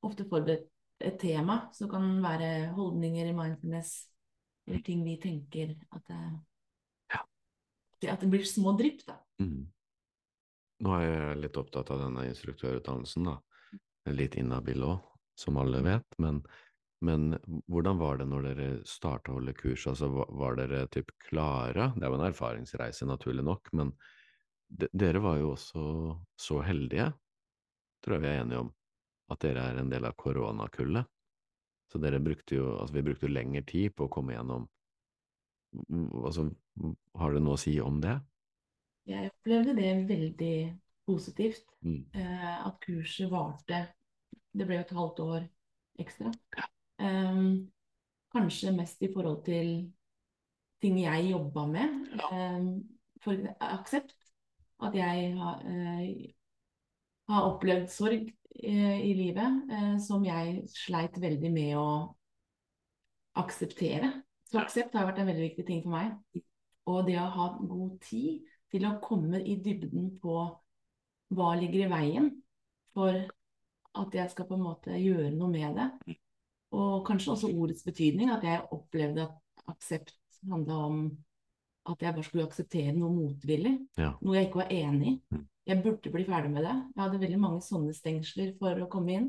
ofte 0.01 0.25
forberedt 0.25 0.71
et 1.05 1.19
tema 1.21 1.59
som 1.77 1.91
kan 1.93 2.07
være 2.25 2.71
holdninger 2.73 3.29
i 3.29 3.35
mindfulness, 3.37 3.91
eller 4.67 4.81
ting 4.87 5.05
vi 5.05 5.19
tenker 5.21 5.75
at 5.91 6.07
det. 6.09 6.21
At 8.05 8.21
det 8.21 8.29
blir 8.33 8.45
små 8.45 8.75
drypp, 8.77 9.03
da. 9.09 9.17
Mm. 9.43 9.65
Nå 10.85 10.93
er 10.99 11.07
jeg 11.07 11.41
litt 11.41 11.57
opptatt 11.57 11.91
av 11.95 12.03
denne 12.05 12.27
instruktørutdannelsen, 12.29 13.31
da. 13.31 13.39
Litt 14.13 14.37
inhabil 14.39 14.85
òg, 14.87 15.01
som 15.41 15.57
alle 15.61 15.81
vet. 15.85 16.07
Men, 16.23 16.43
men, 17.07 17.39
hvordan 17.73 17.99
var 18.03 18.21
det 18.21 18.29
når 18.29 18.49
dere 18.51 18.69
starta 18.89 19.33
å 19.33 19.39
holde 19.39 19.57
kurs? 19.57 19.87
Altså, 19.89 20.11
var, 20.13 20.59
dere 20.61 20.85
typ 20.93 21.11
klare? 21.29 21.91
Det 21.97 22.05
er 22.05 22.13
jo 22.13 22.21
en 22.21 22.29
erfaringsreise, 22.29 23.09
naturlig 23.09 23.47
nok, 23.47 23.73
men 23.77 23.95
dere 24.69 25.23
var 25.23 25.41
jo 25.41 25.53
også 25.55 25.83
så 26.43 26.61
heldige, 26.67 27.09
tror 28.05 28.19
jeg 28.19 28.25
vi 28.27 28.31
er 28.33 28.41
enige 28.43 28.65
om, 28.67 28.73
at 29.33 29.43
dere 29.43 29.65
er 29.71 29.81
en 29.81 29.91
del 29.91 30.07
av 30.09 30.17
koronakullet. 30.19 31.09
Så 31.87 32.01
dere 32.03 32.21
brukte 32.21 32.59
jo, 32.59 32.73
altså 32.81 32.99
vi 32.99 33.05
brukte 33.07 33.29
jo 33.29 33.33
lengre 33.33 33.63
tid 33.67 33.95
på 33.97 34.09
å 34.09 34.13
komme 34.13 34.37
gjennom 34.37 34.67
Altså, 36.25 36.47
har 37.17 37.35
det 37.35 37.43
noe 37.45 37.57
å 37.57 37.61
si 37.61 37.77
om 37.81 38.01
det? 38.03 38.17
Jeg 39.07 39.31
opplevde 39.31 39.77
det 39.77 39.93
veldig 40.09 40.57
positivt. 41.07 41.67
Mm. 41.87 42.03
Eh, 42.15 42.67
at 42.67 42.81
kurset 42.83 43.31
varte 43.31 43.87
Det 44.57 44.65
ble 44.65 44.79
jo 44.79 44.85
et 44.87 44.97
halvt 44.97 45.19
år 45.21 45.43
ekstra. 46.01 46.31
Ja. 46.57 46.65
Um, 46.97 47.69
kanskje 48.33 48.73
mest 48.73 49.03
i 49.05 49.11
forhold 49.13 49.43
til 49.45 49.93
ting 50.81 50.97
jeg 51.03 51.31
jobba 51.31 51.67
med. 51.69 51.99
Ja. 52.17 52.57
Um, 52.57 52.71
for 53.25 53.37
aksept 53.61 54.17
at 54.81 54.97
jeg 54.97 55.35
har, 55.37 55.61
uh, 55.61 56.09
har 57.29 57.49
opplevd 57.51 57.89
sorg 57.93 58.31
uh, 58.33 58.99
i 59.01 59.13
livet 59.19 59.63
uh, 59.73 59.97
som 60.01 60.25
jeg 60.25 60.63
sleit 60.73 61.21
veldig 61.21 61.53
med 61.53 61.77
å 61.81 61.89
akseptere. 63.37 64.13
Så 64.49 64.61
aksept 64.63 64.97
har 64.97 65.09
vært 65.09 65.21
en 65.21 65.29
veldig 65.29 65.51
viktig 65.51 65.67
ting 65.69 65.85
for 65.85 65.97
meg. 65.99 66.43
Og 66.87 67.07
det 67.09 67.17
å 67.19 67.31
ha 67.35 67.49
god 67.59 67.97
tid 68.05 68.47
til 68.71 68.87
å 68.87 68.97
komme 69.03 69.41
i 69.43 69.57
dybden 69.63 70.13
på 70.23 70.37
hva 71.35 71.49
ligger 71.59 71.87
i 71.87 71.91
veien 71.91 72.31
for 72.95 73.19
at 73.97 74.15
jeg 74.15 74.33
skal 74.33 74.47
på 74.49 74.57
en 74.57 74.67
måte 74.67 74.99
gjøre 75.01 75.33
noe 75.35 75.51
med 75.51 75.79
det. 75.81 76.17
Og 76.77 77.01
kanskje 77.07 77.33
også 77.35 77.51
ordets 77.55 77.85
betydning. 77.87 78.31
At 78.33 78.45
jeg 78.47 78.67
opplevde 78.75 79.27
at 79.27 79.67
aksept 79.73 80.15
handla 80.47 80.79
om 80.87 81.01
at 81.87 82.03
jeg 82.03 82.15
bare 82.15 82.27
skulle 82.27 82.47
akseptere 82.47 82.95
noe 82.97 83.15
motvillig. 83.15 83.75
Ja. 83.99 84.13
Noe 84.21 84.39
jeg 84.39 84.49
ikke 84.49 84.63
var 84.65 84.73
enig 84.75 85.13
i. 85.13 85.17
Mm. 85.35 85.45
Jeg 85.67 85.83
burde 85.83 86.13
bli 86.15 86.25
ferdig 86.27 86.53
med 86.53 86.63
det. 86.67 86.75
Jeg 86.95 87.03
hadde 87.03 87.23
veldig 87.23 87.41
mange 87.43 87.63
sånne 87.67 87.95
stengsler 87.95 88.53
for 88.61 88.83
å 88.83 88.89
komme 88.91 89.17
inn. 89.17 89.29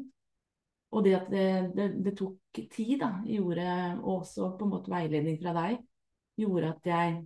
Og 0.94 1.04
det 1.04 1.16
at 1.18 1.32
det, 1.32 1.48
det, 1.76 1.88
det 2.06 2.14
tok 2.18 2.60
tid, 2.72 3.00
da, 3.02 3.10
gjorde, 3.28 3.66
og 4.04 4.22
også 4.22 4.52
på 4.58 4.68
en 4.68 4.72
måte 4.72 4.94
veiledning 4.94 5.40
fra 5.42 5.54
deg, 5.58 5.82
gjorde 6.40 6.70
at 6.76 6.88
jeg 6.88 7.18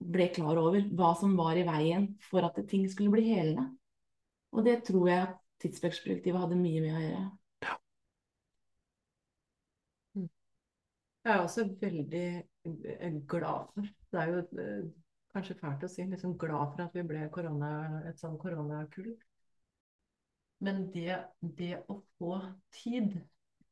ble 0.00 0.30
klar 0.34 0.58
over 0.60 0.86
hva 0.96 1.12
som 1.20 1.36
var 1.38 1.58
i 1.60 1.66
veien 1.68 2.08
for 2.24 2.46
at 2.46 2.58
ting 2.70 2.86
skulle 2.88 3.12
bli 3.14 3.26
helende. 3.28 3.68
Og 4.56 4.64
det 4.66 4.80
tror 4.88 5.08
jeg 5.08 5.26
at 5.28 5.36
tidsperspektivet 5.62 6.40
hadde 6.40 6.58
mye 6.58 6.80
med 6.82 6.96
å 6.96 7.02
gjøre. 7.04 7.26
Ja. 7.66 7.76
Jeg 11.20 11.34
er 11.34 11.44
også 11.44 11.68
veldig 11.80 12.26
glad 13.28 13.70
for 13.74 13.90
det 14.10 14.20
er 14.20 14.32
jo 14.32 14.40
eh, 14.58 14.88
kanskje 15.34 15.58
fælt 15.60 15.84
å 15.86 15.90
si, 15.90 16.04
liksom 16.08 16.36
glad 16.40 16.72
for 16.74 16.86
at 16.86 16.96
vi 16.96 17.04
ble 17.06 17.26
korona, 17.34 17.70
et 18.08 18.18
sånn 18.18 18.38
koronakull. 18.40 19.12
Men 20.64 20.82
det, 20.92 21.20
det, 21.40 21.76
å 21.88 22.00
få 22.18 22.34
tid 22.74 23.14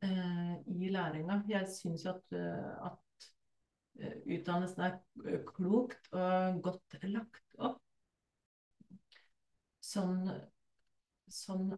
eh, 0.04 0.54
i 0.72 0.88
læringa 0.92 1.42
Jeg 1.50 1.68
syns 1.74 2.06
at, 2.08 2.22
eh, 2.32 2.70
at 2.86 2.96
eh, 2.96 3.07
utdannelsen 3.98 4.84
er 4.86 5.42
klokt 5.48 6.10
og 6.14 6.62
godt 6.64 6.98
lagt 7.10 7.58
opp. 7.58 7.80
Sånn, 9.88 10.28
sånn 11.32 11.70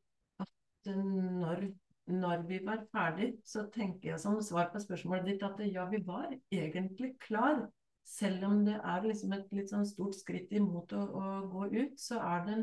at 0.43 0.91
når, 0.91 1.69
når 2.11 2.47
vi 2.49 2.59
var 2.67 2.83
ferdig, 2.91 3.33
så 3.47 3.69
tenker 3.73 4.13
jeg 4.13 4.23
som 4.23 4.41
svar 4.45 4.73
på 4.73 4.83
spørsmålet 4.83 5.31
ditt 5.31 5.45
at 5.47 5.63
ja, 5.71 5.87
vi 5.91 6.03
var 6.07 6.33
egentlig 6.51 7.15
klar 7.23 7.69
selv 8.11 8.45
om 8.45 8.63
det 8.67 8.77
er 8.83 9.07
liksom 9.07 9.35
et 9.37 9.53
litt 9.55 9.71
sånn 9.71 9.87
stort 9.87 10.17
skritt 10.19 10.53
imot 10.57 10.93
å, 10.97 11.03
å 11.15 11.27
gå 11.53 11.67
ut, 11.77 11.99
så 12.01 12.19
er 12.27 12.47
det 12.49 12.57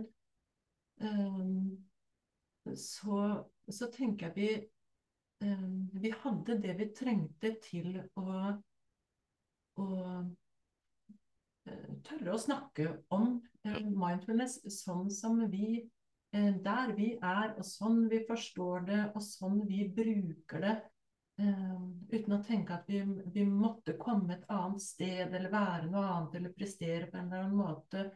um, 1.07 1.77
så, 2.75 3.19
så, 3.71 3.87
tenker 3.93 4.27
jeg 4.27 4.35
vi 4.35 5.47
um, 5.47 5.85
Vi 6.03 6.11
hadde 6.23 6.57
det 6.65 6.75
vi 6.81 6.89
trengte 6.97 7.53
til 7.63 8.01
å, 8.19 8.25
å 9.81 9.85
uh, 11.67 11.93
tørre 12.07 12.33
å 12.33 12.41
snakke 12.41 12.89
om 13.13 13.37
uh, 13.67 13.79
mindfulness 13.87 14.59
sånn 14.79 15.09
som 15.13 15.39
vi 15.51 15.81
uh, 16.35 16.53
Der 16.63 16.93
vi 16.97 17.13
er, 17.17 17.55
og 17.55 17.65
sånn 17.65 18.05
vi 18.11 18.23
forstår 18.27 18.87
det, 18.89 19.01
og 19.13 19.23
sånn 19.23 19.63
vi 19.69 19.87
bruker 19.93 20.63
det 20.65 20.77
uten 21.37 22.33
å 22.33 22.39
tenke 22.41 22.73
at 22.73 22.87
vi, 22.89 23.03
vi, 23.29 23.43
måtte 23.45 23.93
komme 24.01 24.33
et 24.33 24.47
annet 24.49 24.81
sted 24.81 25.35
eller 25.37 25.51
være 25.53 25.91
noe 25.91 26.07
annet 26.09 26.37
eller 26.39 26.55
prestere 26.55 27.11
på 27.11 27.19
en 27.19 27.27
eller 27.27 27.43
annen 27.43 27.59
måte. 27.59 28.07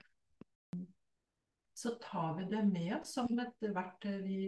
Så 1.78 1.94
tar 2.02 2.34
vi 2.40 2.48
det 2.50 2.64
med 2.66 2.96
oss 2.98 3.14
som 3.14 3.30
et 3.44 3.68
verktøy 3.78 4.16
vi 4.26 4.40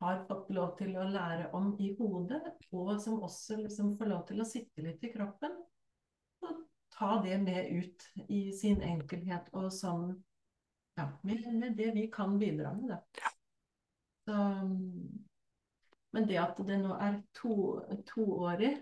har 0.00 0.22
fått 0.28 0.48
lov 0.56 0.76
til 0.78 0.94
å 0.96 1.08
lære 1.12 1.50
om 1.56 1.74
i 1.82 1.90
hodet, 1.98 2.40
og 2.72 2.94
som 3.02 3.20
også 3.26 3.58
liksom 3.60 3.92
får 3.98 4.08
lov 4.08 4.22
til 4.30 4.40
å 4.40 4.48
sitte 4.48 4.84
litt 4.84 5.04
i 5.04 5.12
kroppen. 5.12 5.58
Ta 7.00 7.14
det 7.24 7.38
med 7.40 7.70
ut 7.72 8.06
i 8.28 8.42
sin 8.52 8.82
enkelhet 8.84 9.48
og 9.56 9.70
sånn 9.72 10.10
ja, 11.00 11.06
med, 11.24 11.46
med 11.56 11.78
det 11.78 11.94
vi 11.96 12.06
kan 12.12 12.36
bidra 12.38 12.74
med. 12.76 12.92
da. 12.92 13.30
Så 14.28 14.36
men 16.10 16.26
det 16.26 16.40
at 16.42 16.58
det 16.66 16.78
nå 16.82 16.94
er 16.98 17.20
to, 17.38 17.54
toårig, 18.08 18.72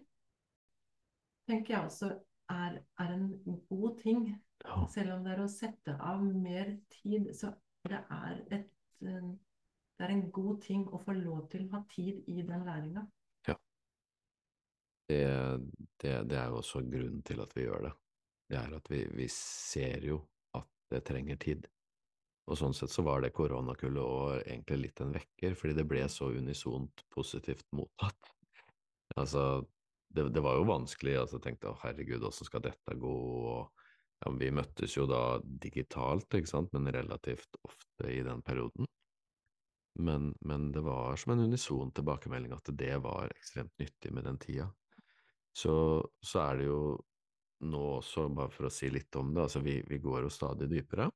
tenker 1.49 1.75
jeg 1.75 1.91
også 1.91 2.09
er, 2.53 2.79
er, 3.01 3.13
en 3.13 3.29
god 3.69 3.99
ting. 4.01 4.25
Ja. 4.65 4.81
Selv 4.93 5.15
om 5.17 5.27
det 5.27 5.35
er 5.35 5.45
å 5.45 5.51
sette 5.53 5.95
av 6.01 6.25
mer 6.25 6.73
tid, 6.93 7.29
så 7.37 7.53
det 7.89 8.01
er, 8.01 8.41
et, 8.57 8.73
det 9.01 10.07
er 10.07 10.15
en 10.15 10.27
god 10.33 10.63
ting 10.65 10.87
å 10.89 11.01
få 11.05 11.15
lov 11.21 11.47
til 11.53 11.69
å 11.69 11.77
ha 11.77 11.85
tid 11.93 12.25
i 12.33 12.41
den 12.49 12.65
læringa. 12.67 13.05
Ja. 13.49 13.59
Det, 15.09 15.23
det, 16.01 16.15
det, 16.33 16.41
er 16.41 16.49
jo 16.49 16.63
også 16.63 16.83
grunnen 16.89 17.23
til 17.29 17.45
at 17.45 17.55
vi 17.57 17.69
gjør 17.69 17.91
det. 17.91 17.95
Det 18.49 18.57
er 18.57 18.77
at 18.79 18.87
vi, 18.91 19.03
vi 19.13 19.27
ser 19.33 20.05
jo 20.09 20.23
at 20.57 20.69
det 20.93 21.05
trenger 21.09 21.41
tid. 21.41 21.67
Og 22.49 22.57
sånn 22.57 22.73
sett 22.77 22.93
så 22.93 23.05
var 23.05 23.21
det 23.21 23.35
koronakullet 23.37 24.01
òg 24.01 24.39
egentlig 24.41 24.79
litt 24.87 25.03
en 25.05 25.13
vekker, 25.13 25.57
fordi 25.59 25.77
det 25.77 25.85
ble 25.89 26.07
så 26.09 26.31
unisont 26.33 27.05
positivt 27.13 27.67
mottatt. 27.77 28.31
Altså, 29.21 29.67
det, 30.09 30.31
det 30.33 30.45
var 30.45 30.57
jo 30.57 30.69
vanskelig, 30.71 31.19
altså 31.21 31.37
jeg 31.37 31.45
tenkte 31.45 31.73
å 31.73 31.79
herregud, 31.83 32.25
åssen 32.25 32.49
skal 32.49 32.65
dette 32.65 32.97
gå? 32.97 33.17
Og, 33.53 33.85
ja, 34.25 34.33
vi 34.41 34.49
møttes 34.55 34.97
jo 34.97 35.05
da 35.11 35.41
digitalt, 35.45 36.33
ikke 36.35 36.51
sant, 36.51 36.73
men 36.73 36.89
relativt 36.95 37.61
ofte 37.69 38.09
i 38.15 38.23
den 38.25 38.41
perioden. 38.47 38.89
Men, 39.99 40.31
men 40.47 40.71
det 40.73 40.81
var 40.87 41.19
som 41.21 41.35
en 41.35 41.45
unison 41.51 41.93
tilbakemelding 41.93 42.55
at 42.55 42.71
det 42.79 42.95
var 43.05 43.33
ekstremt 43.35 43.75
nyttig 43.83 44.15
med 44.15 44.25
den 44.25 44.39
tida. 44.41 44.71
Så, 45.53 45.75
så 46.23 46.43
er 46.45 46.61
det 46.61 46.69
jo 46.69 46.81
nå 47.67 47.81
også, 47.99 48.29
bare 48.35 48.53
for 48.55 48.69
å 48.69 48.73
si 48.73 48.91
litt 48.93 49.15
om 49.19 49.33
det, 49.35 49.47
altså 49.47 49.63
vi, 49.65 49.79
vi 49.89 49.99
går 50.03 50.27
jo 50.27 50.33
stadig 50.33 50.69
dypere. 50.71 51.09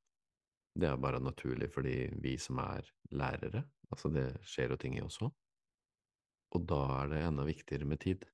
Det 0.73 0.89
er 0.89 1.01
bare 1.01 1.21
naturlig 1.21 1.69
fordi 1.73 1.97
vi 2.23 2.37
som 2.41 2.59
er 2.63 2.87
lærere, 3.13 3.63
altså 3.93 4.11
det 4.13 4.27
skjer 4.49 4.73
jo 4.73 4.81
ting 4.81 4.97
i 4.99 5.05
oss 5.05 5.21
òg. 5.23 5.33
Og 6.53 6.65
da 6.69 6.81
er 7.01 7.13
det 7.13 7.25
enda 7.27 7.45
viktigere 7.49 7.89
med 7.89 8.01
tid. 8.03 8.25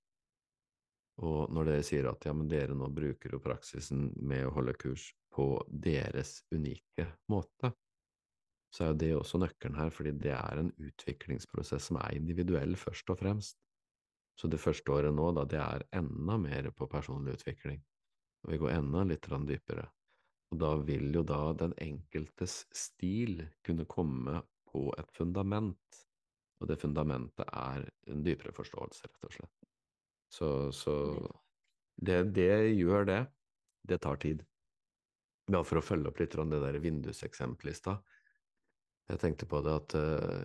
Og 1.23 1.51
når 1.51 1.71
dere 1.71 1.87
sier 1.87 2.07
at 2.11 2.25
ja, 2.27 2.35
men 2.35 2.51
dere 2.51 2.77
nå 2.79 2.89
bruker 2.95 3.35
jo 3.35 3.43
praksisen 3.43 4.09
med 4.23 4.47
å 4.47 4.55
holde 4.55 4.77
kurs 4.79 5.11
på 5.35 5.51
deres 5.69 6.39
unike 6.55 7.09
måte, 7.31 7.73
så 8.75 8.85
er 8.85 8.93
jo 8.93 8.99
det 9.01 9.13
også 9.17 9.41
nøkkelen 9.41 9.79
her, 9.79 9.91
fordi 9.95 10.13
det 10.21 10.35
er 10.37 10.61
en 10.61 10.71
utviklingsprosess 10.77 11.89
som 11.89 11.99
er 12.03 12.19
individuell 12.19 12.77
først 12.79 13.11
og 13.15 13.19
fremst. 13.23 13.59
Så 14.39 14.47
det 14.47 14.61
første 14.63 14.93
året 14.95 15.15
nå, 15.15 15.31
da, 15.35 15.47
det 15.49 15.59
er 15.59 15.87
enda 15.99 16.37
mer 16.39 16.69
på 16.77 16.87
personlig 16.91 17.39
utvikling, 17.41 17.81
og 18.45 18.53
vi 18.53 18.59
går 18.61 18.75
enda 18.77 19.05
litt 19.07 19.27
dypere. 19.49 19.87
Og 20.53 20.61
da 20.63 20.75
vil 20.81 21.11
jo 21.13 21.23
da 21.27 21.41
den 21.61 21.75
enkeltes 21.83 22.63
stil 22.73 23.43
kunne 23.67 23.85
komme 23.85 24.43
på 24.69 24.89
et 24.99 25.11
fundament, 25.13 26.05
og 26.61 26.71
det 26.71 26.79
fundamentet 26.81 27.49
er 27.53 27.89
en 28.11 28.23
dypere 28.25 28.55
forståelse, 28.57 29.09
rett 29.09 29.29
og 29.29 29.35
slett. 29.35 29.69
Så, 30.29 30.49
så 30.73 30.95
det, 31.97 32.23
det, 32.37 32.75
gjør 32.77 33.07
det. 33.09 33.21
Det 33.89 34.01
tar 34.05 34.19
tid. 34.21 34.43
Bare 35.49 35.65
for 35.65 35.81
å 35.81 35.85
følge 35.85 36.11
opp 36.11 36.19
litt 36.21 36.35
det 36.37 36.63
der 36.65 36.81
vinduseksempelet 36.83 37.73
i 37.73 37.79
stad. 37.79 38.17
Jeg 39.09 39.23
tenkte 39.23 39.49
på 39.49 39.63
det 39.65 39.73
at 39.73 39.95
uh, 39.97 40.45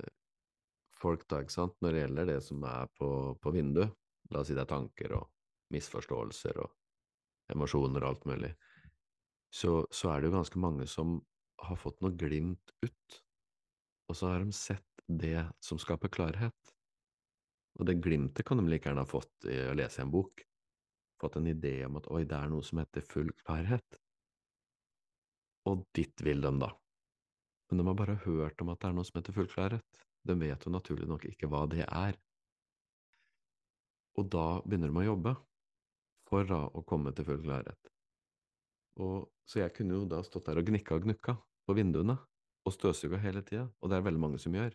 folk 0.96 1.26
da, 1.28 1.42
ikke 1.44 1.58
sant, 1.58 1.76
når 1.84 1.92
det 1.92 2.04
gjelder 2.06 2.30
det 2.32 2.40
som 2.46 2.64
er 2.68 2.88
på, 2.96 3.10
på 3.44 3.52
vinduet, 3.52 3.92
la 4.32 4.40
oss 4.40 4.48
si 4.48 4.56
det 4.56 4.64
er 4.64 4.72
tanker 4.72 5.18
og 5.18 5.28
misforståelser 5.76 6.62
og 6.64 6.72
emosjoner 7.52 8.04
og 8.04 8.14
alt 8.14 8.28
mulig, 8.30 8.52
så, 9.54 9.84
så 9.94 10.10
er 10.10 10.22
det 10.22 10.30
jo 10.30 10.38
ganske 10.38 10.62
mange 10.62 10.88
som 10.90 11.20
har 11.64 11.80
fått 11.80 12.00
noe 12.04 12.16
glimt 12.18 12.74
ut, 12.84 13.20
og 14.10 14.18
så 14.18 14.32
har 14.32 14.44
de 14.44 14.56
sett 14.56 15.04
det 15.08 15.44
som 15.64 15.80
skaper 15.82 16.12
klarhet. 16.14 16.74
Og 17.80 17.88
det 17.90 18.00
glimtet 18.04 18.46
kan 18.46 18.60
de 18.60 18.66
like 18.70 18.88
gjerne 18.88 19.04
ha 19.04 19.10
fått 19.10 19.48
i 19.50 19.58
å 19.70 19.76
lese 19.78 20.04
en 20.04 20.12
bok, 20.14 20.44
fått 21.22 21.38
en 21.40 21.50
idé 21.50 21.80
om 21.88 21.98
at 22.00 22.10
oi, 22.14 22.24
det 22.30 22.38
er 22.38 22.52
noe 22.52 22.66
som 22.66 22.82
heter 22.82 23.06
full 23.08 23.32
klarhet. 23.44 24.00
Og 25.70 25.86
dit 25.96 26.26
vil 26.26 26.44
de, 26.44 26.52
da. 26.60 26.70
Men 27.70 27.80
de 27.80 27.88
har 27.88 27.98
bare 27.98 28.20
hørt 28.26 28.62
om 28.62 28.74
at 28.74 28.82
det 28.82 28.90
er 28.90 28.98
noe 28.98 29.08
som 29.08 29.18
heter 29.20 29.36
full 29.36 29.50
klarhet. 29.50 30.04
De 30.24 30.36
vet 30.40 30.66
jo 30.66 30.74
naturlig 30.74 31.08
nok 31.10 31.26
ikke 31.30 31.50
hva 31.52 31.64
det 31.72 31.86
er. 31.88 32.18
Og 34.20 34.30
da 34.30 34.62
begynner 34.66 34.92
de 34.92 35.02
å 35.02 35.10
jobbe 35.14 35.34
for 36.34 36.50
da 36.50 36.64
å 36.66 36.82
komme 36.90 37.14
til 37.14 37.28
full 37.28 37.42
klarhet. 37.44 37.90
Og, 39.04 39.28
så 39.50 39.62
jeg 39.62 39.74
kunne 39.78 40.00
jo 40.00 40.06
da 40.10 40.22
stått 40.26 40.48
der 40.50 40.62
og 40.62 40.70
gnikka 40.70 40.98
og 40.98 41.06
gnukka 41.06 41.36
på 41.68 41.76
vinduene 41.78 42.16
og 42.64 42.74
støvsuga 42.74 43.20
hele 43.22 43.44
tida, 43.46 43.68
og 43.82 43.92
det 43.92 44.00
er 44.00 44.08
veldig 44.08 44.22
mange 44.24 44.40
som 44.42 44.56
gjør. 44.56 44.74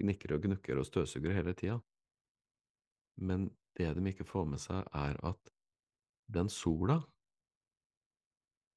Gnikker 0.00 0.34
og 0.36 0.44
gnukker 0.44 0.80
og 0.80 0.88
støvsuger 0.88 1.36
hele 1.36 1.54
tida. 1.56 1.78
Men 3.20 3.48
det 3.78 3.88
de 3.96 4.12
ikke 4.12 4.28
får 4.28 4.46
med 4.52 4.60
seg, 4.60 4.84
er 4.96 5.16
at 5.24 5.52
den 6.32 6.50
sola, 6.52 7.00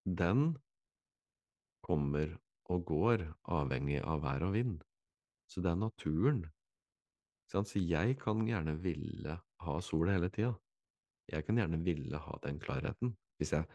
den 0.04 0.56
kommer 1.84 2.38
og 2.72 2.86
går 2.88 3.26
avhengig 3.52 4.00
av 4.04 4.24
vær 4.24 4.48
og 4.48 4.56
vind. 4.56 4.82
Så 5.52 5.64
det 5.64 5.74
er 5.74 5.80
naturen. 5.80 6.44
Så 7.52 7.64
jeg 7.78 8.18
kan 8.22 8.48
gjerne 8.48 8.78
ville 8.82 9.40
ha 9.66 9.80
sol 9.84 10.12
hele 10.12 10.32
tida. 10.34 10.54
Jeg 11.34 11.48
kan 11.48 11.60
gjerne 11.60 11.82
ville 11.84 12.22
ha 12.28 12.38
den 12.46 12.60
klarheten. 12.62 13.16
Hvis 13.42 13.54
jeg 13.56 13.66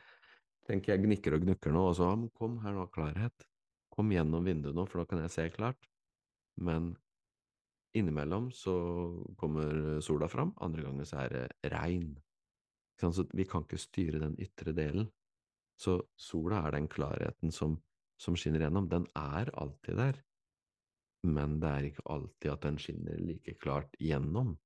tenker 0.68 0.94
jeg 0.94 1.05
gnikker 1.05 1.37
og 1.37 1.44
gnukker 1.44 1.75
nå, 1.75 1.85
og 1.90 1.97
så 1.99 2.11
kom 2.38 2.59
her 2.62 2.77
nå, 2.77 2.87
klarhet. 2.94 3.47
Kom 3.94 4.12
gjennom 4.14 4.47
vinduet 4.47 4.77
nå, 4.77 4.87
for 4.87 5.03
da 5.03 5.11
kan 5.11 5.23
jeg 5.25 5.35
se 5.35 5.47
klart. 5.55 5.90
Men 6.62 6.92
Innimellom 7.97 8.51
så 8.53 8.75
kommer 9.40 10.01
sola 10.05 10.29
fram, 10.29 10.53
andre 10.61 10.85
ganger 10.85 11.09
så 11.09 11.23
er 11.25 11.35
det 11.35 11.73
regn. 11.73 12.12
Så 13.01 13.25
vi 13.33 13.47
kan 13.49 13.64
ikke 13.64 13.81
styre 13.81 14.21
den 14.23 14.37
ytre 14.42 14.75
delen. 14.77 15.09
Så 15.79 16.01
sola 16.18 16.64
er 16.66 16.77
den 16.77 16.88
klarheten 16.90 17.55
som, 17.55 17.79
som 18.21 18.37
skinner 18.37 18.66
gjennom. 18.66 18.90
Den 18.90 19.07
er 19.16 19.51
alltid 19.55 19.99
der, 19.99 20.21
men 21.27 21.59
det 21.62 21.71
er 21.71 21.88
ikke 21.88 22.07
alltid 22.11 22.53
at 22.53 22.66
den 22.66 22.79
skinner 22.83 23.18
like 23.23 23.55
klart 23.62 23.94
gjennom, 24.03 24.57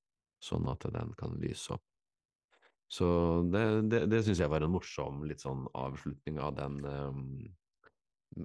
sånn 0.43 0.69
at 0.73 0.89
den 0.93 1.15
kan 1.21 1.39
lyse 1.41 1.77
opp. 1.77 1.85
Så 2.93 3.07
det, 3.49 3.65
det, 3.89 4.03
det 4.13 4.21
syns 4.25 4.43
jeg 4.43 4.53
var 4.53 4.65
en 4.67 4.75
morsom 4.75 5.23
litt 5.25 5.41
sånn 5.41 5.65
avslutning 5.81 6.37
av 6.45 6.59
den 6.59 6.75
um, 6.85 7.23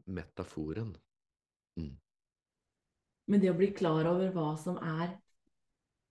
metaforen. 0.07 0.93
Mm. 1.75 1.97
Men 3.27 3.43
det 3.43 3.51
å 3.51 3.57
bli 3.59 3.73
klar 3.75 4.07
over 4.07 4.31
hva 4.31 4.53
som 4.61 4.79
er 4.79 5.17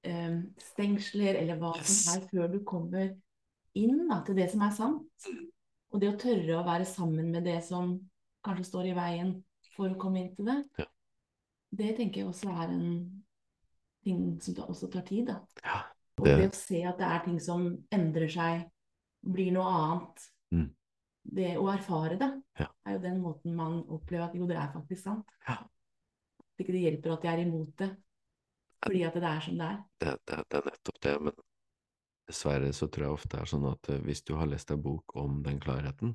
um, 0.05 0.43
stengsler, 0.61 1.41
eller 1.41 1.57
hva 1.63 1.73
yes. 1.79 1.95
som 1.95 2.19
er 2.19 2.29
før 2.29 2.53
du 2.53 2.61
kommer 2.69 3.15
inn 3.77 4.05
da, 4.11 4.21
til 4.27 4.37
det 4.37 4.51
som 4.53 4.67
er 4.69 4.77
sant, 4.77 5.31
og 5.95 6.03
det 6.03 6.13
å 6.13 6.21
tørre 6.21 6.61
å 6.61 6.67
være 6.69 6.89
sammen 6.93 7.33
med 7.33 7.49
det 7.49 7.63
som 7.65 7.97
kanskje 8.45 8.69
står 8.69 8.93
i 8.93 8.97
veien 9.01 9.33
for 9.79 9.89
å 9.89 10.01
komme 10.01 10.27
inn 10.27 10.33
til 10.37 10.53
det, 10.53 10.61
ja. 10.83 10.91
det 11.81 11.95
tenker 11.97 12.21
jeg 12.21 12.35
også 12.35 12.53
er 12.53 12.69
en 12.69 12.89
ting 14.05 14.35
som 14.45 14.61
også 14.69 14.93
tar 14.93 15.09
tid. 15.09 15.33
da. 15.33 15.41
Ja. 15.65 15.86
Og 16.17 16.27
det 16.27 16.49
å 16.49 16.57
se 16.57 16.81
at 16.89 16.99
det 17.01 17.07
er 17.13 17.23
ting 17.27 17.39
som 17.43 17.69
endrer 17.93 18.31
seg, 18.33 18.67
blir 19.27 19.53
noe 19.53 19.69
annet. 19.69 20.27
Mm. 20.55 20.69
Det 21.37 21.55
å 21.59 21.67
erfare 21.73 22.17
det, 22.21 22.29
ja. 22.61 22.69
er 22.87 22.97
jo 22.97 23.01
den 23.03 23.17
måten 23.21 23.57
man 23.59 23.81
opplever 23.93 24.29
at 24.29 24.37
jo, 24.39 24.47
det 24.49 24.57
er 24.61 24.71
faktisk 24.73 25.03
sant. 25.03 25.35
Ja 25.49 25.59
ikke 26.63 26.75
det 26.75 26.85
hjelper 26.85 27.17
at 27.17 27.27
jeg 27.27 27.37
er 27.37 27.43
imot 27.45 27.73
det, 27.83 27.89
fordi 28.85 29.03
at 29.07 29.19
det 29.19 29.31
er 29.31 29.43
som 29.45 29.59
det 29.61 29.67
er. 29.67 29.81
Det, 30.03 30.15
det, 30.29 30.39
det 30.51 30.59
er 30.59 30.69
nettopp 30.71 31.01
det, 31.07 31.15
men 31.27 31.41
dessverre 32.27 32.71
så 32.77 32.89
tror 32.91 33.07
jeg 33.07 33.17
ofte 33.17 33.33
det 33.35 33.43
er 33.43 33.51
sånn 33.53 33.67
at 33.71 33.91
eh, 33.93 34.05
hvis 34.07 34.23
du 34.27 34.33
har 34.39 34.49
lest 34.51 34.73
en 34.75 34.85
bok 34.87 35.17
om 35.21 35.43
den 35.47 35.61
klarheten, 35.63 36.15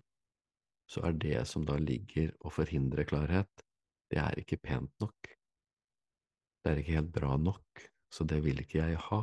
så 0.91 1.05
er 1.07 1.15
det 1.15 1.43
som 1.47 1.65
da 1.67 1.77
ligger 1.79 2.33
og 2.41 2.55
forhindrer 2.57 3.07
klarhet, 3.07 3.65
det 4.11 4.19
er 4.19 4.41
ikke 4.41 4.59
pent 4.59 4.91
nok. 4.99 5.29
Det 6.61 6.71
er 6.71 6.81
ikke 6.81 6.97
helt 6.97 7.13
bra 7.15 7.37
nok, 7.39 7.85
så 8.11 8.27
det 8.27 8.41
vil 8.43 8.59
ikke 8.59 8.81
jeg 8.81 8.99
ha. 9.07 9.21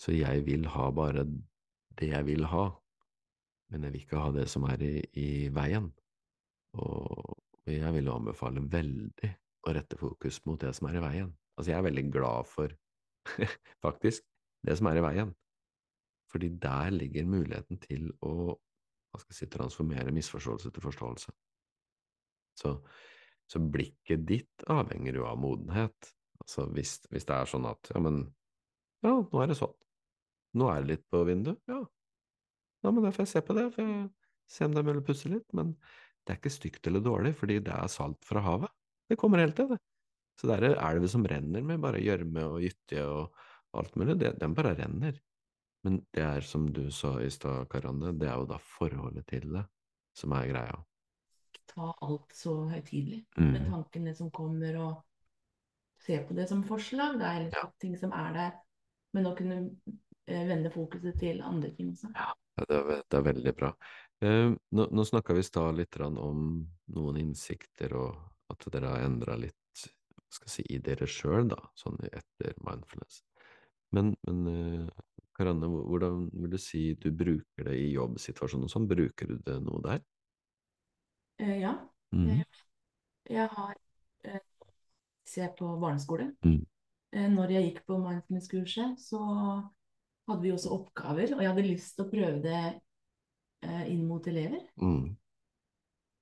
Så 0.00 0.14
jeg 0.16 0.44
vil 0.46 0.64
ha 0.72 0.86
bare 0.96 1.26
det 2.00 2.08
jeg 2.08 2.26
vil 2.26 2.46
ha, 2.48 2.68
men 3.70 3.84
jeg 3.84 3.92
vil 3.92 4.04
ikke 4.04 4.22
ha 4.22 4.30
det 4.34 4.46
som 4.48 4.64
er 4.70 4.80
i, 4.82 4.94
i 5.20 5.28
veien. 5.52 5.90
Og 6.80 7.36
jeg 7.68 7.92
vil 7.94 8.08
anbefale 8.10 8.62
veldig 8.72 9.30
å 9.66 9.74
rette 9.76 9.98
fokus 10.00 10.40
mot 10.48 10.60
det 10.62 10.72
som 10.76 10.88
er 10.88 10.96
i 10.96 11.04
veien. 11.04 11.28
Altså, 11.56 11.72
jeg 11.72 11.78
er 11.78 11.86
veldig 11.90 12.06
glad 12.14 12.48
for, 12.48 12.72
faktisk, 13.84 14.24
det 14.66 14.78
som 14.80 14.88
er 14.88 15.00
i 15.00 15.04
veien. 15.04 15.34
Fordi 16.32 16.48
der 16.62 16.94
ligger 16.94 17.28
muligheten 17.28 17.80
til 17.82 18.08
å 18.24 18.56
hva 19.10 19.18
skal 19.18 19.34
jeg 19.34 19.38
si, 19.40 19.48
transformere 19.50 20.14
misforståelse 20.14 20.70
til 20.70 20.84
forståelse. 20.84 21.32
Så, 22.60 22.74
så 23.50 23.62
blikket 23.74 24.22
ditt 24.28 24.66
avhenger 24.70 25.18
jo 25.18 25.26
av 25.26 25.40
modenhet. 25.42 26.12
Altså 26.40 26.68
hvis, 26.70 27.00
hvis, 27.10 27.26
det 27.26 27.36
er 27.36 27.50
sånn 27.50 27.66
at 27.68 27.90
ja, 27.90 28.02
men 28.02 28.22
ja, 29.02 29.16
nå 29.18 29.42
er 29.42 29.50
det 29.50 29.58
sånn. 29.58 29.74
Nå 30.58 30.70
er 30.72 30.82
det 30.82 30.94
litt 30.94 31.06
på 31.12 31.22
vinduet. 31.28 31.60
Ja, 31.70 31.80
ja 32.84 32.92
men 32.94 33.04
da 33.04 33.12
får 33.14 33.26
jeg 33.26 33.32
se 33.34 33.44
på 33.46 33.56
det, 33.58 33.68
for 33.74 33.86
jeg 33.86 34.08
se 34.50 34.66
om 34.66 34.74
det 34.74 34.82
er 34.82 34.88
mulig 34.88 35.04
å 35.04 35.06
pusse 35.06 35.30
litt. 35.30 35.46
Men 35.56 35.74
det 36.24 36.34
er 36.34 36.40
ikke 36.40 36.52
stygt 36.52 36.90
eller 36.90 37.04
dårlig, 37.04 37.34
fordi 37.38 37.60
det 37.66 37.74
er 37.74 37.92
salt 37.92 38.26
fra 38.26 38.42
havet. 38.44 38.72
Det 39.10 39.18
kommer 39.20 39.42
helt 39.42 39.56
til, 39.58 39.72
det. 39.72 39.80
Så 40.40 40.48
det 40.48 40.56
er 40.56 40.78
elver 40.78 41.10
som 41.12 41.26
renner 41.28 41.64
med 41.66 41.82
bare 41.82 42.00
gjørme 42.00 42.46
og 42.48 42.62
gytte 42.64 43.02
og 43.04 43.42
alt 43.76 43.96
mulig. 44.00 44.16
Det, 44.20 44.34
den 44.40 44.54
bare 44.56 44.74
renner. 44.78 45.18
Men 45.84 46.00
det 46.14 46.24
er 46.24 46.44
som 46.44 46.66
du 46.72 46.86
sa 46.92 47.14
i 47.22 47.30
stad, 47.32 47.66
Karanne, 47.72 48.12
det 48.20 48.28
er 48.28 48.40
jo 48.40 48.48
da 48.48 48.58
forholdet 48.76 49.26
til 49.30 49.46
det 49.54 49.64
som 50.16 50.34
er 50.36 50.48
greia. 50.50 50.80
Ta 51.70 51.92
alt 52.04 52.34
så 52.34 52.54
høytidelig 52.68 53.22
mm. 53.38 53.50
med 53.52 53.68
tankene 53.70 54.14
som 54.16 54.30
kommer, 54.34 54.76
og 54.80 56.02
se 56.04 56.18
på 56.26 56.36
det 56.36 56.48
som 56.50 56.64
forslag, 56.66 57.18
Det 57.20 57.28
er 57.28 57.46
ja. 57.52 57.64
ting 57.80 57.96
som 58.00 58.12
er 58.16 58.32
der, 58.36 58.54
men 59.16 59.28
å 59.28 59.34
kunne 59.38 59.60
vende 60.30 60.70
fokuset 60.74 61.18
til 61.20 61.42
andre 61.44 61.70
ting 61.76 61.92
også. 61.92 62.10
Ja, 62.14 62.32
det 62.68 62.78
er, 62.78 63.02
det 63.02 63.18
er 63.18 63.26
veldig 63.26 63.54
bra. 63.56 63.70
Eh, 64.20 64.50
nå 64.76 64.86
nå 64.92 65.06
snakka 65.08 65.36
vi 65.36 65.44
i 65.44 65.48
stad 65.48 65.78
litt 65.78 65.96
om 66.00 66.44
noen 66.96 67.20
innsikter 67.20 67.94
og 67.96 68.18
at 68.50 68.66
dere 68.74 68.94
har 68.94 69.06
endra 69.06 69.36
litt 69.40 69.56
jeg 70.30 70.50
si, 70.52 70.64
i 70.70 70.78
dere 70.78 71.08
sjøl, 71.10 71.48
sånn 71.78 71.98
etter 72.06 72.54
mindfulness. 72.62 73.22
Men, 73.96 74.12
men 74.28 74.50
eh, 74.50 75.04
Karanne, 75.34 75.66
hvordan 75.66 76.28
vil 76.36 76.52
du 76.52 76.58
si 76.60 76.82
du 77.00 77.10
bruker 77.16 77.66
det 77.66 77.76
i 77.80 77.88
jobbsituasjonen 77.96 78.70
sånn? 78.70 78.86
Bruker 78.90 79.30
du 79.32 79.40
det 79.46 79.56
noe 79.64 79.82
der? 79.82 80.04
Eh, 81.40 81.56
ja. 81.64 81.74
Mm. 82.14 82.42
Jeg 83.30 83.48
har 83.56 83.74
eh, 84.28 84.42
ser 85.26 85.50
på 85.58 85.72
barneskole. 85.82 86.30
Mm. 86.46 86.62
Eh, 87.16 87.28
når 87.32 87.56
jeg 87.56 87.68
gikk 87.68 87.82
på 87.88 87.98
mindfulness-kurset, 88.02 89.00
så 89.02 89.20
hadde 90.30 90.46
vi 90.46 90.52
også 90.54 90.74
oppgaver, 90.76 91.34
og 91.36 91.42
jeg 91.42 91.52
hadde 91.52 91.66
lyst 91.66 91.96
til 91.96 92.06
å 92.06 92.10
prøve 92.10 92.36
det 92.44 92.60
eh, 93.66 93.84
inn 93.92 94.04
mot 94.08 94.26
elever. 94.30 94.62
Mm. 94.80 95.16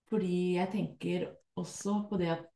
Fordi 0.09 0.39
jeg 0.57 0.73
tenker 0.73 1.27
også 1.59 2.01
på 2.09 2.21
det 2.21 2.33
at 2.37 2.47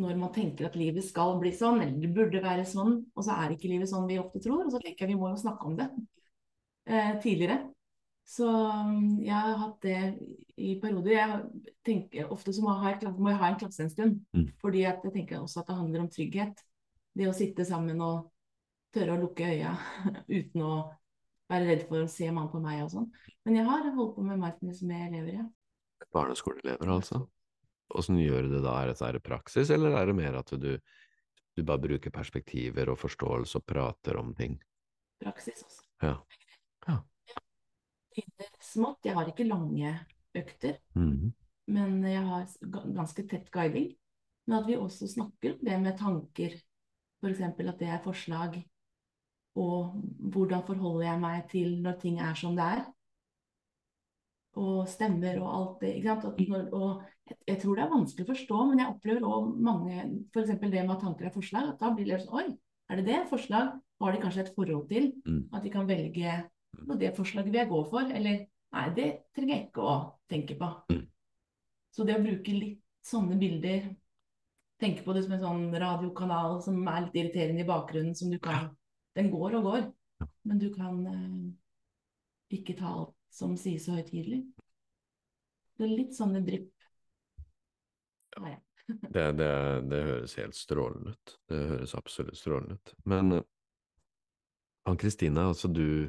når 0.00 0.14
man 0.20 0.30
tenker 0.32 0.68
at 0.68 0.78
livet 0.78 1.04
skal 1.04 1.34
bli 1.40 1.50
sånn, 1.56 1.80
eller 1.82 1.98
det 1.98 2.12
burde 2.14 2.42
være 2.44 2.64
sånn, 2.68 2.94
og 3.10 3.26
så 3.26 3.34
er 3.42 3.54
ikke 3.54 3.72
livet 3.72 3.90
sånn 3.90 4.06
vi 4.08 4.20
ofte 4.22 4.42
tror, 4.44 4.62
og 4.64 4.72
så 4.72 4.80
tenker 4.82 5.04
jeg 5.04 5.16
vi 5.16 5.20
må 5.20 5.32
jo 5.32 5.40
snakke 5.40 5.66
om 5.66 5.76
det 5.80 5.88
eh, 6.86 7.16
tidligere. 7.22 7.58
Så 8.30 8.46
mm, 8.46 9.22
jeg 9.26 9.34
har 9.34 9.56
hatt 9.58 9.78
det 9.82 10.00
i 10.60 10.76
perioder. 10.82 11.16
Jeg 11.16 11.72
tenker 11.86 12.30
Ofte 12.30 12.54
så 12.54 12.62
må 12.62 12.76
jeg 12.76 13.00
ha, 13.02 13.12
må 13.16 13.32
jeg 13.32 13.40
ha 13.40 13.48
en 13.50 13.58
klasse 13.58 13.82
en 13.82 13.90
stund. 13.90 14.20
Mm. 14.36 14.44
Fordi 14.62 14.84
jeg 14.84 15.14
tenker 15.16 15.40
også 15.40 15.62
at 15.62 15.70
det 15.72 15.78
handler 15.80 16.04
om 16.04 16.12
trygghet. 16.14 16.62
Det 17.18 17.26
å 17.26 17.34
sitte 17.34 17.66
sammen 17.66 17.98
og 18.06 18.28
tørre 18.94 19.16
å 19.16 19.22
lukke 19.24 19.48
øya 19.50 19.74
uten 20.38 20.62
å 20.62 20.74
være 21.50 21.66
redd 21.68 21.84
for 21.88 22.04
å 22.04 22.10
se 22.10 22.30
mann 22.34 22.48
på 22.52 22.60
meg 22.62 22.84
og 22.84 22.92
sånn. 22.94 23.10
Men 23.46 23.58
jeg 23.58 23.66
har 23.68 23.90
holdt 23.96 24.16
på 24.16 24.24
med 24.26 24.40
mindfulness 24.40 24.82
med 24.86 25.06
elever, 25.10 25.42
ja. 25.42 25.46
Barneskoleelever, 26.14 26.90
altså? 26.90 27.24
Åssen 27.98 28.18
gjør 28.22 28.46
du 28.46 28.56
det 28.56 28.64
da? 28.64 28.76
Er 28.86 29.16
det 29.16 29.22
praksis, 29.26 29.70
eller 29.74 29.96
er 29.98 30.10
det 30.10 30.16
mer 30.16 30.38
at 30.40 30.52
du, 30.62 30.72
du 30.78 31.62
bare 31.66 31.82
bruker 31.82 32.14
perspektiver 32.14 32.92
og 32.92 33.00
forståelse 33.02 33.58
og 33.58 33.66
prater 33.66 34.20
om 34.20 34.32
ting? 34.38 34.56
Praksis 35.20 35.64
også. 35.66 35.84
Ja. 36.06 36.14
Ja. 36.88 37.00
Smått. 38.62 39.04
Jeg 39.06 39.16
har 39.18 39.28
ikke 39.30 39.48
lange 39.48 39.94
økter. 40.36 40.78
Mhm. 40.94 41.34
Men 41.70 42.00
jeg 42.02 42.22
har 42.26 42.48
ganske 42.94 43.22
tett 43.30 43.50
guiding. 43.54 43.92
Men 44.48 44.58
at 44.58 44.66
vi 44.66 44.78
også 44.80 45.06
snakker 45.06 45.54
om 45.54 45.66
det 45.66 45.76
med 45.82 45.98
tanker. 45.98 46.56
F.eks. 47.20 47.42
at 47.44 47.78
det 47.78 47.88
er 47.88 48.02
forslag. 48.02 48.56
Og 49.58 49.98
hvordan 50.32 50.64
forholder 50.66 51.06
jeg 51.08 51.22
meg 51.22 51.44
til 51.50 51.76
når 51.82 51.98
ting 52.02 52.20
er 52.22 52.38
som 52.38 52.54
det 52.58 52.66
er. 52.76 52.84
Og 54.60 54.86
stemmer 54.90 55.40
og 55.40 55.50
alt 55.56 55.82
det. 55.82 55.94
Ikke 55.98 56.14
sant? 56.14 56.28
At 56.30 56.54
når, 56.54 56.68
og 56.74 57.36
jeg, 57.46 57.58
tror 57.62 57.76
det 57.76 57.84
er 57.84 57.92
vanskelig 57.94 58.26
å 58.26 58.30
forstå, 58.30 58.62
men 58.70 58.82
jeg 58.82 58.94
opplever 58.94 59.26
òg 59.26 59.50
mange 59.62 60.06
F.eks. 60.34 60.54
det 60.62 60.86
med 60.86 61.02
tanker 61.02 61.28
er 61.28 61.34
forslag. 61.34 61.74
At 61.74 61.82
da 61.82 61.92
blir 61.94 62.10
det 62.10 62.22
sånn 62.24 62.40
Oi, 62.40 62.46
er 62.90 63.00
det 63.00 63.06
det? 63.10 63.20
Forslag? 63.30 63.76
Har 64.00 64.16
de 64.16 64.22
kanskje 64.22 64.46
et 64.46 64.54
forhold 64.56 64.88
til? 64.90 65.12
Mm. 65.26 65.42
At 65.54 65.66
de 65.66 65.72
kan 65.72 65.88
velge 65.88 66.38
og 66.88 66.98
det 67.00 67.14
forslaget 67.16 67.52
vil 67.52 67.60
jeg 67.60 67.70
gå 67.70 67.80
for, 67.90 68.12
eller 68.18 68.44
nei, 68.74 68.84
det 68.96 69.08
trenger 69.36 69.54
jeg 69.54 69.66
ikke 69.68 69.86
å 69.86 69.96
tenke 70.30 70.56
på. 70.58 70.68
Mm. 70.92 71.02
Så 71.90 72.06
det 72.06 72.16
å 72.16 72.24
bruke 72.24 72.54
litt 72.54 72.82
sånne 73.06 73.38
bilder, 73.40 73.88
tenke 74.80 75.04
på 75.04 75.14
det 75.16 75.24
som 75.26 75.34
en 75.36 75.42
sånn 75.44 75.64
radiokanal 75.82 76.60
som 76.64 76.78
er 76.88 77.06
litt 77.06 77.18
irriterende 77.20 77.64
i 77.64 77.68
bakgrunnen, 77.68 78.14
som 78.16 78.30
du 78.32 78.38
kan 78.42 78.70
Den 79.20 79.28
går 79.28 79.58
og 79.58 79.66
går, 79.68 79.82
men 80.48 80.60
du 80.60 80.70
kan 80.72 81.00
eh, 81.06 82.56
ikke 82.56 82.72
ta 82.78 82.88
alt 83.02 83.16
som 83.30 83.52
sies 83.60 83.84
så 83.84 83.98
høytidelig. 83.98 84.38
Det 85.76 85.84
er 85.84 85.92
litt 85.92 86.16
sånne 86.16 86.40
drypp. 86.46 86.72
Ja, 88.38 88.56
ja. 88.56 88.58
Det, 89.14 89.22
det, 89.38 89.50
det 89.86 89.98
høres 90.02 90.32
helt 90.40 90.56
strålende 90.56 91.12
ut. 91.12 91.34
Det 91.46 91.58
høres 91.68 91.92
absolutt 91.94 92.38
strålende 92.40 92.78
ut. 92.80 92.94
Men 93.12 93.36
eh, 93.36 93.44
Ann-Kristine, 94.88 95.44
altså 95.52 95.68
du 95.68 96.08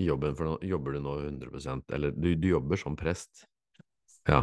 i 0.00 0.08
jobben 0.08 0.34
for 0.36 0.50
nå, 0.50 0.58
jobber 0.66 0.98
du 0.98 1.00
nå 1.04 1.14
100% 1.28 1.94
eller 1.94 2.12
du, 2.16 2.34
du 2.34 2.48
jobber 2.50 2.80
som 2.80 2.98
prest? 2.98 3.46
Ja. 4.28 4.42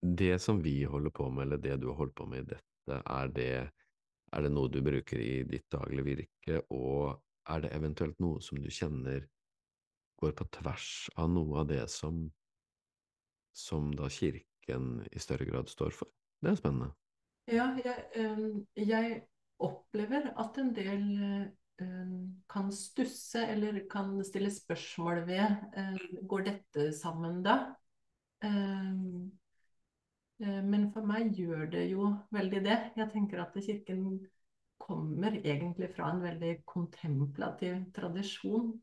Det 0.00 0.38
som 0.42 0.62
vi 0.64 0.80
holder 0.88 1.12
på 1.14 1.28
med, 1.30 1.46
eller 1.46 1.60
det 1.60 1.76
du 1.84 1.90
har 1.92 2.00
holdt 2.00 2.16
på 2.18 2.26
med 2.30 2.44
i 2.44 2.48
dette, 2.54 2.98
er 3.04 3.30
det, 3.36 3.52
er 4.34 4.44
det 4.44 4.52
noe 4.52 4.70
du 4.72 4.80
bruker 4.84 5.20
i 5.20 5.44
ditt 5.48 5.66
daglige 5.72 6.06
virke, 6.06 6.60
og 6.74 7.20
er 7.50 7.64
det 7.64 7.72
eventuelt 7.76 8.20
noe 8.24 8.42
som 8.42 8.60
du 8.62 8.70
kjenner 8.72 9.26
går 10.22 10.34
på 10.38 10.46
tvers 10.58 10.88
av 11.20 11.30
noe 11.30 11.62
av 11.62 11.68
det 11.70 11.82
som, 11.92 12.24
som 13.54 13.90
da 13.94 14.08
kirken 14.10 15.02
i 15.10 15.22
større 15.22 15.46
grad 15.48 15.70
står 15.70 15.94
for? 15.94 16.10
Det 16.42 16.52
er 16.52 16.60
spennende. 16.60 16.90
Ja, 17.50 17.68
jeg, 17.76 18.64
jeg 18.80 19.20
opplever 19.62 20.30
at 20.40 20.58
en 20.62 20.72
del 20.76 21.04
kan 22.48 22.68
stusse 22.72 23.42
eller 23.50 23.80
kan 23.90 24.14
stille 24.24 24.50
spørsmål 24.54 25.24
ved 25.26 26.20
Går 26.30 26.44
dette 26.46 26.92
sammen 26.94 27.42
da? 27.44 27.56
Øh, 30.42 30.64
men 30.64 30.88
for 30.92 31.06
meg 31.06 31.34
gjør 31.36 31.66
det 31.70 31.84
jo 31.92 32.10
veldig 32.34 32.62
det. 32.64 32.78
Jeg 32.96 33.10
tenker 33.12 33.42
at 33.44 33.56
Kirken 33.62 34.04
kommer 34.78 35.38
egentlig 35.38 35.90
fra 35.96 36.10
en 36.12 36.22
veldig 36.22 36.56
kontemplativ 36.66 37.76
tradisjon. 37.94 38.74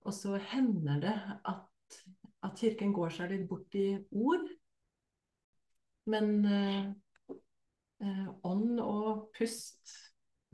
Og 0.00 0.14
så 0.14 0.36
hender 0.52 1.00
det 1.00 1.16
at, 1.48 2.00
at 2.42 2.56
Kirken 2.58 2.92
går 2.92 3.16
seg 3.16 3.32
litt 3.32 3.48
bort 3.48 3.74
i 3.74 3.88
ord. 4.10 4.46
Men 6.10 6.44
eh, 6.44 6.86
eh, 8.04 8.28
ånd 8.44 8.80
og 8.80 9.28
pust 9.36 9.98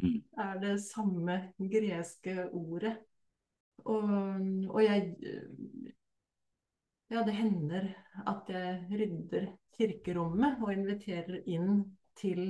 Mm. 0.02 0.22
er 0.38 0.60
det 0.60 0.80
samme 0.84 1.52
greske 1.58 2.48
ordet. 2.52 2.96
Og, 3.84 4.08
og 4.68 4.84
jeg 4.84 5.16
eh, 5.22 5.92
Ja, 7.08 7.22
det 7.22 7.36
hender 7.36 7.84
at 8.26 8.48
jeg 8.50 8.86
rydder 8.90 9.44
kirkerommet 9.76 10.62
og 10.62 10.72
inviterer 10.72 11.36
inn 11.46 11.84
til 12.18 12.40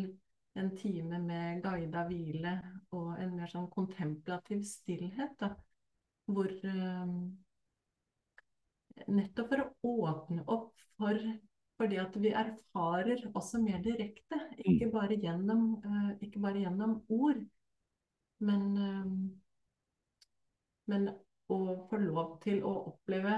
en 0.56 0.70
time 0.80 1.18
med 1.20 1.60
guida 1.64 2.06
hvile 2.08 2.54
og 2.96 3.10
en 3.20 3.34
mer 3.36 3.50
sånn 3.52 3.66
kontemplativ 3.74 4.62
stillhet. 4.64 5.34
Da, 5.42 5.50
hvor 6.32 6.48
eh, 6.48 7.12
Nettopp 9.12 9.52
for 9.52 9.60
å 9.66 9.92
åpne 10.08 10.46
opp 10.48 10.72
for 10.96 11.90
det 11.92 11.98
at 12.00 12.16
vi 12.16 12.30
erfarer 12.32 13.26
også 13.36 13.60
mer 13.60 13.82
direkte, 13.84 14.38
ikke 14.64 14.88
bare 14.94 15.18
gjennom, 15.20 15.66
eh, 15.84 16.10
ikke 16.24 16.40
bare 16.40 16.62
gjennom 16.64 16.96
ord, 17.12 17.42
men, 18.40 18.64
eh, 18.86 19.04
men 20.88 21.08
å 21.52 21.60
få 21.90 22.00
lov 22.00 22.38
til 22.46 22.64
å 22.64 22.72
oppleve 22.94 23.36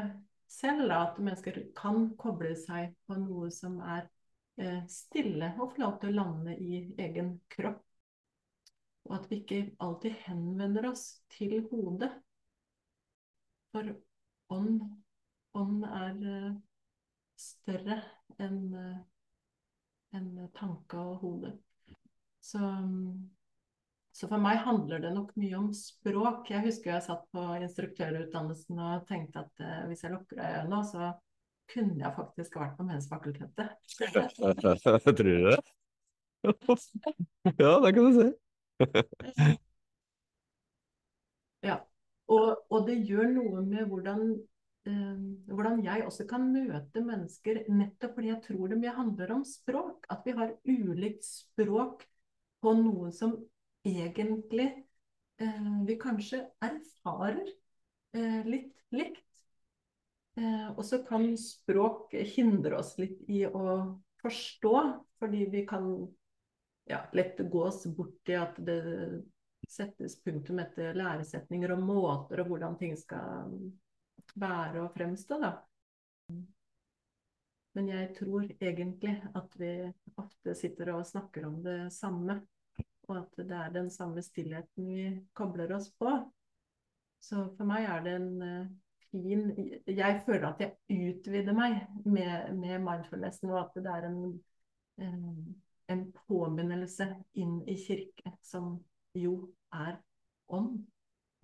selv 0.48 0.88
da, 0.88 1.02
at 1.08 1.18
mennesker 1.20 1.60
kan 1.76 2.08
koble 2.20 2.54
seg 2.58 2.94
på 3.06 3.18
noe 3.20 3.50
som 3.54 3.78
er 3.84 4.06
eh, 4.60 4.80
stille, 4.90 5.52
og 5.58 5.74
få 5.74 5.84
lov 5.84 5.98
til 6.00 6.12
å 6.12 6.18
lande 6.22 6.56
i 6.56 6.80
egen 7.00 7.34
kropp. 7.52 7.84
Og 9.08 9.14
at 9.16 9.28
vi 9.30 9.40
ikke 9.40 9.60
alltid 9.84 10.16
henvender 10.26 10.90
oss 10.90 11.04
til 11.32 11.60
hodet. 11.70 12.10
For 13.72 13.92
ånd, 14.52 14.82
ånd 15.56 15.86
er 15.88 16.24
eh, 16.32 16.50
større 17.38 18.02
enn 18.40 18.60
eh, 18.76 18.98
enn 20.16 20.48
tanke 20.56 21.00
og 21.00 21.18
hode. 21.22 21.52
Så, 22.40 22.60
så 24.18 24.26
for 24.26 24.42
meg 24.42 24.58
handler 24.64 24.98
det 25.04 25.12
nok 25.14 25.30
mye 25.38 25.54
om 25.60 25.68
språk. 25.76 26.48
Jeg 26.50 26.64
husker 26.64 26.90
jeg 26.90 27.04
satt 27.06 27.22
på 27.30 27.42
instruktørutdannelsen 27.62 28.80
og 28.82 29.04
tenkte 29.06 29.44
at 29.44 29.62
eh, 29.62 29.84
hvis 29.86 30.02
jeg 30.02 30.10
lukker 30.16 30.40
øynene 30.42 30.80
så 30.88 31.10
kunne 31.70 32.00
jeg 32.00 32.16
faktisk 32.16 32.56
vært 32.58 32.74
på 32.78 32.86
Mensfakultetet. 32.88 33.76
Tror 33.94 35.22
du 35.22 35.44
det? 35.46 35.58
ja, 37.62 37.72
det 37.84 37.92
kan 37.94 38.08
du 38.08 38.18
si. 38.18 38.28
Ja, 41.66 41.80
og, 42.30 42.60
og 42.70 42.84
det 42.86 43.00
gjør 43.08 43.32
noe 43.34 43.62
med 43.66 43.88
hvordan, 43.90 44.20
eh, 44.86 45.22
hvordan 45.50 45.80
jeg 45.82 46.04
også 46.06 46.26
kan 46.30 46.44
møte 46.54 47.02
mennesker, 47.02 47.64
nettopp 47.66 48.14
fordi 48.14 48.30
jeg 48.30 48.42
tror 48.44 48.70
det 48.70 48.78
mye 48.78 48.94
handler 48.94 49.32
om 49.34 49.42
språk. 49.46 50.06
At 50.10 50.26
vi 50.26 50.34
har 50.38 50.54
ulikt 50.70 51.26
språk 51.26 52.04
på 52.62 52.74
noe 52.78 53.10
som 53.14 53.34
egentlig 53.88 54.68
eh, 55.40 55.70
vi 55.86 55.96
kanskje 56.00 56.44
erfarer 56.64 57.46
eh, 58.16 58.44
litt 58.46 58.74
likt. 58.94 59.24
Eh, 60.38 60.68
og 60.76 60.84
så 60.86 61.02
kan 61.06 61.32
språk 61.40 62.14
hindre 62.36 62.78
oss 62.78 62.94
litt 63.00 63.24
i 63.30 63.44
å 63.46 63.98
forstå, 64.22 64.74
fordi 65.18 65.44
vi 65.50 65.64
kan 65.66 65.90
ja, 66.88 67.02
lett 67.12 67.40
gå 67.50 67.64
oss 67.64 67.86
bort 67.86 68.30
i 68.30 68.38
at 68.38 68.58
det 68.64 68.80
settes 69.68 70.16
punktum 70.24 70.60
etter 70.62 70.96
læresetninger 70.96 71.74
og 71.74 71.82
måter 71.84 72.40
og 72.40 72.52
hvordan 72.52 72.78
ting 72.80 72.94
skal 72.96 73.50
være 74.38 74.84
og 74.84 74.94
fremstå. 74.94 75.40
Da. 75.42 75.52
Men 77.76 77.90
jeg 77.92 78.12
tror 78.16 78.46
egentlig 78.58 79.16
at 79.38 79.58
vi 79.60 79.72
ofte 80.18 80.54
sitter 80.58 80.94
og 80.96 81.06
snakker 81.06 81.46
om 81.50 81.60
det 81.66 81.80
samme, 81.94 82.40
og 83.08 83.22
at 83.22 83.40
det 83.40 83.56
er 83.56 83.72
den 83.72 83.88
samme 83.90 84.22
stillheten 84.24 84.90
vi 84.92 85.06
kobler 85.36 85.72
oss 85.76 85.88
på. 86.00 86.12
Så 87.20 87.48
for 87.56 87.68
meg 87.68 87.88
er 87.88 88.04
det 88.04 88.12
en 88.18 88.28
uh, 88.42 88.66
fin 89.10 89.48
Jeg 89.86 90.20
føler 90.26 90.50
at 90.50 90.60
jeg 90.62 90.76
utvider 91.14 91.56
meg 91.56 91.80
med, 92.04 92.52
med 92.54 92.84
mindfulnessen, 92.84 93.50
og 93.50 93.64
at 93.64 93.80
det 93.82 93.94
er 93.94 94.08
en, 94.10 94.20
um, 95.02 95.56
en 95.88 96.04
påminnelse 96.28 97.08
inn 97.40 97.58
i 97.66 97.78
kirke, 97.80 98.36
som 98.44 98.76
jo 99.16 99.40
er 99.72 99.98
ånd. 100.48 100.84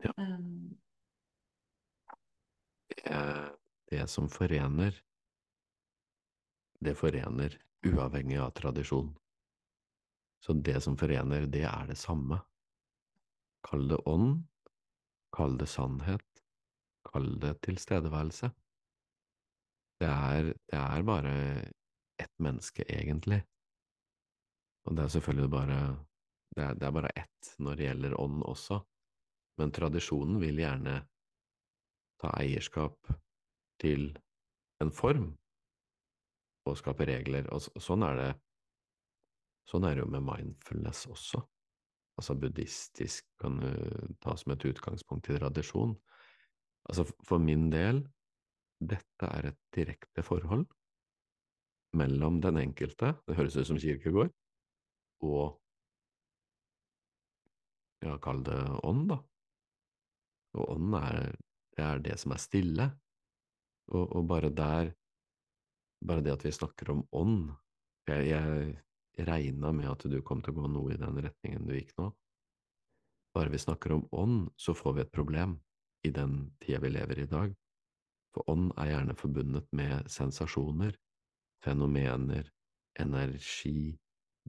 Ja. 0.05 0.12
Um, 0.18 0.77
det, 2.92 3.24
det 3.90 4.07
som 4.12 4.29
forener, 4.29 4.94
det 6.85 6.96
forener 7.00 7.57
uavhengig 7.85 8.38
av 8.40 8.53
tradisjon. 8.57 9.12
Så 10.44 10.52
det 10.52 10.83
som 10.85 10.96
forener, 11.00 11.46
det 11.48 11.62
er 11.64 11.87
det 11.88 11.96
samme. 11.96 12.42
Kall 13.64 13.87
det 13.88 14.02
ånd, 14.04 14.42
kall 15.33 15.57
det 15.57 15.70
sannhet, 15.72 16.42
kall 17.09 17.30
det 17.40 17.54
tilstedeværelse. 17.64 18.50
Det 20.02 20.11
er, 20.11 20.50
det 20.68 20.80
er 20.80 21.07
bare 21.09 21.35
ett 22.20 22.35
menneske, 22.44 22.85
egentlig. 22.85 23.40
Og 24.85 24.98
det 24.98 25.07
er 25.07 25.14
selvfølgelig 25.16 25.50
bare 25.50 25.78
det 26.54 26.62
er, 26.62 26.74
det 26.76 26.87
er 26.87 26.94
bare 26.94 27.14
ett 27.16 27.54
når 27.59 27.78
det 27.78 27.88
gjelder 27.88 28.20
ånd 28.20 28.44
også, 28.46 28.78
men 29.59 29.72
tradisjonen 29.74 30.37
vil 30.42 30.61
gjerne 30.61 30.98
ta 32.20 32.30
eierskap 32.38 33.14
til 33.80 34.11
en 34.85 34.92
form 34.94 35.33
og 36.68 36.76
skape 36.78 37.09
regler, 37.09 37.48
og 37.52 37.64
sånn 37.83 38.04
er 38.07 38.20
det 38.20 38.30
Sånn 39.68 39.87
er 39.88 39.96
det 39.96 40.05
jo 40.05 40.11
med 40.12 40.24
mindfulness 40.27 41.07
også. 41.11 41.40
Altså 42.20 42.37
buddhistisk 42.38 43.27
kan 43.40 43.59
du 43.62 43.70
ta 44.22 44.37
som 44.38 44.55
et 44.55 44.66
utgangspunkt 44.68 45.31
i 45.33 45.38
tradisjon. 45.38 45.96
Altså 46.85 47.07
for 47.27 47.42
min 47.42 47.70
del, 47.72 48.05
dette 48.79 49.31
er 49.31 49.50
et 49.50 49.61
direkte 49.74 50.22
forhold 50.27 50.66
mellom 51.96 52.40
den 52.42 52.59
enkelte, 52.59 53.12
det 53.24 53.37
høres 53.38 53.55
ut 53.57 53.68
som 53.68 53.79
kirkegård, 53.79 54.33
og 55.22 55.61
ja, 58.03 58.16
kall 58.20 58.42
det 58.44 58.59
ånd, 58.83 59.07
da. 59.12 59.20
Og 60.59 60.72
ånd 60.74 60.96
er 60.98 61.31
er 61.81 62.03
det 62.03 62.18
som 62.20 62.35
er 62.35 62.42
stille. 62.42 62.88
Og, 63.92 64.05
og 64.16 64.27
bare 64.29 64.50
der, 64.55 64.92
bare 66.07 66.24
det 66.24 66.33
at 66.33 66.44
vi 66.46 66.55
snakker 66.55 66.94
om 66.94 67.03
ånd 67.12 67.50
Jeg, 68.09 68.29
jeg 68.31 68.77
regna 69.16 69.72
med 69.72 69.90
at 69.90 70.07
du 70.11 70.18
kom 70.22 70.42
til 70.42 70.55
å 70.55 70.62
gå 70.62 70.70
noe 70.72 70.94
i 70.94 71.00
den 71.00 71.18
retningen 71.22 71.66
du 71.68 71.74
gikk 71.77 71.92
nå. 71.98 72.11
Bare 73.35 73.50
vi 73.50 73.61
snakker 73.62 73.96
om 73.96 74.07
ånd, 74.14 74.48
så 74.57 74.74
får 74.74 74.96
vi 74.96 75.05
et 75.05 75.14
problem 75.14 75.59
i 76.07 76.12
den 76.14 76.55
tida 76.62 76.81
vi 76.85 76.92
lever 76.94 77.20
i 77.20 77.27
i 77.27 77.31
dag. 77.31 77.55
For 78.35 78.50
ånd 78.50 78.72
er 78.79 78.90
gjerne 78.92 79.18
forbundet 79.18 79.66
med 79.72 80.11
sensasjoner, 80.11 80.94
fenomener, 81.64 82.50
energi, 83.00 83.94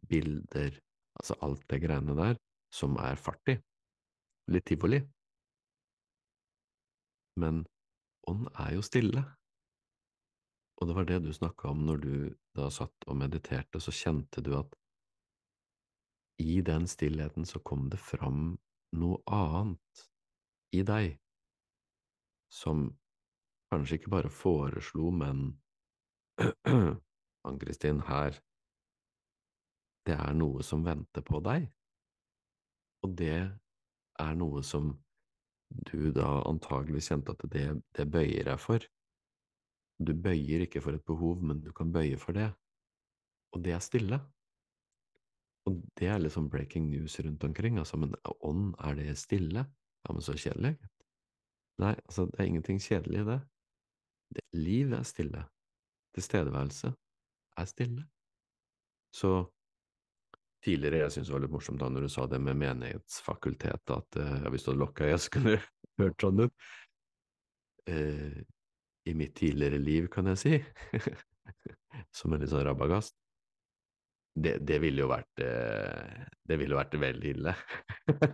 bilder, 0.10 0.78
altså 1.18 1.38
alt 1.46 1.66
det 1.72 1.82
greiene 1.86 2.18
der 2.18 2.38
som 2.74 2.98
er 3.02 3.22
fart 3.22 3.54
i. 3.54 3.58
Litt 4.52 4.66
tivoli 4.70 5.00
men 7.40 7.64
ånd 8.30 8.48
er 8.56 8.76
jo 8.76 8.84
stille. 8.86 9.24
Og 10.76 10.88
det 10.90 10.96
var 10.98 11.08
det 11.08 11.22
du 11.24 11.32
snakka 11.34 11.70
om 11.72 11.86
når 11.88 12.02
du 12.04 12.16
da 12.58 12.70
satt 12.74 13.08
og 13.08 13.18
mediterte, 13.20 13.80
så 13.80 13.94
kjente 13.96 14.44
du 14.44 14.54
at 14.58 14.76
i 16.44 16.60
den 16.62 16.88
stillheten 16.88 17.46
så 17.48 17.62
kom 17.64 17.88
det 17.90 18.00
fram 18.02 18.58
noe 18.96 19.22
annet 19.32 20.08
i 20.76 20.82
deg, 20.84 21.16
som 22.52 22.90
kanskje 23.72 24.00
ikke 24.00 24.12
bare 24.12 24.32
foreslo, 24.32 25.12
men 25.16 25.46
Ann-Kristin, 27.48 28.02
her, 28.10 28.36
det 30.06 30.18
er 30.20 30.36
noe 30.36 30.64
som 30.64 30.84
venter 30.86 31.24
på 31.26 31.40
deg, 31.46 31.70
og 33.06 33.16
det 33.20 33.40
er 34.20 34.36
noe 34.40 34.64
som 34.64 34.92
du 35.90 36.12
da 36.14 36.42
antageligvis 36.46 37.10
kjente 37.12 37.34
at 37.34 37.48
det, 37.52 37.66
det 37.98 38.06
bøyer 38.12 38.52
deg 38.52 38.62
for. 38.62 38.84
Du 40.00 40.12
bøyer 40.12 40.66
ikke 40.66 40.82
for 40.84 40.98
et 40.98 41.06
behov, 41.08 41.44
men 41.44 41.62
du 41.64 41.72
kan 41.76 41.92
bøye 41.94 42.18
for 42.20 42.36
det, 42.36 42.50
og 43.56 43.64
det 43.64 43.76
er 43.76 43.84
stille. 43.84 44.20
Og 45.66 45.80
det 45.98 46.10
er 46.12 46.20
liksom 46.22 46.50
breaking 46.50 46.90
news 46.92 47.20
rundt 47.20 47.44
omkring, 47.44 47.80
altså, 47.80 47.98
men 47.98 48.14
ånd, 48.44 48.76
er 48.80 49.00
det 49.00 49.18
stille? 49.18 49.66
Ja, 50.06 50.14
men 50.14 50.22
så 50.22 50.36
kjedelig. 50.38 50.76
Nei, 51.82 51.96
altså, 51.96 52.28
det 52.30 52.40
er 52.40 52.50
ingenting 52.52 52.80
kjedelig 52.82 53.24
i 53.24 53.28
det. 53.32 53.40
det 54.36 54.44
liv 54.54 54.94
er 54.94 55.04
stille. 55.04 55.44
Tilstedeværelse 56.16 56.92
er 57.58 57.66
stille. 57.66 58.06
Så 59.16 59.32
tidligere 60.64 61.04
jeg 61.04 61.12
syntes 61.12 61.30
det 61.30 61.36
var 61.36 61.44
litt 61.44 61.54
morsomt 61.54 61.82
da 61.82 61.90
når 61.90 62.06
du 62.06 62.12
sa 62.12 62.26
det 62.30 62.40
med 62.42 62.58
menighetsfakultetet, 62.60 63.94
at 63.96 64.20
uh, 64.20 64.50
hvis 64.52 64.66
du 64.66 64.72
hadde 64.72 64.82
lokka 64.82 65.10
øyet, 65.10 65.22
så 65.24 65.34
kunne 65.34 65.56
du 65.56 65.68
hørt 66.04 66.26
sånn 66.26 66.46
ut. 66.46 66.68
Uh, 67.90 68.42
I 69.06 69.14
mitt 69.14 69.36
tidligere 69.38 69.78
liv, 69.78 70.08
kan 70.12 70.28
jeg 70.32 70.42
si, 70.42 70.56
som 72.18 72.34
en 72.34 72.42
litt 72.42 72.52
sånn 72.52 72.66
rabagast, 72.66 73.16
det, 74.36 74.58
det, 74.68 74.82
ville 74.84 75.06
jo 75.06 75.08
vært 75.08 75.44
uh, 75.48 76.24
Det 76.44 76.58
ville 76.60 76.76
vært 76.76 76.98
veldig 77.00 77.30
ille. 77.38 77.54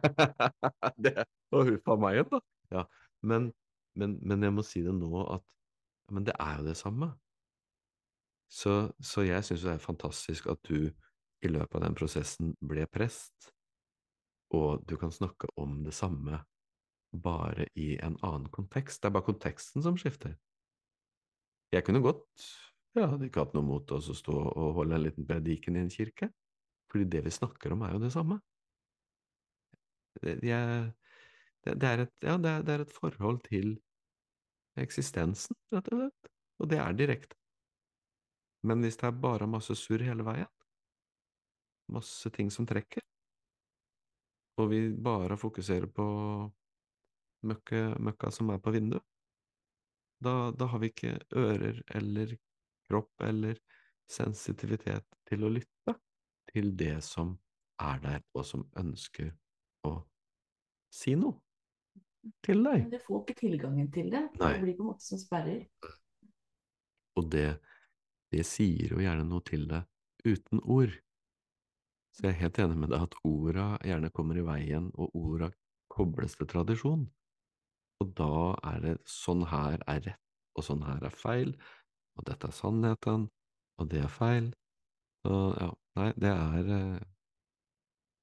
det, 1.06 1.14
og 1.54 1.68
huff 1.70 1.92
a 1.94 1.98
meg, 2.02 2.24
da. 2.32 2.40
Ja, 2.74 2.86
men, 3.22 3.52
men, 4.00 4.16
men, 4.26 4.48
jeg 4.48 4.56
må 4.56 4.66
si 4.66 4.82
det 4.82 4.96
nå 4.98 5.12
at 5.30 5.46
Men 6.10 6.26
det 6.26 6.34
er 6.42 6.58
jo 6.58 6.66
det 6.72 6.78
samme. 6.80 7.12
Så, 8.52 8.92
så 9.00 9.24
jeg 9.24 9.46
syns 9.48 9.64
det 9.64 9.76
er 9.76 9.84
fantastisk 9.84 10.50
at 10.52 10.60
du 10.68 10.90
i 11.42 11.50
løpet 11.50 11.78
av 11.78 11.86
den 11.86 11.96
prosessen 11.98 12.52
ble 12.60 12.84
prest, 12.92 13.52
og 14.52 14.84
du 14.90 14.98
kan 15.00 15.14
snakke 15.14 15.48
om 15.62 15.80
det 15.86 15.94
samme 15.96 16.42
bare 17.12 17.70
i 17.80 17.94
en 18.04 18.18
annen 18.22 18.50
kontekst. 18.52 19.02
Det 19.02 19.10
er 19.10 19.16
bare 19.16 19.30
konteksten 19.30 19.86
som 19.86 19.96
skifter. 20.00 20.36
Jeg 21.72 21.86
kunne 21.88 22.02
godt 22.04 22.48
Jeg 22.96 23.08
hadde 23.08 23.28
ikke 23.28 23.46
hatt 23.46 23.54
noe 23.56 23.64
mot 23.64 23.92
å 23.96 24.00
stå 24.04 24.34
og 24.36 24.74
holde 24.76 24.98
en 24.98 25.06
liten 25.06 25.28
prediken 25.28 25.78
i 25.78 25.84
en 25.86 25.92
kirke, 25.92 26.28
fordi 26.92 27.06
det 27.08 27.22
vi 27.24 27.32
snakker 27.32 27.72
om, 27.72 27.86
er 27.88 27.94
jo 27.96 28.02
det 28.04 28.10
samme. 28.12 28.36
Jeg, 30.20 30.90
det, 31.64 31.76
det, 31.80 31.88
er 31.88 32.04
et, 32.04 32.12
ja, 32.20 32.36
det, 32.36 32.52
er, 32.52 32.66
det 32.68 32.74
er 32.74 32.84
et 32.84 32.92
forhold 32.92 33.40
til 33.46 33.78
eksistensen, 34.84 35.56
rett 35.72 35.88
og 35.94 36.02
slett, 36.02 36.32
og 36.60 36.72
det 36.74 36.82
er 36.84 36.98
direkte. 37.00 37.40
Men 38.68 38.84
hvis 38.84 39.00
det 39.00 39.08
er 39.08 39.22
bare 39.24 39.48
masse 39.50 39.76
surr 39.80 40.04
hele 40.04 40.26
veien, 40.28 40.52
masse 41.96 42.30
ting 42.36 42.52
som 42.52 42.68
trekker, 42.68 43.06
og 44.60 44.68
vi 44.76 44.84
bare 44.92 45.40
fokuserer 45.40 45.88
på 45.88 46.10
møkka, 47.48 47.96
møkka 48.04 48.36
som 48.36 48.52
er 48.52 48.60
på 48.60 48.76
vinduet, 48.76 49.08
da, 50.22 50.52
da, 50.54 50.68
har 50.72 50.82
vi 50.82 50.92
ikke 50.92 51.16
ører 51.38 51.82
eller 51.98 52.36
kropp 52.90 53.24
eller 53.26 53.60
sensitivitet 54.12 55.08
til 55.30 55.46
å 55.48 55.52
lytte 55.52 55.96
til 56.52 56.74
det 56.78 56.98
som 57.06 57.36
er 57.82 58.02
der, 58.04 58.24
og 58.36 58.46
som 58.46 58.66
ønsker 58.78 59.32
å 59.88 59.96
si 60.94 61.16
noe 61.18 61.40
til 62.46 62.62
deg. 62.66 62.84
Men 62.86 62.94
det 62.94 63.02
får 63.06 63.24
ikke 63.24 63.38
tilgangen 63.40 63.92
til 63.94 64.12
det. 64.14 64.26
Nei. 64.40 64.52
Det 64.54 64.66
blir 64.66 64.78
på 64.78 64.86
en 64.86 64.92
måte 64.92 65.06
som 65.06 65.22
sperrer. 65.22 65.64
Og 67.18 67.30
det, 67.34 67.48
det 68.34 68.44
sier 68.48 68.94
jo 68.94 69.02
gjerne 69.02 69.26
noe 69.28 69.44
til 69.48 69.66
deg 69.72 69.88
uten 70.28 70.62
ord. 70.62 70.94
Så 72.12 72.28
jeg 72.28 72.36
er 72.36 72.42
helt 72.44 72.60
enig 72.62 72.78
med 72.84 72.92
deg 72.92 73.08
at 73.08 73.18
orda 73.26 73.66
gjerne 73.88 74.12
kommer 74.14 74.38
i 74.38 74.46
veien, 74.46 74.92
og 75.00 75.16
orda 75.18 75.50
kobles 75.92 76.36
til 76.38 76.50
tradisjon. 76.52 77.08
Og 78.02 78.16
da 78.18 78.34
er 78.72 78.82
det 78.82 78.96
sånn 79.10 79.46
her 79.52 79.82
er 79.90 80.02
rett, 80.08 80.22
og 80.58 80.66
sånn 80.66 80.82
her 80.88 81.04
er 81.06 81.14
feil, 81.16 81.54
og 82.18 82.26
dette 82.28 82.50
er 82.50 82.56
sannheten, 82.56 83.28
og 83.78 83.90
det 83.92 84.02
er 84.06 84.12
feil. 84.12 84.50
Så 85.22 85.36
ja, 85.60 85.68
nei, 86.00 86.08
det 86.18 86.32
er 86.32 86.72
eh, 86.78 87.04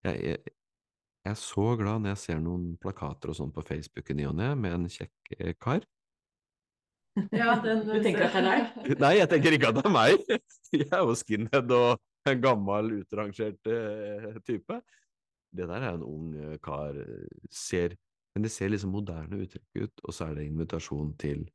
jeg, 0.08 0.16
jeg, 0.24 0.40
jeg, 0.48 1.30
er 1.30 1.38
så 1.38 1.68
glad 1.78 2.02
når 2.02 2.14
jeg 2.14 2.22
ser 2.24 2.42
noen 2.42 2.72
plakater 2.82 3.30
og 3.30 3.38
sånn 3.38 3.54
på 3.54 3.64
Facebook 3.66 4.10
i 4.10 4.18
ny 4.18 4.26
og 4.30 4.36
ne 4.38 4.50
med 4.58 4.74
en 4.74 4.90
kjekk 4.90 5.32
eh, 5.38 5.54
kar. 5.60 5.86
Ja, 7.34 7.54
den, 7.62 7.84
du 7.86 7.96
tenker 8.02 8.26
at 8.28 8.34
det 8.34 8.42
er 8.42 8.48
deg? 8.48 8.98
Nei, 9.04 9.14
jeg 9.18 9.30
tenker 9.30 9.56
ikke 9.56 9.72
at 9.72 9.78
det 9.78 9.86
er 9.86 9.94
meg. 9.94 10.36
Jeg 10.74 10.90
er 10.92 11.00
jo 11.00 11.14
skinhead 11.16 11.70
og 11.72 12.28
en 12.28 12.42
gammel, 12.44 12.90
utrangert 13.00 13.70
uh, 13.72 14.34
type. 14.44 14.76
Det 15.48 15.64
der 15.64 15.80
er 15.80 15.96
en 15.96 16.04
ung 16.04 16.34
kar. 16.60 16.98
Ser, 17.48 17.94
men 18.34 18.42
det 18.42 18.50
ser 18.52 18.68
liksom 18.70 18.90
moderne 18.94 19.40
uttrykk 19.44 19.82
ut, 19.84 20.00
og 20.04 20.14
så 20.14 20.28
er 20.28 20.34
det 20.38 20.46
invitasjon 20.46 21.14
til 21.18 21.46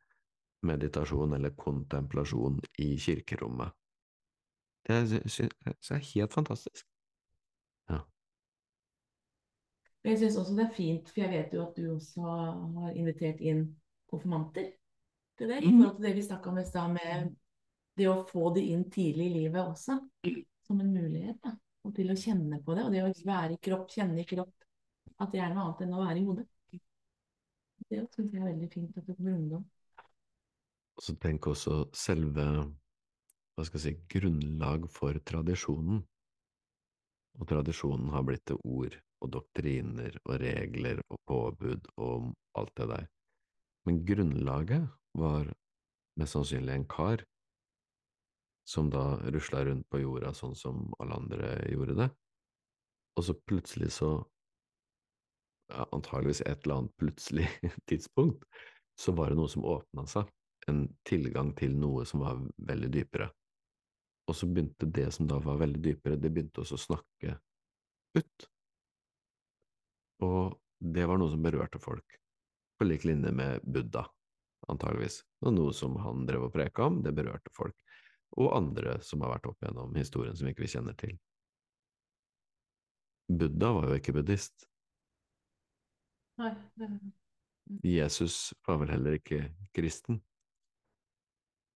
meditasjon 0.64 1.34
eller 1.36 1.56
kontemplasjon 1.60 2.60
i 2.80 2.96
kirkerommet. 2.98 3.72
Det 4.88 4.96
er 4.96 6.00
helt 6.14 6.34
fantastisk. 6.34 6.86
Ja. 7.90 8.00
Jeg 10.04 10.18
syns 10.20 10.38
også 10.42 10.56
det 10.58 10.66
er 10.66 10.76
fint, 10.76 11.10
for 11.10 11.22
jeg 11.24 11.32
vet 11.32 11.54
jo 11.56 11.62
at 11.64 11.78
du 11.78 11.86
også 11.94 12.24
har 12.80 12.98
invitert 13.00 13.40
inn 13.40 13.64
konfirmanter 14.12 14.74
til 15.38 15.50
det, 15.50 15.62
i 15.64 15.68
Mhm. 15.72 15.80
forhold 15.80 15.96
til 15.98 16.06
det 16.10 16.16
vi 16.16 16.22
snakka 16.22 16.50
om 16.50 16.58
i 16.58 16.66
stad, 16.66 16.94
med 16.94 17.36
det 17.98 18.08
å 18.10 18.26
få 18.28 18.54
det 18.56 18.64
inn 18.64 18.90
tidlig 18.92 19.26
i 19.30 19.34
livet 19.34 19.62
også, 19.64 20.00
som 20.68 20.80
en 20.82 20.94
mulighet. 20.94 21.40
Da. 21.44 21.56
Og 21.86 21.96
til 21.96 22.08
å 22.12 22.16
kjenne 22.16 22.64
på 22.64 22.76
det, 22.76 22.84
og 22.86 22.92
det 22.92 23.04
å 23.04 23.26
være 23.26 23.54
i 23.54 23.58
kropp, 23.58 23.90
kjenne 23.92 24.20
i 24.20 24.26
kropp, 24.26 24.54
at 25.20 25.32
det 25.32 25.40
er 25.40 25.54
noe 25.54 25.64
annet 25.64 25.82
enn 25.82 25.94
å 25.94 26.06
være 26.06 26.20
i 26.20 26.26
hodet. 26.26 26.48
Det 27.94 28.08
syns 28.10 28.32
jeg 28.34 28.42
er 28.42 28.48
veldig 28.50 28.68
fint 28.74 28.96
at 28.98 29.06
det 29.06 29.16
kommer 29.20 29.36
ungdom. 29.38 29.66
Og 30.98 31.04
så 31.06 31.14
tenk 31.22 31.48
også 31.50 31.76
selve, 31.98 32.46
hva 33.54 33.66
skal 33.68 33.80
jeg 33.80 33.84
si, 33.84 33.94
grunnlag 34.16 34.88
for 34.90 35.20
tradisjonen. 35.30 36.00
Og 37.38 37.50
tradisjonen 37.50 38.10
har 38.14 38.26
blitt 38.26 38.46
til 38.50 38.58
ord 38.66 38.98
og 39.22 39.32
doktriner 39.36 40.18
og 40.24 40.42
regler 40.42 41.04
og 41.06 41.22
påbud 41.30 41.92
og 42.02 42.32
alt 42.58 42.74
det 42.82 42.90
der. 42.96 43.06
Men 43.86 44.02
grunnlaget 44.10 44.90
var 45.20 45.54
mest 46.18 46.38
sannsynlig 46.38 46.74
en 46.80 46.90
kar 46.90 47.22
som 48.70 48.90
da 48.90 49.20
rusla 49.36 49.66
rundt 49.68 49.86
på 49.92 50.02
jorda 50.02 50.34
sånn 50.34 50.58
som 50.58 50.86
alle 51.04 51.20
andre 51.20 51.56
gjorde 51.70 51.98
det. 52.00 52.10
Og 53.20 53.28
så 53.28 53.38
plutselig 53.38 53.92
så, 54.00 54.16
antageligvis 55.74 56.42
et 56.46 56.64
eller 56.64 56.82
annet 56.82 56.96
plutselig 56.98 57.50
tidspunkt, 57.90 58.46
så 59.00 59.12
var 59.12 59.32
det 59.32 59.40
noe 59.40 59.52
som 59.52 59.66
åpna 59.66 60.06
seg. 60.10 60.30
En 60.68 60.86
tilgang 61.08 61.52
til 61.60 61.76
noe 61.76 62.06
som 62.08 62.24
var 62.24 62.40
veldig 62.58 62.92
dypere. 62.94 63.30
Og 64.30 64.38
så 64.38 64.48
begynte 64.48 64.88
det 64.88 65.10
som 65.12 65.28
da 65.28 65.40
var 65.44 65.60
veldig 65.60 65.82
dypere, 65.84 66.20
det 66.20 66.32
begynte 66.32 66.64
også 66.64 66.78
å 66.78 66.84
snakke 66.86 67.38
ut. 68.16 68.48
Og 70.24 70.54
det 70.80 71.08
var 71.10 71.20
noe 71.20 71.32
som 71.32 71.44
berørte 71.44 71.82
folk, 71.84 72.16
på 72.80 72.88
lik 72.88 73.04
linje 73.08 73.34
med 73.36 73.66
Buddha, 73.68 74.06
antageligvis. 74.72 75.22
Og 75.44 75.56
noe 75.58 75.76
som 75.76 75.98
han 76.00 76.24
drev 76.28 76.48
og 76.48 76.56
preka 76.56 76.88
om, 76.88 77.02
det 77.04 77.16
berørte 77.16 77.52
folk. 77.56 77.76
Og 78.40 78.54
andre 78.56 78.98
som 79.06 79.22
har 79.24 79.36
vært 79.36 79.52
opp 79.52 79.66
gjennom 79.66 79.94
historien 80.00 80.38
som 80.38 80.48
ikke 80.50 80.64
vi 80.64 80.72
kjenner 80.72 80.96
til. 80.98 81.18
Buddha 83.30 83.72
var 83.76 83.90
jo 83.90 84.00
ikke 84.00 84.16
buddhist. 84.16 84.68
Nei, 86.42 86.54
Jesus 87.86 88.54
var 88.68 88.80
vel 88.82 88.94
heller 88.94 89.18
ikke 89.20 89.46
kristen. 89.76 90.22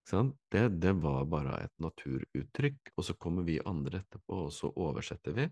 Det, 0.07 0.63
det 0.79 0.93
var 1.03 1.27
bare 1.27 1.57
et 1.65 1.73
naturuttrykk, 1.83 2.93
og 2.95 3.05
så 3.05 3.15
kommer 3.19 3.43
vi 3.47 3.59
andre 3.59 3.99
etterpå, 4.01 4.45
og 4.47 4.53
så 4.55 4.71
oversetter 4.71 5.35
vi, 5.35 5.47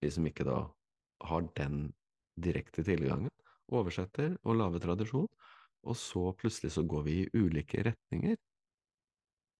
vi 0.00 0.10
som 0.14 0.26
ikke 0.30 0.46
da 0.46 0.60
har 1.26 1.48
den 1.58 1.88
direkte 2.38 2.84
tilgangen, 2.86 3.32
oversetter 3.74 4.36
og 4.44 4.60
lager 4.60 4.84
tradisjon, 4.84 5.28
og 5.84 5.98
så 5.98 6.30
plutselig 6.38 6.72
så 6.76 6.84
går 6.86 7.04
vi 7.08 7.16
i 7.24 7.28
ulike 7.34 7.82
retninger. 7.90 8.38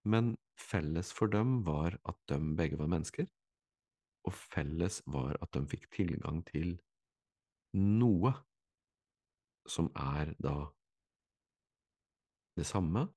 Men 0.06 0.34
felles 0.60 1.10
for 1.16 1.32
dem 1.32 1.62
var 1.66 1.98
at 2.06 2.18
de 2.30 2.38
begge 2.56 2.78
var 2.80 2.92
mennesker, 2.92 3.26
og 4.24 4.32
felles 4.36 5.02
var 5.10 5.36
at 5.42 5.52
de 5.56 5.66
fikk 5.68 5.90
tilgang 5.92 6.44
til 6.48 6.76
noe 7.74 8.32
som 9.66 9.90
er 9.96 10.34
da 10.42 10.54
det 12.56 12.66
samme 12.66 13.08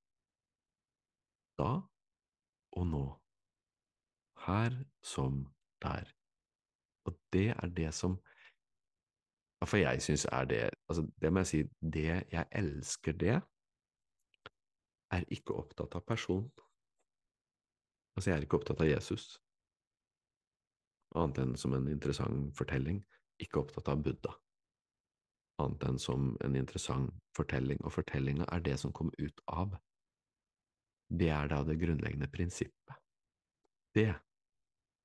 da 1.57 1.81
og 2.77 2.87
nå, 2.87 3.05
her 4.45 4.83
som 5.01 5.45
der. 5.81 6.13
Og 7.05 7.13
det 7.33 7.49
er 7.49 7.67
det 7.67 7.93
som 7.93 8.19
For 9.65 9.77
jeg 9.77 10.01
syns 10.01 10.25
er 10.25 10.45
det 10.45 10.69
altså 10.89 11.01
Det 11.21 11.33
må 11.33 11.39
jeg 11.39 11.47
si, 11.47 11.63
det 11.81 12.31
jeg 12.31 12.45
elsker 12.51 13.11
det, 13.11 13.41
er 15.11 15.23
ikke 15.31 15.53
opptatt 15.53 15.95
av 15.95 16.03
person. 16.05 16.51
Altså, 18.15 18.29
jeg 18.29 18.37
er 18.37 18.45
ikke 18.45 18.59
opptatt 18.59 18.81
av 18.81 18.89
Jesus, 18.89 19.41
annet 21.15 21.39
enn 21.41 21.55
som 21.57 21.73
en 21.73 21.87
interessant 21.87 22.53
fortelling, 22.57 23.01
ikke 23.39 23.63
opptatt 23.63 23.87
av 23.87 24.03
Buddha 24.03 24.35
annet 25.61 25.83
enn 25.87 25.99
som 26.01 26.31
en 26.45 26.55
interessant 26.59 27.13
fortelling, 27.37 27.79
og 27.83 27.93
fortellinga 27.95 28.47
er 28.53 28.63
det 28.65 28.77
som 28.81 28.93
kommer 28.95 29.15
ut 29.19 29.41
av. 29.47 29.75
Det 31.07 31.29
er 31.33 31.51
da 31.51 31.61
det 31.65 31.77
grunnleggende 31.81 32.29
prinsippet. 32.31 32.97
Det, 33.95 34.11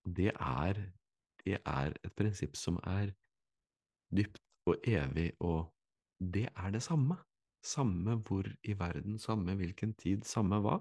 det 0.04 0.32
er, 0.32 0.80
det 1.44 1.58
er 1.58 1.94
et 2.02 2.14
prinsipp 2.18 2.56
som 2.58 2.80
er 2.84 3.14
dypt 4.12 4.40
og 4.68 4.82
evig, 4.88 5.32
og 5.40 5.70
det 6.18 6.48
er 6.52 6.74
det 6.74 6.82
samme. 6.84 7.16
Samme 7.62 8.16
hvor 8.26 8.48
i 8.66 8.74
verden, 8.74 9.18
samme 9.22 9.54
hvilken 9.54 9.94
tid, 9.94 10.24
samme 10.26 10.58
hva. 10.64 10.80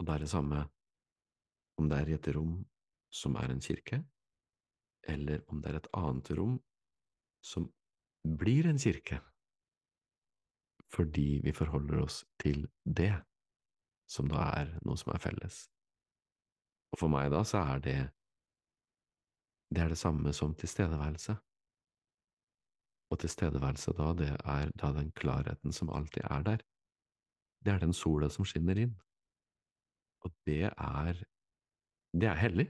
Og 0.00 0.06
det 0.06 0.14
er 0.14 0.24
det 0.24 0.32
samme 0.32 0.64
om 1.80 1.88
det 1.88 1.98
er 2.00 2.10
i 2.10 2.16
et 2.16 2.30
rom 2.36 2.56
som 3.12 3.36
er 3.40 3.52
en 3.52 3.60
kirke, 3.60 4.00
eller 5.08 5.42
om 5.48 5.60
det 5.60 5.70
er 5.70 5.78
et 5.80 5.90
annet 5.96 6.30
rom 6.38 6.58
som 7.44 7.68
blir 8.22 8.66
en 8.68 8.78
kirke, 8.78 9.20
fordi 10.90 11.40
vi 11.44 11.52
forholder 11.52 12.02
oss 12.02 12.24
til 12.42 12.66
det, 12.84 13.14
som 14.10 14.28
da 14.28 14.48
er 14.60 14.72
noe 14.84 14.98
som 14.98 15.12
er 15.14 15.22
felles. 15.22 15.66
Og 16.90 17.04
for 17.04 17.12
meg 17.12 17.30
da 17.30 17.44
så 17.46 17.62
er 17.74 17.84
det 17.84 17.98
det 19.70 19.84
er 19.84 19.92
det 19.92 19.98
samme 19.98 20.32
som 20.34 20.54
tilstedeværelse. 20.58 21.36
Og 23.10 23.18
tilstedeværelse 23.22 23.92
da, 23.94 24.08
det 24.18 24.30
er 24.34 24.72
da 24.82 24.90
den 24.96 25.12
klarheten 25.14 25.72
som 25.72 25.92
alltid 25.94 26.26
er 26.26 26.42
der. 26.42 26.64
Det 27.64 27.72
er 27.72 27.78
den 27.78 27.94
sola 27.94 28.28
som 28.28 28.44
skinner 28.44 28.78
inn. 28.82 28.96
Og 30.26 30.34
det 30.46 30.72
er 30.72 31.22
det 32.12 32.28
er 32.28 32.34
hellig. 32.34 32.66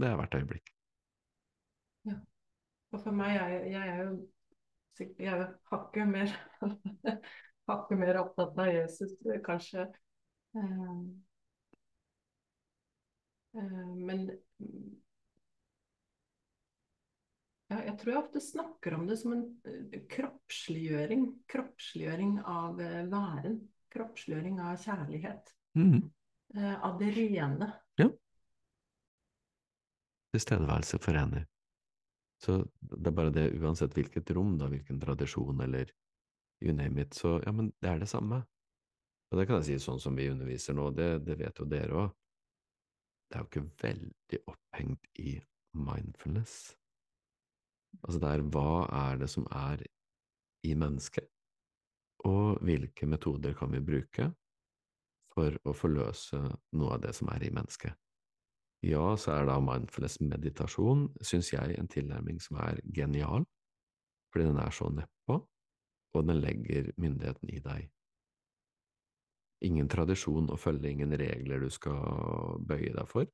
Det 0.00 0.08
er 0.08 0.16
hvert 0.16 0.34
øyeblikk. 0.34 0.79
Og 2.90 3.02
for 3.02 3.14
meg, 3.14 3.36
jeg, 3.36 3.72
jeg 3.72 3.94
er 3.94 4.04
jo 4.04 4.18
jeg 5.00 5.32
er 5.32 5.46
hakket 5.70 6.08
mer 6.10 6.32
hakket 7.70 8.00
mer 8.00 8.18
opptatt 8.20 8.58
av 8.60 8.68
Jesus, 8.68 9.14
kanskje. 9.22 9.32
jeg 9.32 9.42
kanskje. 9.46 9.86
men 14.10 14.26
mm, 14.60 14.90
ja, 17.70 17.80
jeg 17.86 17.96
tror 18.00 18.12
jeg 18.12 18.20
ofte 18.24 18.42
snakker 18.42 18.96
om 18.96 19.04
det 19.06 19.16
som 19.20 19.34
en 19.36 19.44
eh, 19.70 20.00
kroppsliggjøring. 20.10 21.28
Kroppsliggjøring 21.50 22.40
av 22.42 22.80
eh, 22.82 23.04
væren. 23.10 23.60
Kroppsliggjøring 23.94 24.58
av 24.66 24.80
kjærlighet. 24.82 25.54
Mm. 25.78 26.00
eh, 26.56 26.74
Av 26.74 26.98
det 26.98 27.12
rene. 27.14 27.70
Tilstedeværelse 30.34 30.98
forener. 31.02 31.46
Så 32.40 32.62
det 32.80 33.10
er 33.10 33.16
bare 33.16 33.32
det, 33.34 33.50
uansett 33.60 33.94
hvilket 33.96 34.32
rom, 34.36 34.54
da, 34.60 34.70
hvilken 34.72 35.00
tradisjon 35.00 35.60
eller 35.60 35.90
you 36.64 36.72
name 36.76 37.02
it, 37.02 37.14
så 37.14 37.38
ja, 37.44 37.52
men 37.52 37.72
det 37.80 37.90
er 37.90 38.00
det 38.00 38.08
samme. 38.08 38.42
Og 39.30 39.38
det 39.38 39.46
kan 39.46 39.60
jeg 39.60 39.68
si 39.68 39.84
sånn 39.84 40.00
som 40.02 40.16
vi 40.16 40.30
underviser 40.32 40.76
nå, 40.76 40.88
det, 40.96 41.10
det 41.26 41.36
vet 41.40 41.60
jo 41.60 41.68
dere 41.68 42.02
òg. 42.04 42.10
Det 43.30 43.38
er 43.38 43.44
jo 43.44 43.50
ikke 43.50 43.84
veldig 43.84 44.40
opphengt 44.50 45.20
i 45.22 45.36
mindfulness. 45.78 46.56
Altså 48.02 48.18
det 48.22 48.32
er 48.32 48.46
hva 48.54 48.72
er 49.04 49.20
det 49.20 49.28
som 49.30 49.46
er 49.54 49.84
i 50.66 50.74
mennesket, 50.76 51.28
og 52.28 52.60
hvilke 52.66 53.06
metoder 53.08 53.54
kan 53.56 53.72
vi 53.72 53.80
bruke 53.84 54.30
for 55.30 55.56
å 55.64 55.74
forløse 55.76 56.40
noe 56.76 56.96
av 56.96 57.04
det 57.04 57.14
som 57.16 57.30
er 57.32 57.46
i 57.46 57.52
mennesket. 57.54 57.94
Ja, 58.80 59.12
så 59.20 59.34
er 59.34 59.48
da 59.48 59.58
mindfulness-meditasjon, 59.60 61.10
syns 61.20 61.52
jeg, 61.52 61.74
en 61.76 61.88
tilnærming 61.90 62.38
som 62.40 62.56
er 62.64 62.80
genial, 62.96 63.44
fordi 64.32 64.46
den 64.48 64.60
er 64.62 64.72
så 64.72 64.88
nedpå, 64.88 65.36
og 66.16 66.26
den 66.28 66.40
legger 66.40 66.88
myndigheten 66.96 67.52
i 67.52 67.60
deg. 67.60 67.90
Ingen 69.68 69.90
tradisjon 69.92 70.48
å 70.48 70.56
følge, 70.56 70.88
ingen 70.88 71.12
regler 71.20 71.60
du 71.60 71.68
skal 71.68 72.56
bøye 72.64 72.94
deg 72.96 73.08
for. 73.10 73.28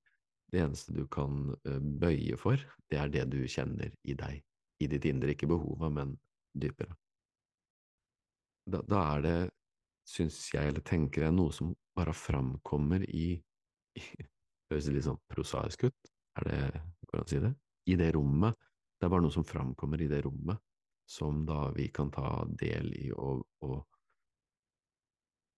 Det 0.50 0.62
eneste 0.64 0.94
du 0.94 1.04
kan 1.10 1.54
bøye 1.62 2.34
for, 2.38 2.58
det 2.90 2.98
er 2.98 3.12
det 3.14 3.26
du 3.30 3.40
kjenner 3.46 3.94
i 4.02 4.18
deg, 4.18 4.42
i 4.82 4.90
ditt 4.90 5.06
indre, 5.06 5.34
ikke 5.34 5.50
behovet, 5.50 5.92
men 5.94 6.16
dypere. 6.58 6.96
Da, 8.66 8.82
da 8.82 9.02
er 9.14 9.22
det, 9.22 9.36
syns 10.10 10.40
jeg, 10.50 10.72
eller 10.72 10.82
tenker 10.86 11.28
jeg, 11.28 11.34
noe 11.38 11.54
som 11.54 11.70
bare 11.94 12.14
framkommer 12.14 13.06
i, 13.06 13.36
i 13.94 14.02
Høres 14.70 14.88
litt 14.90 15.06
sånn 15.06 15.20
prosaisk 15.30 15.84
ut? 15.88 16.10
Er 16.40 16.48
det, 16.48 16.60
går 17.06 17.12
det 17.12 17.20
an 17.20 17.26
å 17.26 17.30
si 17.30 17.42
det? 17.44 17.52
I 17.86 17.96
det 18.00 18.08
rommet. 18.16 18.56
Det 18.98 19.06
er 19.06 19.12
bare 19.12 19.22
noe 19.26 19.34
som 19.34 19.44
framkommer 19.46 20.00
i 20.02 20.08
det 20.10 20.22
rommet, 20.24 20.58
som 21.06 21.44
da 21.46 21.68
vi 21.76 21.88
kan 21.94 22.10
ta 22.10 22.44
del 22.58 22.88
i 22.96 23.10
og, 23.14 23.44
og 23.62 23.76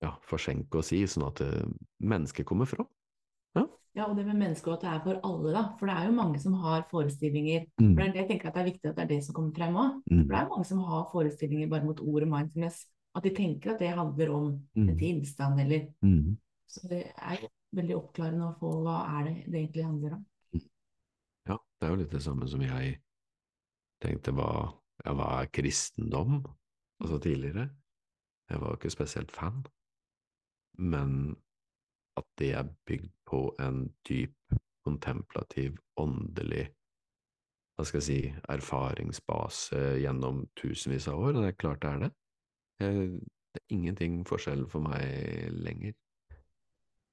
ja, 0.04 0.12
forsenke 0.28 0.78
oss 0.82 0.92
i, 0.94 1.02
sånn 1.10 1.26
at 1.28 1.40
eh, 1.46 1.64
mennesket 2.04 2.46
kommer 2.46 2.68
fram. 2.70 2.88
Ja, 3.96 4.04
og 4.06 4.14
det 4.14 4.26
med 4.28 4.36
mennesket 4.38 4.68
og 4.68 4.74
at 4.76 4.82
det 4.84 4.90
er 4.92 4.98
for 5.02 5.16
alle, 5.26 5.52
da. 5.56 5.62
For 5.80 5.90
det 5.90 5.94
er 5.96 6.04
jo 6.06 6.12
mange 6.14 6.38
som 6.38 6.52
har 6.62 6.84
forestillinger. 6.90 7.64
Mm. 7.80 7.88
For 7.96 7.98
det 7.98 8.04
er 8.04 8.12
det 8.12 8.20
jeg 8.20 8.28
tenker 8.28 8.50
at 8.50 8.54
det 8.54 8.60
er 8.60 8.68
viktig 8.68 8.90
at 8.90 8.98
det 8.98 9.02
er 9.02 9.08
det 9.10 9.16
som 9.26 9.34
kommer 9.34 9.56
frem 9.56 9.78
òg. 9.80 9.96
Mm. 10.04 10.20
For 10.20 10.28
det 10.34 10.38
er 10.38 10.50
mange 10.52 10.66
som 10.68 10.82
har 10.86 11.06
forestillinger 11.10 11.70
bare 11.72 11.86
mot 11.88 12.02
ordet 12.04 12.28
mindfulness. 12.30 12.76
At 13.18 13.24
de 13.26 13.32
tenker 13.34 13.72
at 13.72 13.80
det 13.82 13.88
handler 13.96 14.30
om 14.36 14.46
Mm. 14.76 14.88
en 14.92 14.98
tilstand 15.00 15.60
eller 15.64 15.88
Mm. 16.04 16.36
Så 16.68 16.84
det 16.92 17.00
er 17.16 17.48
veldig 17.76 17.96
oppklarende 17.98 18.48
å 18.48 18.56
få 18.60 18.72
hva 18.84 18.98
er 19.18 19.28
det 19.28 19.34
det 19.46 19.60
egentlig 19.60 19.86
handler 19.86 20.16
om. 20.18 20.24
Ja, 21.48 21.56
det 21.56 21.86
er 21.86 21.92
jo 21.92 22.00
litt 22.02 22.14
det 22.14 22.22
samme 22.24 22.48
som 22.48 22.62
jeg 22.64 22.94
tenkte 24.04 24.34
hva, 24.36 24.52
ja, 25.04 25.12
hva 25.16 25.28
er 25.40 25.52
kristendom? 25.52 26.40
Altså 27.02 27.20
tidligere. 27.22 27.68
Jeg 28.48 28.62
var 28.62 28.72
jo 28.72 28.78
ikke 28.78 28.90
spesielt 28.90 29.32
fan, 29.34 29.60
men 30.80 31.36
at 32.18 32.26
det 32.40 32.48
er 32.56 32.70
bygd 32.88 33.12
på 33.28 33.42
en 33.62 33.84
dyp, 34.08 34.56
kontemplativ, 34.86 35.76
åndelig 36.00 36.64
hva 37.78 37.84
skal 37.86 38.00
jeg 38.00 38.06
si, 38.08 38.30
erfaringsbase 38.50 39.80
gjennom 40.02 40.40
tusenvis 40.58 41.06
av 41.12 41.20
år, 41.28 41.36
og 41.36 41.44
det 41.44 41.50
er 41.52 41.58
klart 41.62 41.84
det 41.84 41.90
er 41.90 42.00
det. 42.02 42.08
Jeg, 42.82 43.10
det 43.54 43.60
er 43.60 43.74
ingenting 43.76 44.16
forskjell 44.26 44.64
for 44.72 44.82
meg 44.82 45.52
lenger. 45.54 45.94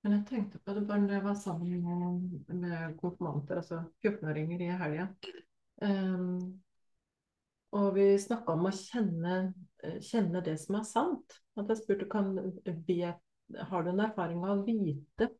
Men 0.05 0.19
jeg 0.19 0.25
tenkte 0.29 0.59
på 0.61 0.73
det 0.77 0.83
bare 0.85 1.01
når 1.01 1.15
jeg 1.15 1.25
var 1.25 1.37
sammen 1.41 1.79
med, 1.81 2.57
med 2.61 2.91
konfirmanter, 2.99 3.57
altså 3.57 3.79
14-åringer 4.05 4.59
i 4.61 4.67
helga. 4.77 5.07
Um, 5.81 6.59
og 7.73 7.87
vi 7.95 8.03
snakka 8.21 8.53
om 8.53 8.67
å 8.69 8.73
kjenne, 8.77 9.39
kjenne 10.05 10.43
det 10.45 10.59
som 10.61 10.77
er 10.77 10.85
sant. 10.85 11.39
At 11.57 11.73
jeg 11.73 11.81
spurte 11.81 12.05
kan 12.11 12.35
vet, 12.85 13.17
har 13.71 13.85
du 13.85 13.89
en 13.89 14.03
erfaring 14.05 14.45
av 14.45 14.59
å 14.59 14.67
vite 14.67 15.31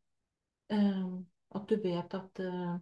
um, 0.74 1.22
at 1.54 1.70
du 1.70 1.76
vet 1.86 2.16
at 2.18 2.42
uh, 2.42 2.74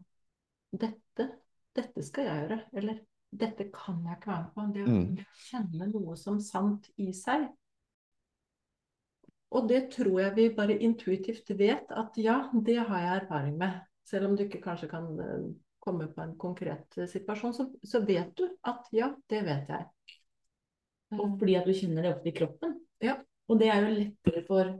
dette, 0.72 1.28
dette 1.76 2.06
skal 2.08 2.30
jeg 2.30 2.46
gjøre, 2.46 2.58
eller 2.80 3.02
dette 3.44 3.68
kan 3.74 4.00
jeg 4.08 4.22
ikke 4.22 4.32
være 4.32 4.46
med 4.46 4.56
på. 4.56 4.66
Det, 4.72 4.88
Mm. 4.88 5.20
kjenne 5.50 5.90
noe 5.92 6.16
som 6.16 6.40
sant 6.40 6.88
i 6.96 7.12
seg. 7.12 7.44
Og 9.54 9.68
det 9.68 9.90
tror 9.92 10.20
jeg 10.20 10.36
vi 10.36 10.48
bare 10.56 10.78
intuitivt 10.82 11.50
vet 11.58 11.92
at 11.94 12.16
ja, 12.18 12.38
det 12.66 12.78
har 12.80 13.02
jeg 13.02 13.20
erfaring 13.22 13.58
med. 13.60 13.82
Selv 14.04 14.28
om 14.28 14.36
du 14.36 14.44
ikke 14.44 14.62
kanskje 14.64 14.88
kan 14.90 15.06
eh, 15.20 15.44
komme 15.84 16.08
på 16.12 16.24
en 16.24 16.34
konkret 16.40 16.98
eh, 16.98 17.08
situasjon, 17.10 17.54
så, 17.54 17.68
så 17.84 18.00
vet 18.04 18.32
du 18.38 18.48
at 18.66 18.88
ja, 18.92 19.12
det 19.30 19.44
vet 19.46 19.70
jeg. 19.70 19.86
Og 21.14 21.38
fordi 21.38 21.54
at 21.58 21.68
du 21.68 21.76
kjenner 21.76 22.02
det 22.02 22.16
ofte 22.16 22.30
i 22.30 22.34
kroppen. 22.34 22.74
Ja. 23.04 23.20
Og 23.48 23.60
det 23.60 23.68
er 23.70 23.84
jo 23.84 23.94
lettere 23.94 24.42
for 24.48 24.74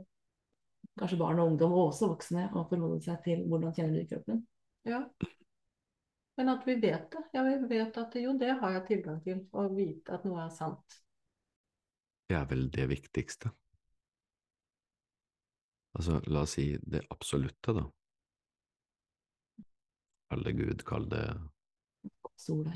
kanskje 0.99 1.19
barn 1.19 1.39
og 1.39 1.51
ungdom, 1.51 1.73
og 1.75 1.91
også 1.91 2.09
voksne, 2.11 2.49
å 2.55 2.65
forholde 2.69 3.01
seg 3.05 3.19
til 3.25 3.43
hvordan 3.49 3.73
kjenner 3.75 3.97
du 3.97 4.01
i 4.01 4.09
kroppen. 4.09 4.45
Ja. 4.87 5.01
Men 6.35 6.51
at 6.51 6.65
vi 6.67 6.75
vet 6.81 7.07
det. 7.13 7.23
Ja, 7.35 7.43
vi 7.47 7.55
vet 7.69 7.97
at 7.99 8.15
jo, 8.19 8.33
det 8.39 8.55
har 8.59 8.77
jeg 8.77 8.87
tilgang 8.89 9.21
til. 9.23 9.43
Å 9.55 9.67
vite 9.71 10.17
at 10.17 10.25
noe 10.27 10.41
er 10.43 10.55
sant. 10.55 10.97
Det 12.25 12.35
er 12.35 12.47
vel 12.49 12.67
det 12.73 12.89
viktigste. 12.91 13.53
Altså, 15.95 16.19
la 16.27 16.43
oss 16.43 16.57
si 16.57 16.65
det 16.83 17.05
absolutte, 17.13 17.73
da. 17.75 17.85
Kall 20.29 20.43
det 20.43 20.55
Gud, 20.57 20.83
kall 20.87 21.07
det 21.11 21.23
Sola. 22.35 22.73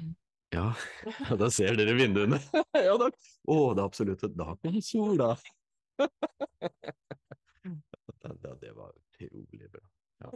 Ja, 0.49 0.73
ja, 1.29 1.35
da 1.35 1.49
ser 1.51 1.75
dere 1.77 1.93
vinduene. 1.97 2.39
Ja 2.87 2.95
da. 2.97 3.09
Å, 3.49 3.57
det 3.77 3.83
absolutte. 3.83 4.31
Da 4.33 4.55
kom 4.61 4.79
sola. 4.85 5.33
Ja, 8.19 8.33
det, 8.35 8.51
det 8.61 8.71
var 8.75 8.91
utrolig 8.91 9.67
bra. 9.71 9.81
Ja. 10.19 10.31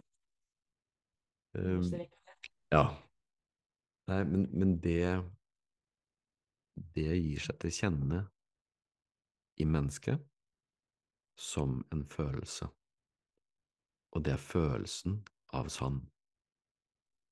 Um, 1.59 1.83
ja. 2.71 2.83
Nei, 4.07 4.19
men, 4.29 4.45
men 4.51 4.71
det 4.83 5.19
Det 6.95 7.09
gir 7.11 7.43
seg 7.43 7.59
til 7.61 7.75
kjenne 7.75 8.21
i 9.59 9.67
mennesket 9.67 10.23
som 11.39 11.81
en 11.91 12.05
følelse. 12.09 12.67
Og 14.13 14.23
det 14.25 14.35
er 14.35 14.41
følelsen 14.41 15.21
av 15.53 15.69
sann. 15.73 16.01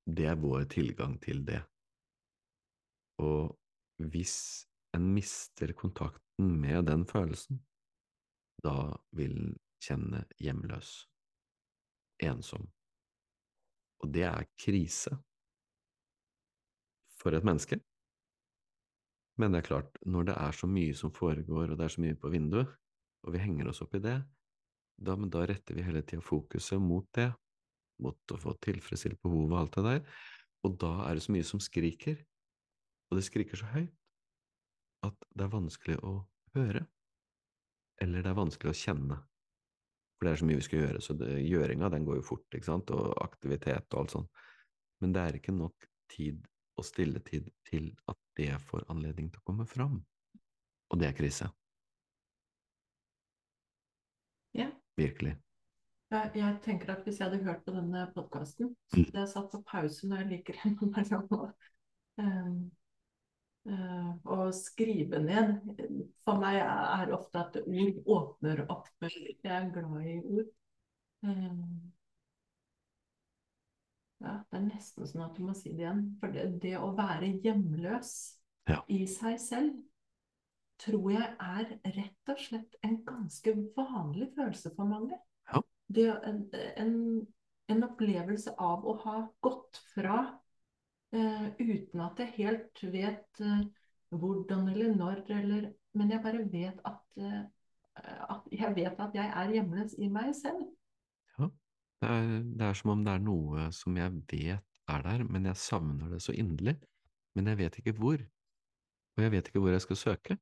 Det 0.06 0.26
er 0.26 0.40
vår 0.42 0.66
tilgang 0.74 1.18
til 1.22 1.44
det. 1.46 1.62
Og 3.22 3.54
hvis 4.12 4.66
en 4.98 5.12
mister 5.14 5.74
kontakten 5.78 6.56
med 6.62 6.88
den 6.90 7.06
følelsen, 7.06 7.62
da 8.66 8.92
vil 9.18 9.38
en 9.38 9.60
kjenne 9.82 10.26
hjemløs, 10.42 10.90
ensom. 12.22 12.68
Og 14.02 14.12
det 14.14 14.26
er 14.30 14.50
krise 14.58 15.14
for 17.22 17.38
et 17.38 17.46
menneske. 17.46 17.78
Men 19.38 19.54
det 19.54 19.62
er 19.62 19.70
klart, 19.70 19.98
når 20.06 20.30
det 20.30 20.36
er 20.38 20.58
så 20.58 20.70
mye 20.70 20.94
som 20.98 21.14
foregår, 21.14 21.72
og 21.72 21.78
det 21.78 21.86
er 21.86 21.94
så 21.96 22.02
mye 22.04 22.18
på 22.18 22.30
vinduet, 22.34 22.70
og 23.26 23.36
vi 23.36 23.42
henger 23.44 23.70
oss 23.72 23.82
opp 23.84 23.96
i 23.98 24.04
det, 24.04 24.18
da, 25.02 25.16
men 25.18 25.32
da 25.34 25.46
retter 25.50 25.78
vi 25.78 25.86
hele 25.86 26.04
tida 26.06 26.24
fokuset 26.26 26.82
mot 26.82 27.08
det, 27.18 27.30
mot 28.02 28.34
å 28.34 28.40
få 28.42 28.54
tilfredsstilt 28.66 29.22
behovet 29.22 29.54
og 29.54 29.60
alt 29.62 29.78
det 29.78 29.84
der, 29.88 30.22
og 30.66 30.78
da 30.82 30.92
er 31.08 31.18
det 31.18 31.26
så 31.26 31.34
mye 31.34 31.48
som 31.48 31.62
skriker, 31.62 32.22
og 33.10 33.18
det 33.18 33.26
skriker 33.28 33.60
så 33.60 33.70
høyt 33.74 33.98
at 35.06 35.28
det 35.34 35.46
er 35.46 35.54
vanskelig 35.54 35.98
å 36.06 36.16
høre, 36.56 36.86
eller 38.02 38.24
det 38.24 38.32
er 38.32 38.38
vanskelig 38.38 38.74
å 38.74 38.78
kjenne, 38.78 39.18
for 40.18 40.28
det 40.28 40.34
er 40.34 40.42
så 40.42 40.48
mye 40.50 40.60
vi 40.62 40.68
skal 40.68 40.84
gjøre, 40.84 41.02
så 41.02 41.18
det, 41.18 41.32
gjøringa 41.48 41.90
den 41.94 42.06
går 42.06 42.20
jo 42.20 42.28
fort, 42.34 42.46
ikke 42.54 42.70
sant, 42.70 42.94
og 42.94 43.16
aktivitet 43.24 43.90
og 43.94 44.04
alt 44.04 44.16
sånt, 44.18 44.44
men 45.02 45.16
det 45.16 45.24
er 45.26 45.40
ikke 45.40 45.56
nok 45.58 45.90
tid 46.14 46.46
og 46.78 46.86
stilletid 46.86 47.50
til 47.68 47.90
at 48.10 48.20
det 48.38 48.54
får 48.70 48.86
anledning 48.94 49.32
til 49.32 49.42
å 49.42 49.50
komme 49.50 49.66
fram, 49.70 49.98
og 50.92 51.02
det 51.02 51.10
er 51.10 51.18
krise. 51.18 51.50
Ja. 54.58 54.68
Virkelig. 54.98 55.38
Jeg, 56.12 56.32
jeg 56.36 56.58
tenker 56.66 56.92
at 56.92 57.06
hvis 57.06 57.20
jeg 57.22 57.30
hadde 57.30 57.44
hørt 57.46 57.62
på 57.66 57.72
denne 57.72 58.04
podkasten, 58.16 58.74
så 58.92 58.98
Mm. 58.98 59.06
hadde 59.06 59.20
jeg 59.20 59.30
satt 59.32 59.52
på 59.54 59.62
pause 59.68 60.08
når 60.08 60.18
jeg 60.18 60.30
liker 60.30 60.58
en 60.66 60.78
nå. 61.32 61.52
Um, 62.22 62.72
uh, 63.72 64.10
og 64.26 64.54
skrive 64.54 65.22
ned. 65.24 65.54
For 66.26 66.42
meg 66.42 66.60
er 66.66 67.14
ofte 67.16 67.40
at 67.40 67.56
ord 67.64 68.04
åpner 68.18 68.66
opp. 68.70 68.90
Jeg 69.02 69.38
er 69.46 69.72
glad 69.72 70.06
i 70.06 70.18
ord. 70.20 70.52
Um, 71.24 71.94
ja, 74.22 74.36
det 74.52 74.60
er 74.60 74.68
nesten 74.68 75.08
sånn 75.08 75.24
at 75.26 75.38
du 75.38 75.46
må 75.48 75.56
si 75.58 75.72
det 75.72 75.86
igjen. 75.86 76.04
For 76.20 76.34
det, 76.36 76.50
det 76.62 76.76
å 76.78 76.92
være 76.98 77.32
hjemløs 77.42 78.12
Ja. 78.70 78.84
i 78.94 79.06
seg 79.10 79.40
selv 79.42 79.80
tror 80.82 81.12
jeg 81.14 81.28
er 81.40 81.76
rett 81.96 82.32
og 82.34 82.42
slett 82.42 82.78
en 82.86 82.98
ganske 83.06 83.54
vanlig 83.78 84.32
følelse 84.36 84.72
for 84.76 84.90
mange. 84.90 85.20
Ja. 85.52 85.62
Det, 85.92 86.08
en, 86.28 86.42
en, 86.82 86.96
en 87.72 87.86
opplevelse 87.88 88.56
av 88.58 88.88
å 88.88 88.96
ha 89.04 89.18
gått 89.46 89.82
fra 89.94 90.18
eh, 91.14 91.48
uten 91.60 92.04
at 92.06 92.22
jeg 92.24 92.36
helt 92.40 92.84
vet 92.94 93.44
eh, 93.44 93.64
hvordan 94.12 94.68
eller 94.74 94.96
når, 94.98 95.24
eller, 95.38 95.72
men 95.98 96.12
jeg 96.12 96.24
bare 96.24 96.44
vet 96.52 96.82
at, 96.88 97.02
eh, 97.22 97.42
at 98.02 98.52
jeg 98.52 98.76
vet 98.76 99.02
at 99.06 99.16
jeg 99.16 99.34
er 99.44 99.58
hjemløs 99.58 99.98
i 100.00 100.10
meg 100.12 100.34
selv. 100.38 100.70
Det 102.02 102.10
er, 102.10 102.30
det 102.58 102.66
er 102.66 102.74
som 102.74 102.96
om 102.96 103.02
det 103.06 103.14
er 103.14 103.20
noe 103.22 103.68
som 103.78 103.98
jeg 104.00 104.14
vet 104.32 104.64
er 104.90 105.04
der, 105.06 105.24
men 105.24 105.46
jeg 105.46 105.60
savner 105.62 106.10
det 106.10 106.22
så 106.26 106.34
inderlig. 106.34 106.80
Men 107.36 107.48
jeg 107.48 107.60
vet 107.60 107.78
ikke 107.78 107.94
hvor. 108.00 108.24
Og 109.18 109.24
jeg 109.24 109.32
vet 109.32 109.48
ikke 109.48 109.62
hvor 109.62 109.76
jeg 109.76 109.84
skal 109.86 110.00
søke. 110.00 110.38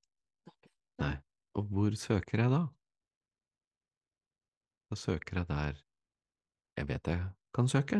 Nei. 1.00 1.16
Og 1.58 1.70
hvor 1.72 1.96
søker 1.98 2.44
jeg 2.44 2.52
da? 2.54 2.64
Da 4.90 4.98
søker 4.98 5.42
jeg 5.42 5.48
der 5.50 5.86
jeg 6.80 6.88
vet 6.88 7.08
jeg 7.08 7.24
kan 7.54 7.68
søke. 7.68 7.98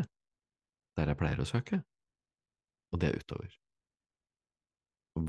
Der 0.96 1.10
jeg 1.10 1.18
pleier 1.20 1.42
å 1.42 1.48
søke. 1.48 1.82
Og 2.90 3.00
det 3.02 3.10
er 3.10 3.18
utover. 3.20 3.52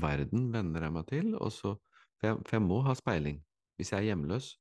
Verden 0.02 0.46
venner 0.54 0.86
jeg 0.86 0.94
meg 0.94 1.08
til, 1.10 1.34
så 1.52 1.74
For 2.22 2.28
jeg, 2.28 2.38
for 2.46 2.54
jeg 2.56 2.62
må 2.62 2.78
ha 2.86 2.94
speiling. 2.94 3.38
Hvis 3.76 3.90
jeg 3.92 3.98
er 3.98 4.08
hjemløs, 4.12 4.52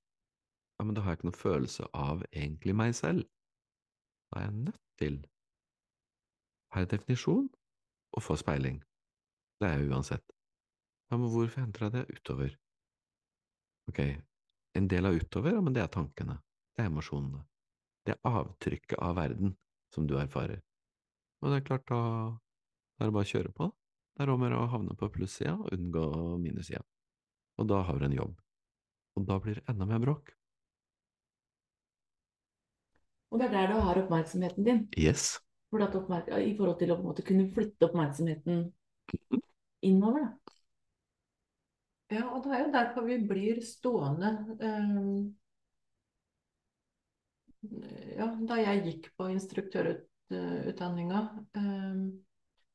ja, 0.80 0.86
men 0.86 0.96
da 0.98 1.04
har 1.06 1.14
jeg 1.14 1.20
ikke 1.20 1.28
noen 1.28 1.38
følelse 1.38 1.88
av 1.94 2.24
egentlig 2.32 2.74
meg 2.76 2.96
selv. 2.98 3.28
Da 4.32 4.40
er 4.40 4.48
jeg 4.48 4.56
nødt 4.66 4.82
til, 4.98 5.20
per 6.74 6.88
definisjon, 6.90 7.52
å 8.18 8.24
få 8.26 8.40
speiling. 8.42 8.82
Det 9.62 9.70
er 9.70 9.78
jeg 9.78 9.92
uansett. 9.94 10.26
Ja, 11.12 11.20
men 11.20 11.30
hvorfor 11.30 11.62
henter 11.62 11.86
jeg 11.86 11.94
det 12.00 12.18
utover? 12.18 12.58
Ok, 13.92 14.00
en 14.80 14.88
del 14.88 15.06
av 15.06 15.18
utover, 15.20 15.58
men 15.60 15.74
det 15.76 15.82
er 15.84 15.90
tankene, 15.92 16.38
det 16.78 16.86
er 16.86 16.88
emosjonene, 16.88 17.42
det 18.08 18.14
er 18.14 18.30
avtrykket 18.40 18.96
av 19.04 19.18
verden 19.18 19.52
som 19.92 20.06
du 20.08 20.14
erfarer. 20.16 20.62
Og 21.44 21.52
det 21.52 21.58
er 21.60 21.66
klart, 21.68 21.84
da, 21.92 21.98
da 22.96 23.04
er 23.04 23.10
det 23.10 23.16
bare 23.18 23.28
å 23.28 23.32
kjøre 23.34 23.52
på. 23.58 23.68
Det 24.16 24.24
er 24.24 24.32
om 24.32 24.46
å 24.46 24.48
gjøre 24.48 24.62
å 24.62 24.70
havne 24.72 24.96
på 24.96 25.10
plussida 25.12 25.58
og 25.58 25.74
unngå 25.76 26.06
minussida. 26.40 26.86
Og 27.60 27.68
da 27.68 27.82
har 27.90 28.00
du 28.00 28.08
en 28.08 28.16
jobb. 28.16 28.40
Og 29.20 29.28
da 29.28 29.40
blir 29.44 29.60
det 29.60 29.66
enda 29.74 29.90
mer 29.90 30.00
bråk. 30.06 30.32
Og 33.32 33.44
det 33.44 33.50
er 33.50 33.58
der 33.58 33.74
du 33.74 33.82
har 33.90 34.00
oppmerksomheten 34.06 34.70
din. 34.70 34.82
Yes. 34.96 35.36
I 35.72 36.56
forhold 36.56 36.80
til 36.80 36.96
å 36.96 37.02
måte 37.04 37.28
kunne 37.28 37.50
flytte 37.52 37.92
oppmerksomheten 37.92 38.70
innover. 39.92 40.30
Da. 40.30 40.61
Ja, 42.12 42.26
og 42.28 42.44
det 42.44 42.52
er 42.56 42.66
jo 42.66 42.72
derfor 42.74 43.06
vi 43.08 43.18
blir 43.28 43.62
stående. 43.64 44.32
Um, 44.60 45.36
ja, 48.18 48.28
da 48.50 48.58
jeg 48.60 48.84
gikk 48.88 49.12
på 49.18 49.30
instruktørutdanninga, 49.32 51.22
um, 51.56 52.06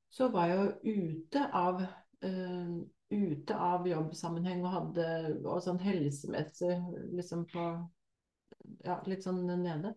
så 0.09 0.31
var 0.33 0.49
jeg 0.49 0.59
jo 0.59 0.95
ute 0.97 1.43
av 1.53 1.83
um, 2.25 2.79
ute 3.11 3.55
av 3.55 3.87
jobbsammenheng 3.87 4.65
og 4.65 4.73
hadde 4.73 5.07
og 5.45 5.61
sånn 5.63 5.79
helsemessig 5.79 6.75
liksom 7.15 7.45
på 7.53 7.67
ja, 8.87 8.99
litt 9.07 9.23
sånn 9.27 9.45
nede. 9.47 9.95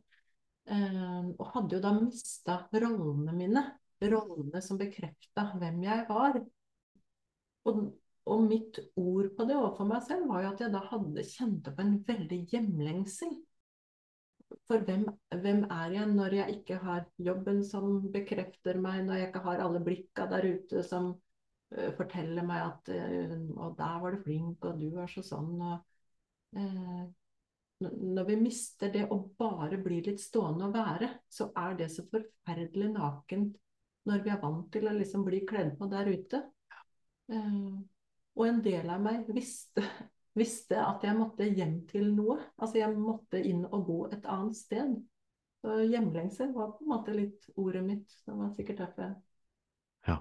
Og 0.69 1.45
hadde 1.55 1.77
jo 1.77 1.81
da 1.81 1.93
mista 1.95 2.59
rollene 2.75 3.33
mine. 3.33 3.63
Rollene 4.03 4.61
som 4.61 4.77
bekrefta 4.77 5.47
hvem 5.57 5.81
jeg 5.87 6.05
var. 6.11 6.37
Og, 7.65 7.79
og, 8.29 8.45
mitt 8.49 8.79
ord 8.99 9.29
på 9.37 9.45
det 9.49 9.57
overfor 9.57 9.87
meg 9.89 10.03
selv 10.05 10.29
var 10.29 10.43
jo 10.43 10.49
at 10.53 10.63
jeg 10.63 10.73
da 10.73 10.81
hadde 10.91 11.25
kjente 11.27 11.73
på 11.75 11.85
en 11.85 11.95
veldig 12.07 12.39
hjemlengsel. 12.51 13.37
For 14.69 14.81
hvem, 14.85 15.05
hvem, 15.43 15.63
er 15.69 15.93
jeg 15.93 16.09
når 16.09 16.35
jeg 16.39 16.57
ikke 16.57 16.79
har 16.81 17.03
jobben 17.21 17.61
som 17.65 17.99
bekrefter 18.13 18.79
meg, 18.81 19.03
når 19.05 19.19
jeg 19.19 19.29
ikke 19.29 19.43
har 19.45 19.63
alle 19.65 19.81
blikka 19.85 20.25
der 20.31 20.47
ute 20.55 20.83
som 20.85 21.11
uh, 21.13 21.89
forteller 21.97 22.45
meg 22.45 22.63
at 22.65 22.91
uh, 22.93 23.35
Og 23.57 23.77
der 23.77 24.01
var 24.01 24.15
du 24.15 24.23
flink, 24.25 24.65
og 24.65 24.81
du 24.81 24.97
er 24.97 25.11
så 25.11 25.25
sånn. 25.25 25.53
Og, 25.61 25.83
uh, 26.57 27.05
når 27.79 28.25
vi 28.27 28.39
mister 28.41 28.91
det 28.91 29.05
å 29.13 29.19
bare 29.39 29.77
bli 29.79 30.01
litt 30.09 30.21
stående 30.21 30.67
og 30.67 30.75
være, 30.75 31.11
så 31.31 31.51
er 31.57 31.77
det 31.79 31.91
så 31.93 32.03
forferdelig 32.09 32.89
nakent 32.97 33.55
når 34.09 34.25
vi 34.25 34.33
er 34.33 34.41
vant 34.41 34.67
til 34.73 34.89
å 34.89 34.97
liksom 34.97 35.23
bli 35.27 35.43
kledd 35.47 35.75
på 35.79 35.87
der 35.91 36.09
ute. 36.09 36.41
Uh, 37.29 37.79
og 38.39 38.47
en 38.47 38.61
del 38.63 38.87
av 38.89 39.01
meg 39.03 39.27
visste, 39.35 39.83
visste, 40.39 40.79
at 40.79 41.03
jeg 41.03 41.17
måtte 41.17 41.47
hjem 41.47 41.81
til 41.89 42.13
noe. 42.15 42.37
Altså 42.57 42.79
jeg 42.79 42.95
måtte 42.95 43.41
inn 43.43 43.65
og 43.67 43.85
gå 43.89 43.99
et 44.15 44.27
annet 44.31 44.55
sted. 44.57 44.93
Så 45.59 45.81
hjemlengsel 45.83 46.53
var 46.55 46.71
på 46.77 46.85
en 46.85 46.93
måte 46.93 47.15
litt 47.15 47.49
ordet 47.59 47.83
mitt. 47.83 48.13
Det 48.23 48.35
var 48.37 48.53
sikkert 48.55 48.85
derfor 48.85 49.09
jeg 49.09 49.17
ja. 50.07 50.15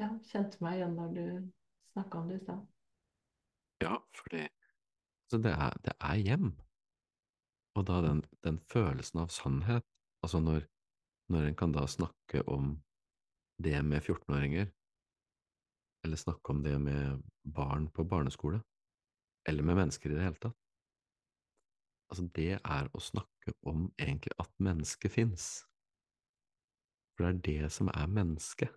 ja, 0.00 0.08
kjente 0.30 0.62
meg 0.64 0.78
igjen 0.78 0.96
når 0.96 1.10
du 1.12 1.24
snakka 1.92 2.22
om 2.22 2.30
det 2.30 2.38
i 2.38 2.44
stad. 2.46 2.64
Ja, 3.84 3.98
fordi 4.16 4.46
så 5.28 5.38
det 5.44 5.52
er, 5.52 5.76
det 5.84 5.92
er 6.00 6.16
hjem. 6.24 6.48
Og 7.76 7.84
da 7.86 8.00
den, 8.02 8.24
den, 8.42 8.56
følelsen 8.72 9.20
av 9.20 9.28
sannhet, 9.30 9.84
altså 10.24 10.40
når, 10.40 10.64
når 11.28 11.50
en 11.50 11.58
kan 11.60 11.76
da 11.76 11.84
snakke 11.86 12.40
om 12.48 12.78
det 13.62 13.76
med 13.84 14.00
14-åringer, 14.00 14.72
eller 16.08 16.20
snakke 16.20 16.54
om 16.54 16.64
det 16.64 16.74
med 16.80 17.22
barn 17.44 17.86
på 17.92 18.06
barneskole, 18.08 18.62
eller 19.48 19.64
med 19.64 19.78
mennesker 19.82 20.10
i 20.10 20.16
det 20.16 20.24
hele 20.24 20.42
tatt, 20.42 20.58
altså 22.08 22.26
det 22.36 22.52
er 22.56 22.90
å 22.96 23.04
snakke 23.04 23.54
om 23.68 23.86
egentlig 24.00 24.32
at 24.40 24.50
mennesket 24.64 25.12
fins. 25.12 25.48
For 27.14 27.26
det 27.26 27.30
er 27.30 27.64
det 27.68 27.72
som 27.74 27.90
er 27.92 28.08
mennesket. 28.08 28.72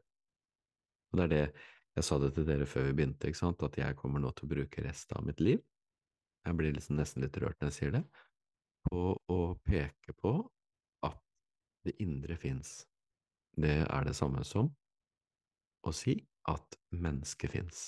Og 1.11 1.19
det 1.19 1.27
er 1.27 1.33
det 1.35 1.45
jeg 1.95 2.07
sa 2.07 2.17
det 2.23 2.31
til 2.35 2.47
dere 2.47 2.67
før 2.69 2.85
vi 2.87 2.95
begynte, 2.95 3.27
ikke 3.27 3.41
sant, 3.41 3.63
at 3.67 3.75
jeg 3.79 3.97
kommer 3.99 4.21
nå 4.23 4.31
til 4.35 4.47
å 4.47 4.53
bruke 4.53 4.83
resten 4.83 5.17
av 5.19 5.25
mitt 5.27 5.41
liv 5.43 5.59
jeg 6.45 6.57
blir 6.57 6.73
liksom 6.75 6.97
nesten 6.97 7.23
litt 7.25 7.37
rørt 7.41 7.59
når 7.61 7.71
jeg 7.71 7.77
sier 7.77 7.95
det, 7.97 8.03
på 8.87 9.13
å 9.13 9.39
peke 9.67 10.15
på 10.17 10.33
at 11.05 11.19
det 11.85 11.97
indre 12.01 12.37
fins. 12.39 12.81
Det 13.51 13.81
er 13.83 14.07
det 14.07 14.15
samme 14.17 14.43
som 14.47 14.71
å 15.85 15.93
si 15.93 16.17
at 16.49 16.77
mennesket 16.89 17.53
fins. 17.53 17.81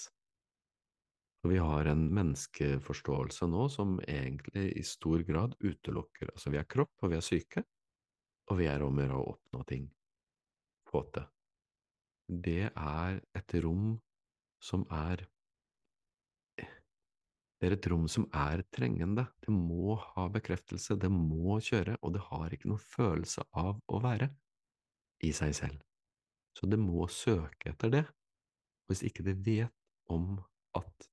Og 1.44 1.52
vi 1.52 1.60
har 1.60 1.90
en 1.92 2.06
menneskeforståelse 2.16 3.50
nå 3.52 3.68
som 3.72 3.98
egentlig 4.08 4.70
i 4.80 4.84
stor 4.88 5.26
grad 5.28 5.58
utelukker 5.60 6.32
Altså, 6.32 6.54
vi 6.54 6.60
er 6.62 6.70
kropp, 6.70 6.94
og 7.04 7.12
vi 7.12 7.20
er 7.20 7.26
syke, 7.26 7.66
og 8.52 8.60
vi 8.62 8.70
er 8.72 8.84
om 8.86 8.96
å 8.96 9.04
gjøre 9.04 9.20
å 9.20 9.30
oppnå 9.34 9.64
ting. 9.68 9.90
Få 10.88 11.04
til. 11.12 11.28
Det 12.44 12.70
er 12.72 13.20
et 13.36 13.56
rom 13.66 13.98
som 14.64 14.86
er 14.90 15.28
det 17.64 17.70
er 17.70 17.76
et 17.78 17.86
rom 17.88 18.10
som 18.12 18.26
er 18.36 18.60
trengende. 18.76 19.24
Det 19.40 19.52
må 19.56 19.94
ha 19.96 20.26
bekreftelse, 20.28 20.98
det 21.00 21.08
må 21.08 21.62
kjøre, 21.64 21.96
og 22.04 22.12
det 22.12 22.24
har 22.26 22.52
ikke 22.52 22.68
noen 22.68 22.82
følelse 22.84 23.46
av 23.56 23.78
å 23.88 24.02
være 24.04 24.28
i 25.24 25.30
seg 25.32 25.56
selv. 25.56 25.78
Så 26.60 26.68
det 26.68 26.80
må 26.80 27.08
søke 27.08 27.72
etter 27.72 27.94
det. 27.94 28.04
Hvis 28.88 29.04
ikke 29.08 29.26
de 29.26 29.36
vet 29.46 30.12
om 30.12 30.38
at 30.78 31.08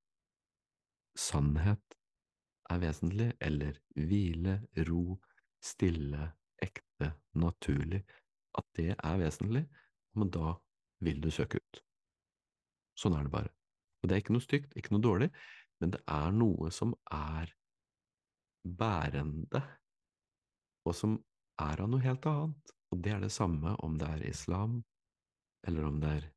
sannhet 1.19 1.97
er 2.71 2.81
vesentlig, 2.83 3.31
eller 3.41 3.79
hvile, 3.95 4.57
ro, 4.89 5.19
stille, 5.63 6.31
ekte, 6.63 7.13
naturlig, 7.39 8.03
at 8.59 8.67
det 8.77 8.91
er 8.95 9.21
vesentlig, 9.21 9.65
men 10.19 10.31
da 10.35 10.55
vil 11.05 11.21
du 11.23 11.31
søke 11.33 11.61
ut. 11.61 11.83
Sånn 12.99 13.17
er 13.17 13.27
det 13.27 13.33
bare. 13.33 13.53
Og 14.01 14.09
det 14.09 14.17
er 14.17 14.23
ikke 14.23 14.37
noe 14.37 14.45
stygt, 14.45 14.77
ikke 14.77 14.95
noe 14.95 15.05
dårlig, 15.05 15.31
men 15.81 15.95
det 15.95 16.01
er 16.09 16.35
noe 16.37 16.71
som 16.75 16.93
er 17.15 17.53
bærende, 18.65 19.63
og 20.85 20.97
som 20.97 21.17
er 21.61 21.83
av 21.83 21.91
noe 21.93 22.05
helt 22.05 22.27
annet. 22.29 22.75
Og 22.91 23.03
det 23.05 23.15
er 23.15 23.23
det 23.23 23.33
samme 23.33 23.77
om 23.85 23.97
det 24.01 24.09
er 24.09 24.27
islam, 24.29 24.81
eller 25.69 25.87
om 25.89 26.01
det 26.03 26.13
er 26.19 26.29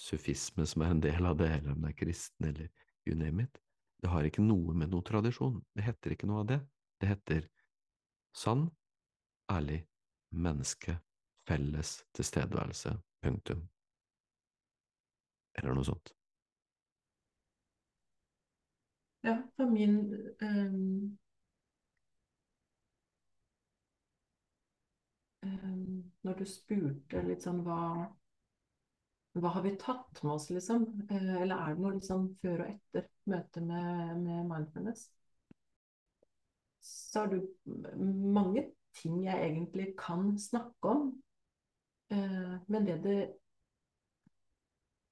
sufisme 0.00 0.64
som 0.66 0.82
er 0.82 0.94
en 0.94 1.02
del 1.04 1.26
av 1.28 1.36
det, 1.36 1.50
eller 1.58 1.74
om 1.74 1.84
det 1.84 1.92
er 1.92 1.98
kristen, 1.98 2.46
eller 2.48 2.68
you 3.06 3.16
name 3.16 3.44
it. 3.44 3.60
Det 4.00 4.08
har 4.08 4.24
ikke 4.24 4.44
noe 4.44 4.74
med 4.74 4.92
noe 4.92 5.04
tradisjon. 5.04 5.58
Det 5.76 5.84
heter 5.84 6.14
ikke 6.14 6.28
noe 6.30 6.44
av 6.44 6.46
det. 6.48 6.60
Det 7.00 7.10
heter 7.10 7.48
sann, 8.36 8.68
ærlig, 9.52 9.82
menneske, 10.30 10.96
felles 11.48 11.98
tilstedeværelse, 12.16 12.94
punktum. 13.24 13.66
Eller 15.58 15.76
noe 15.76 15.84
sånt. 15.84 16.14
Ja, 19.26 19.36
for 19.56 19.68
min 19.68 19.98
um, 20.40 21.18
Når 26.24 26.38
du 26.38 26.44
spurte 26.48 27.20
litt 27.24 27.44
sånn 27.44 27.60
hva 27.64 27.80
hva 29.38 29.52
har 29.54 29.62
vi 29.62 29.76
tatt 29.78 30.22
med 30.24 30.32
oss, 30.32 30.48
liksom? 30.50 30.86
Eh, 31.10 31.42
eller 31.42 31.56
er 31.56 31.74
det 31.74 31.84
noe 31.84 31.96
liksom 31.96 32.28
før 32.42 32.64
og 32.64 32.72
etter 32.72 33.08
møtet 33.30 33.66
med, 33.66 34.16
med 34.24 34.48
mindfulness? 34.50 35.06
Så 36.80 37.24
har 37.24 37.34
du 37.34 37.40
mange 38.34 38.64
ting 38.96 39.20
jeg 39.24 39.50
egentlig 39.50 39.92
kan 40.00 40.32
snakke 40.40 40.94
om. 40.94 41.12
Eh, 42.10 42.56
men 42.66 42.88
det 42.88 43.02
det 43.04 43.20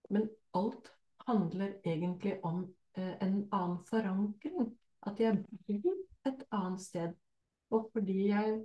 Men 0.09 0.25
alt 0.57 0.87
handler 1.27 1.75
egentlig 1.85 2.39
om 2.45 2.63
Eh, 2.99 3.23
en 3.23 3.49
annen 3.53 3.79
forankring. 3.85 4.79
At 5.07 5.21
jeg 5.21 5.45
bor 5.67 5.95
et 6.27 6.43
annet 6.53 6.81
sted. 6.81 7.15
Og 7.71 7.91
fordi 7.93 8.29
jeg 8.29 8.59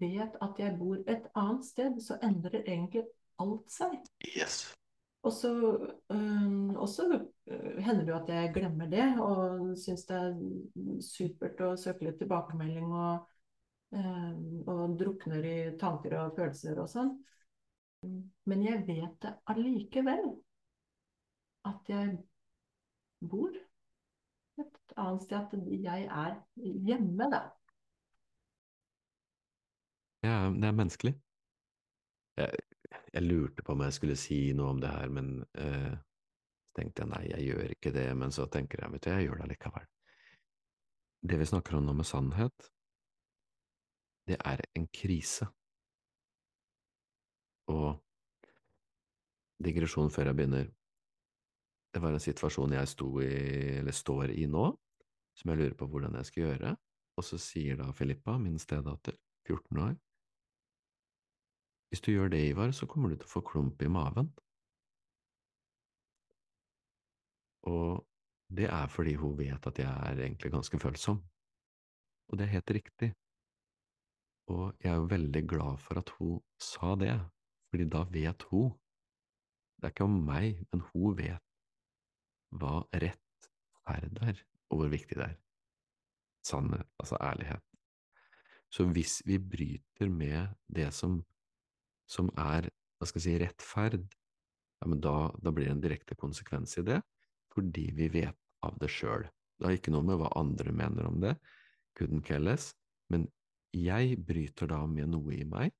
vet 0.00 0.34
at 0.44 0.58
jeg 0.58 0.76
bor 0.78 0.96
et 1.08 1.28
annet 1.34 1.64
sted, 1.64 2.00
så 2.00 2.18
endrer 2.22 2.66
egentlig 2.66 3.06
alt 3.42 3.70
seg. 3.72 3.96
Yes. 4.36 4.64
Og 5.26 5.32
så, 5.32 5.50
øh, 6.10 7.78
hender 7.82 8.04
det 8.04 8.12
jo 8.12 8.18
at 8.18 8.28
jeg 8.30 8.52
glemmer 8.54 8.86
det, 8.90 9.06
og 9.18 9.72
syns 9.78 10.04
det 10.06 10.16
er 10.16 10.36
supert 11.02 11.62
å 11.66 11.72
søke 11.80 12.06
litt 12.06 12.20
tilbakemelding 12.22 12.92
og, 12.94 13.26
øh, 13.96 14.36
og 14.70 14.94
drukner 15.00 15.48
i 15.50 15.56
tanker 15.80 16.14
og 16.20 16.36
følelser 16.38 16.78
og 16.78 16.90
sånn. 16.92 17.16
Men 18.46 18.62
jeg 18.62 18.84
vet 18.86 19.16
det 19.24 19.34
allikevel. 19.50 20.28
At 21.66 21.88
jeg 21.90 22.12
bor 23.26 23.50
et 24.62 24.94
annet 24.94 25.24
sted, 25.26 25.38
at 25.42 25.82
jeg 25.88 26.06
er 26.06 26.36
hjemme, 26.86 27.30
da. 27.32 27.42
Ja, 30.22 30.36
det 30.54 30.70
er 30.70 30.78
menneskelig. 30.78 31.14
Jeg, 32.38 32.65
jeg, 33.16 33.26
lurte 33.26 33.64
på 33.64 33.74
om 33.74 33.84
jeg 33.86 33.96
skulle 33.96 34.16
si 34.20 34.40
noe 34.56 34.74
om 34.74 34.80
det 34.82 34.92
her, 34.92 35.10
men 35.12 35.34
eh, 35.58 35.92
tenkte 36.76 37.04
jeg 37.04 37.12
nei, 37.12 37.24
jeg 37.32 37.50
gjør 37.50 37.74
ikke 37.76 37.92
det. 37.94 38.06
Men 38.20 38.34
så 38.34 38.46
tenker 38.52 38.82
jeg, 38.82 38.92
vet 38.92 39.06
du, 39.06 39.10
jeg 39.12 39.28
gjør 39.28 39.42
det 39.42 39.50
likevel. 39.54 39.86
Det 41.26 41.38
vi 41.40 41.48
snakker 41.48 41.78
om 41.78 41.86
nå 41.86 41.94
med 41.96 42.06
sannhet, 42.06 42.70
det 44.26 44.38
er 44.38 44.62
en 44.76 44.86
krise. 44.92 45.48
Og 47.72 47.96
digresjon 49.62 50.10
før 50.12 50.30
jeg 50.30 50.38
begynner. 50.38 50.72
Det 51.94 52.02
var 52.02 52.12
en 52.12 52.22
situasjon 52.22 52.74
jeg 52.76 52.90
sto 52.90 53.08
i, 53.24 53.30
eller 53.80 53.94
står 53.94 54.34
i 54.34 54.44
nå, 54.50 54.66
som 55.36 55.52
jeg 55.52 55.62
lurer 55.62 55.78
på 55.78 55.88
hvordan 55.88 56.18
jeg 56.20 56.28
skal 56.28 56.42
gjøre. 56.44 56.74
Og 57.16 57.24
så 57.24 57.38
sier 57.40 57.78
da 57.80 57.88
Filippa, 57.96 58.36
min 58.38 58.58
stedatter, 58.60 59.16
14 59.48 59.80
år, 59.80 59.94
hvis 61.90 62.02
du 62.02 62.12
gjør 62.12 62.32
det, 62.32 62.42
Ivar, 62.50 62.72
så 62.74 62.86
kommer 62.90 63.10
du 63.10 63.16
til 63.16 63.28
å 63.28 63.34
få 63.36 63.42
klump 63.46 63.82
i 63.82 63.90
maven. 63.90 64.32
Og 67.66 68.02
det 68.56 68.68
er 68.70 68.90
fordi 68.90 69.14
hun 69.18 69.36
vet 69.38 69.66
at 69.66 69.78
jeg 69.78 69.90
er 69.90 70.20
egentlig 70.22 70.52
ganske 70.54 70.78
følsom. 70.78 71.22
Og 72.28 72.38
det 72.38 72.46
er 72.46 72.56
helt 72.56 72.74
riktig. 72.78 73.12
Og 74.46 74.74
jeg 74.82 74.92
er 74.92 75.00
jo 75.00 75.10
veldig 75.10 75.42
glad 75.50 75.78
for 75.82 75.98
at 75.98 76.10
hun 76.18 76.38
sa 76.62 76.94
det, 76.98 77.14
fordi 77.70 77.88
da 77.90 78.04
vet 78.10 78.46
hun. 78.50 78.70
Det 79.76 79.88
er 79.88 79.94
ikke 79.94 80.06
om 80.06 80.20
meg, 80.26 80.62
men 80.70 80.84
hun 80.92 81.16
vet 81.18 81.42
hva 82.56 82.78
rett 82.94 83.50
er, 83.90 84.38
og 84.70 84.80
hvor 84.80 84.92
viktig 84.92 85.18
det 85.18 85.26
er. 85.26 85.38
Sannhet, 86.46 86.86
altså 86.98 87.18
ærlighet. 87.20 87.62
Så 88.70 88.86
hvis 88.94 89.18
vi 89.26 89.38
bryter 89.38 90.08
med 90.10 90.54
det 90.68 90.92
som, 90.94 91.18
som 92.10 92.30
er, 92.38 92.68
hva 92.96 93.08
skal 93.08 93.20
jeg 93.20 93.26
si, 93.26 93.36
rettferd, 93.42 94.06
ja, 94.80 94.88
men 94.88 95.00
da, 95.02 95.16
da 95.42 95.52
blir 95.54 95.68
det 95.68 95.76
en 95.76 95.84
direkte 95.84 96.16
konsekvens 96.18 96.76
i 96.80 96.86
det, 96.86 97.00
fordi 97.54 97.88
vi 97.96 98.10
vet 98.12 98.36
av 98.66 98.76
det 98.80 98.90
sjøl. 98.92 99.26
Det 99.56 99.68
har 99.68 99.76
ikke 99.78 99.94
noe 99.94 100.04
med 100.06 100.20
hva 100.20 100.30
andre 100.38 100.74
mener 100.74 101.08
om 101.08 101.20
det, 101.22 101.36
couldn't 101.96 102.26
care 102.26 102.42
less, 102.42 102.74
men 103.12 103.26
jeg 103.76 104.18
bryter 104.26 104.68
da 104.70 104.82
med 104.88 105.12
noe 105.12 105.34
i 105.36 105.44
meg, 105.48 105.72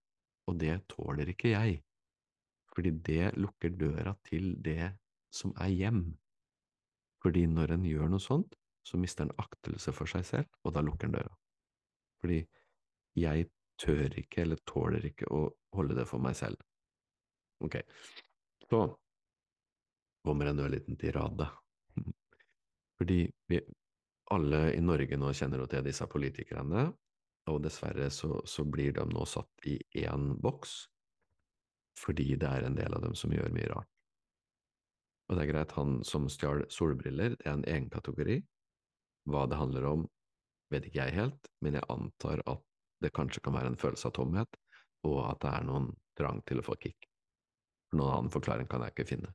og 0.49 0.59
det 0.61 0.79
tåler 0.93 1.33
ikke 1.33 1.53
jeg, 1.53 1.81
fordi 2.72 2.93
det 3.05 3.33
lukker 3.41 3.72
døra 3.72 4.14
til 4.27 4.55
det 4.62 4.93
som 5.33 5.53
er 5.61 5.72
hjem. 5.72 6.05
Fordi 7.24 7.47
når 7.51 7.77
en 7.77 7.87
gjør 7.89 8.12
noe 8.12 8.22
sånt, 8.22 8.55
så 8.87 9.01
mister 9.01 9.27
en 9.27 9.35
aktelse 9.43 9.93
for 9.97 10.09
seg 10.11 10.24
selv, 10.29 10.51
og 10.62 10.77
da 10.77 10.83
lukker 10.85 11.09
en 11.09 11.16
døra. 11.16 11.33
Fordi 12.22 12.43
jeg 13.18 13.49
tør 13.81 14.18
ikke 14.20 14.43
eller 14.45 14.62
tåler 14.68 15.05
ikke 15.11 15.29
å 15.33 15.43
holde 15.77 15.97
det 15.99 16.07
for 16.09 16.22
meg 16.22 16.37
selv. 16.39 16.61
Ok, 17.64 17.79
så 18.68 18.85
kommer 20.27 20.51
en 20.51 20.62
ørliten 20.64 20.99
tirade. 21.01 21.49
Fordi 22.97 23.20
vi 23.51 23.61
alle 24.35 24.62
i 24.74 24.83
Norge 24.83 25.18
nå 25.20 25.31
kjenner 25.37 25.62
jo 25.62 25.68
til 25.70 25.85
disse 25.87 26.07
politikerne, 26.11 26.89
og 27.47 27.61
dessverre 27.62 28.09
så, 28.11 28.41
så 28.49 28.64
blir 28.66 28.97
de 28.97 29.05
nå 29.07 29.24
satt 29.29 29.68
i 29.70 29.77
én 30.03 30.33
boks, 30.43 30.81
fordi 31.97 32.35
det 32.35 32.49
er 32.49 32.66
en 32.66 32.77
del 32.77 32.97
av 32.97 33.05
dem 33.05 33.14
som 33.16 33.33
gjør 33.33 33.53
mye 33.55 33.68
rart. 33.70 33.93
Og 35.27 35.39
det 35.39 35.45
er 35.45 35.51
greit, 35.51 35.74
han 35.79 36.01
som 36.07 36.29
stjal 36.31 36.64
solbriller, 36.70 37.35
det 37.39 37.47
er 37.47 37.57
en 37.57 37.66
egen 37.66 37.89
kategori. 37.91 38.41
Hva 39.31 39.47
det 39.51 39.59
handler 39.59 39.87
om, 39.89 40.05
vet 40.70 40.87
ikke 40.87 41.07
jeg 41.07 41.16
helt, 41.16 41.49
men 41.62 41.79
jeg 41.79 41.89
antar 41.91 42.43
at 42.47 42.62
det 43.07 43.14
kanskje 43.16 43.42
kan 43.44 43.54
være 43.57 43.72
en 43.72 43.80
følelse 43.80 44.11
av 44.11 44.16
tomhet, 44.18 44.59
og 45.07 45.20
at 45.30 45.42
det 45.44 45.52
er 45.52 45.66
noen 45.68 45.90
trang 46.18 46.42
til 46.48 46.61
å 46.61 46.66
få 46.66 46.76
kick. 46.82 47.09
Noen 47.94 48.12
annen 48.12 48.34
forklaring 48.34 48.68
kan 48.70 48.82
jeg 48.84 48.94
ikke 48.94 49.11
finne. 49.14 49.32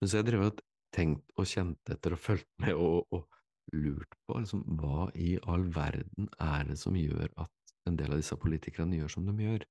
Men 0.00 0.10
så 0.10 0.20
jeg 0.20 0.28
drevet 0.30 0.62
tenkt 0.96 1.32
og 1.36 1.48
kjent 1.48 1.92
etter 1.92 2.16
og 2.16 2.22
fulgt 2.22 2.48
med 2.62 2.76
og, 2.76 3.06
og 3.12 3.26
lurt 3.74 4.12
på 4.26 4.38
liksom, 4.38 4.64
hva 4.80 5.08
i 5.18 5.36
all 5.50 5.66
verden 5.74 6.28
er 6.42 6.66
det 6.68 6.78
som 6.80 6.96
gjør 6.96 7.28
at 7.42 7.52
en 7.88 7.98
del 7.98 8.14
av 8.14 8.20
disse 8.20 8.36
politikerne 8.40 8.98
gjør 8.98 9.16
som 9.16 9.28
de 9.28 9.34
gjør? 9.42 9.64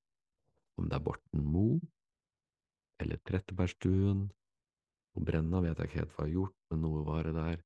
Om 0.80 0.90
det 0.92 0.98
er 0.98 1.06
Borten 1.06 1.46
Moe, 1.48 1.80
eller 3.02 3.20
Trettebergstuen, 3.28 4.26
og 5.16 5.28
Brenna 5.28 5.62
vet 5.64 5.80
jeg 5.80 5.90
ikke 5.90 6.02
helt 6.02 6.16
hva 6.16 6.26
har 6.26 6.34
gjort, 6.34 6.58
men 6.72 6.82
noe 6.84 7.04
var 7.08 7.28
det 7.28 7.36
der, 7.38 7.62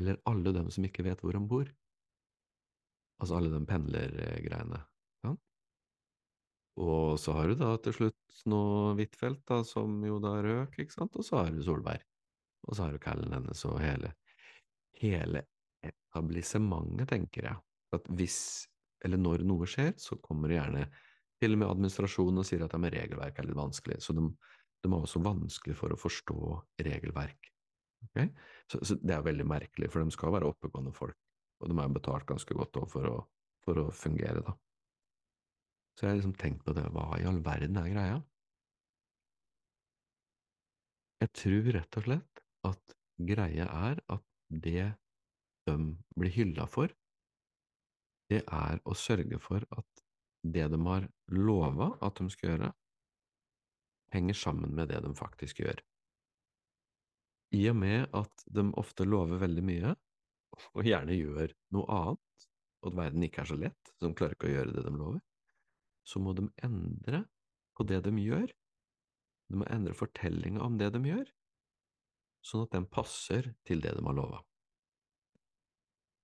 eller 0.00 0.20
alle 0.28 0.52
dem 0.56 0.68
som 0.72 0.84
ikke 0.84 1.04
vet 1.06 1.22
hvor 1.24 1.36
han 1.36 1.48
bor. 1.48 1.68
Altså 3.20 3.36
alle 3.36 3.52
de 3.52 3.60
pendlergreiene. 3.68 4.80
Ja? 5.26 5.34
Og 6.80 7.18
så 7.20 7.34
har 7.36 7.50
du 7.50 7.58
da 7.60 7.74
til 7.84 7.96
slutt 7.96 8.42
noe 8.50 8.94
Huitfeldt, 8.98 9.52
som 9.68 9.98
jo 10.06 10.18
da 10.22 10.38
røk, 10.44 10.78
ikke 10.80 10.96
sant, 10.96 11.18
og 11.18 11.26
så 11.26 11.42
har 11.42 11.52
du 11.52 11.60
Solberg. 11.64 12.04
Og 12.68 12.76
så 12.76 12.86
har 12.86 12.96
du 12.96 13.02
Callen 13.02 13.34
hennes 13.34 13.64
og 13.68 13.78
hele, 13.80 14.14
hele 15.00 15.44
etablissementet, 15.84 17.08
tenker 17.12 17.50
jeg. 17.50 17.62
At 17.96 18.08
hvis, 18.16 18.40
eller 19.04 19.20
når 19.20 19.44
noe 19.48 19.68
skjer, 19.68 19.94
så 20.00 20.18
kommer 20.22 20.50
det 20.50 20.60
gjerne 20.60 20.88
til 21.40 21.56
og 21.56 21.62
med 21.62 21.70
administrasjonen 21.70 22.42
og 22.42 22.46
sier 22.46 22.64
at 22.64 22.74
det 22.74 22.82
med 22.82 22.94
regelverk 22.94 23.40
er 23.40 23.48
litt 23.48 23.58
vanskelig. 23.58 24.00
Så 24.04 24.14
de, 24.16 24.26
de 24.84 24.90
er 24.90 24.98
også 24.98 25.22
vanskelig 25.24 25.76
for 25.78 25.92
å 25.92 26.00
forstå 26.00 26.40
regelverk. 26.84 27.50
Okay? 28.08 28.30
Så, 28.70 28.80
så, 28.84 28.96
det 29.00 29.16
er 29.16 29.24
veldig 29.26 29.46
merkelig, 29.48 29.90
for 29.92 30.04
de 30.04 30.14
skal 30.14 30.36
være 30.36 30.48
oppegående 30.52 30.92
folk, 30.96 31.16
og 31.60 31.70
de 31.70 31.76
er 31.82 31.94
betalt 31.94 32.26
ganske 32.28 32.56
godt 32.56 32.80
for 32.90 33.08
å, 33.08 33.16
for 33.64 33.80
å 33.82 33.86
fungere, 33.94 34.42
da. 34.44 34.56
Så 35.96 36.06
jeg 36.06 36.12
har 36.12 36.20
liksom 36.20 36.36
tenkt 36.40 36.64
på 36.64 36.74
det, 36.76 36.86
hva 36.94 37.10
i 37.20 37.26
all 37.28 37.42
verden 37.44 37.76
er 37.76 37.90
greia? 37.92 38.18
Jeg 41.20 41.32
tror 41.36 41.70
rett 41.76 41.98
og 42.00 42.06
slett 42.06 42.42
at 42.70 42.94
greia 43.20 43.66
er 43.90 44.00
at 44.08 44.24
det 44.48 44.86
de 45.68 45.76
blir 46.16 46.32
hylla 46.32 46.64
for, 46.70 46.88
det 48.30 48.40
er 48.46 48.80
å 48.88 48.96
sørge 48.96 49.40
for 49.42 49.66
at 49.76 50.04
det 50.40 50.64
de 50.72 50.78
har 50.86 51.08
lova 51.34 51.90
at 52.00 52.16
de 52.22 52.32
skal 52.32 52.54
gjøre, 52.54 52.70
henger 54.14 54.38
sammen 54.38 54.72
med 54.74 54.88
det 54.90 55.02
de 55.04 55.10
faktisk 55.18 55.60
gjør. 55.62 55.82
I 57.54 57.66
og 57.70 57.76
med 57.82 58.06
at 58.16 58.44
de 58.46 58.64
ofte 58.78 59.04
lover 59.04 59.42
veldig 59.42 59.64
mye, 59.66 59.94
og 60.74 60.86
gjerne 60.86 61.16
gjør 61.16 61.54
noe 61.76 61.96
annet, 61.96 62.46
og 62.80 62.90
at 62.90 62.96
verden 63.02 63.26
ikke 63.26 63.42
er 63.42 63.50
så 63.50 63.58
lett, 63.60 63.92
så 63.96 64.06
de 64.06 64.16
klarer 64.16 64.36
ikke 64.36 64.48
å 64.48 64.54
gjøre 64.54 64.74
det 64.76 64.84
de 64.86 64.94
lover, 64.96 65.20
så 66.06 66.22
må 66.22 66.34
de 66.36 66.46
endre 66.64 67.24
på 67.76 67.86
det 67.88 68.00
de 68.06 68.14
gjør. 68.22 68.52
De 69.50 69.60
må 69.60 69.66
endre 69.72 69.96
fortellinga 69.96 70.62
om 70.64 70.78
det 70.80 70.92
de 70.94 71.02
gjør, 71.04 71.26
sånn 72.46 72.64
at 72.64 72.74
den 72.76 72.86
passer 72.88 73.52
til 73.68 73.82
det 73.84 73.92
de 73.96 74.04
har 74.06 74.16
lova. 74.16 74.40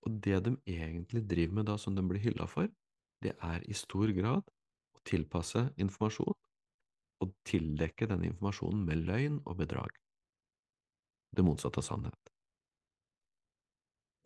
Og 0.07 0.19
det 0.23 0.39
de 0.45 0.53
egentlig 0.69 1.25
driver 1.27 1.59
med 1.59 1.67
da, 1.69 1.77
som 1.81 1.95
de 1.97 2.05
blir 2.05 2.23
hylla 2.23 2.47
for, 2.49 2.69
det 3.21 3.33
er 3.43 3.63
i 3.67 3.75
stor 3.75 4.13
grad 4.15 4.45
å 4.95 5.01
tilpasse 5.07 5.67
informasjon 5.81 6.37
og 7.25 7.33
tildekke 7.49 8.07
denne 8.09 8.29
informasjonen 8.29 8.83
med 8.87 9.03
løgn 9.07 9.39
og 9.43 9.57
bedrag. 9.61 9.89
Det 11.33 11.45
motsatte 11.45 11.81
av 11.81 11.87
sannhet. 11.87 12.36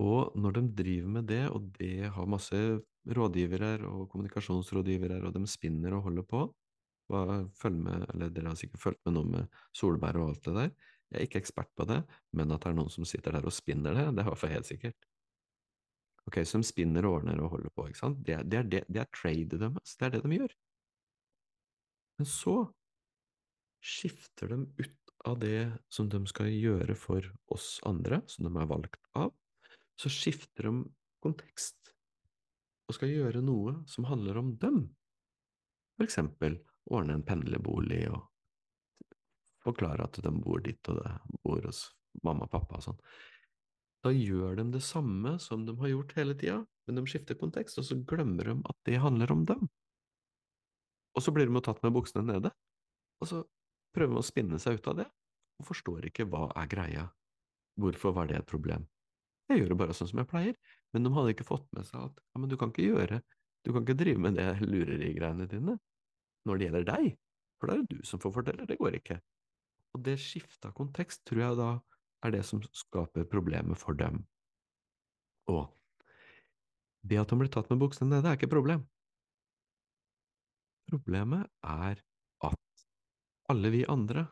Og 0.02 0.34
når 0.40 0.58
de 0.58 0.64
driver 0.82 1.14
med 1.18 1.28
det, 1.30 1.44
og 1.54 1.68
det 1.78 2.10
har 2.16 2.30
masse 2.30 2.58
rådgivere 3.18 3.76
og 3.90 4.08
kommunikasjonsrådgivere, 4.12 5.22
og 5.28 5.36
de 5.36 5.46
spinner 5.50 5.98
og 5.98 6.08
holder 6.10 6.26
på, 6.28 6.46
følg 7.60 7.78
med, 7.84 8.06
eller 8.14 8.32
dere 8.32 8.54
har 8.54 8.60
sikkert 8.60 8.82
fulgt 8.82 9.02
med 9.06 9.16
noe 9.18 9.30
med 9.30 9.62
Solberg 9.76 10.22
og 10.22 10.32
alt 10.32 10.46
det 10.48 10.56
der, 10.58 10.74
jeg 11.12 11.20
er 11.20 11.28
ikke 11.28 11.42
ekspert 11.42 11.72
på 11.76 11.86
det, 11.90 12.00
men 12.40 12.54
at 12.56 12.64
det 12.64 12.72
er 12.72 12.78
noen 12.78 12.92
som 12.94 13.08
sitter 13.08 13.36
der 13.36 13.48
og 13.48 13.54
spinner 13.54 13.98
det, 13.98 14.06
det 14.16 14.24
er 14.24 14.46
i 14.48 14.52
helt 14.54 14.70
sikkert. 14.70 15.08
Ok, 16.30 16.38
Så 16.46 16.62
de 16.62 16.68
spinner 16.70 17.06
og 17.06 17.18
ordner 17.20 17.42
og 17.44 17.58
holder 17.58 17.74
på, 17.76 17.88
ikke 17.90 18.00
sant? 18.00 18.22
Det, 18.24 18.38
det 18.48 18.60
er, 18.60 18.64
det, 18.70 18.84
det 18.88 19.02
er 19.02 19.10
tradet 19.12 19.60
deres, 19.60 19.96
det 19.98 20.08
er 20.08 20.14
det 20.16 20.24
de 20.24 20.38
gjør. 20.38 20.56
Men 22.22 22.30
så 22.30 22.56
skifter 23.82 24.54
de 24.54 24.62
ut 24.80 25.14
av 25.28 25.40
det 25.42 25.72
som 25.92 26.08
de 26.10 26.22
skal 26.30 26.48
gjøre 26.54 26.96
for 26.96 27.26
oss 27.52 27.80
andre, 27.90 28.22
som 28.30 28.48
de 28.48 28.54
er 28.62 28.70
valgt 28.70 29.02
av, 29.18 29.34
så 30.02 30.10
skifter 30.10 30.68
de 30.68 30.74
kontekst 31.22 31.94
og 32.90 32.98
skal 32.98 33.12
gjøre 33.14 33.44
noe 33.46 33.78
som 33.90 34.08
handler 34.10 34.40
om 34.42 34.56
dem. 34.62 34.84
For 35.96 36.08
eksempel 36.08 36.58
ordne 36.92 37.20
en 37.20 37.26
pendlerbolig 37.26 38.08
og 38.10 38.26
forklare 39.62 40.08
at 40.08 40.18
de 40.26 40.32
bor 40.42 40.64
dit 40.66 40.90
og 40.90 40.98
det, 40.98 41.12
bor 41.46 41.62
hos 41.68 41.84
mamma 42.26 42.48
og 42.48 42.54
pappa 42.56 42.80
og 42.80 42.88
sånn. 42.88 43.04
Da 44.02 44.10
gjør 44.16 44.58
de 44.58 44.66
det 44.74 44.82
samme 44.82 45.36
som 45.40 45.68
de 45.68 45.76
har 45.78 45.92
gjort 45.92 46.16
hele 46.18 46.34
tida, 46.34 46.58
men 46.88 46.98
de 46.98 47.04
skifter 47.06 47.38
kontekst, 47.38 47.78
og 47.78 47.86
så 47.86 48.00
glemmer 48.10 48.50
de 48.50 48.56
at 48.66 48.78
det 48.90 48.98
handler 49.04 49.32
om 49.36 49.44
dem. 49.46 49.68
Og 51.14 51.22
så 51.22 51.34
blir 51.36 51.46
de 51.46 51.54
jo 51.54 51.62
tatt 51.62 51.84
med 51.86 51.94
buksene 51.94 52.26
nede, 52.26 52.50
og 53.22 53.30
så 53.30 53.44
prøver 53.94 54.18
de 54.18 54.24
å 54.24 54.26
spinne 54.26 54.58
seg 54.64 54.80
ut 54.80 54.90
av 54.90 55.04
det, 55.04 55.08
og 55.62 55.68
forstår 55.70 56.10
ikke 56.10 56.26
hva 56.32 56.48
er 56.58 56.72
greia, 56.72 57.06
hvorfor 57.78 58.16
var 58.18 58.32
det 58.32 58.40
et 58.40 58.50
problem. 58.50 58.88
Jeg 59.52 59.60
gjør 59.60 59.74
det 59.74 59.80
bare 59.82 59.96
sånn 59.96 60.08
som 60.08 60.22
jeg 60.22 60.30
pleier, 60.32 60.58
men 60.96 61.04
de 61.04 61.12
hadde 61.12 61.32
ikke 61.34 61.48
fått 61.48 61.66
med 61.76 61.84
seg 61.88 62.06
at 62.08 62.20
ja, 62.24 62.40
men 62.40 62.52
du 62.52 62.56
kan 62.60 62.72
ikke 62.72 62.88
gjøre, 62.88 63.20
du 63.66 63.72
kan 63.74 63.84
ikke 63.84 63.98
drive 64.00 64.22
med 64.24 64.38
det 64.40 64.48
lurerigreiene 64.64 65.48
dine 65.52 65.76
når 66.48 66.58
det 66.58 66.68
gjelder 66.68 66.86
deg, 66.88 67.10
for 67.60 67.70
da 67.70 67.76
er 67.76 67.84
det 67.84 68.00
du 68.00 68.08
som 68.08 68.22
får 68.24 68.34
fortelle, 68.40 68.68
det 68.70 68.80
går 68.80 68.96
ikke. 68.98 69.20
Og 69.92 70.06
det 70.08 70.16
skiftet 70.24 70.74
kontekst 70.78 71.26
tror 71.28 71.44
jeg 71.44 71.60
da 71.60 71.70
er 72.26 72.34
det 72.34 72.42
som 72.48 72.62
skaper 72.72 73.28
problemet 73.30 73.78
for 73.82 73.98
dem. 73.98 74.24
Og 75.52 75.68
det 77.04 77.20
at 77.20 77.34
de 77.34 77.38
blir 77.38 77.52
tatt 77.52 77.70
med 77.74 77.82
buksene 77.82 78.10
nede, 78.14 78.30
er 78.30 78.38
ikke 78.40 78.48
et 78.48 78.56
problem. 78.56 78.86
Problemet 80.92 81.50
er 81.66 82.02
at 82.48 82.86
alle 83.52 83.72
vi 83.74 83.84
andre, 83.90 84.26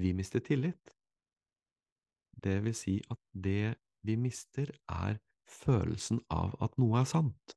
vi 0.00 0.12
mister 0.16 0.42
tillit. 0.44 0.92
Det 2.40 2.58
vil 2.64 2.76
si 2.76 2.96
at 3.12 3.20
det 3.32 3.76
vi 4.06 4.16
mister, 4.16 4.70
er 4.88 5.18
følelsen 5.50 6.22
av 6.32 6.54
at 6.62 6.76
noe 6.80 7.02
er 7.02 7.08
sant. 7.08 7.56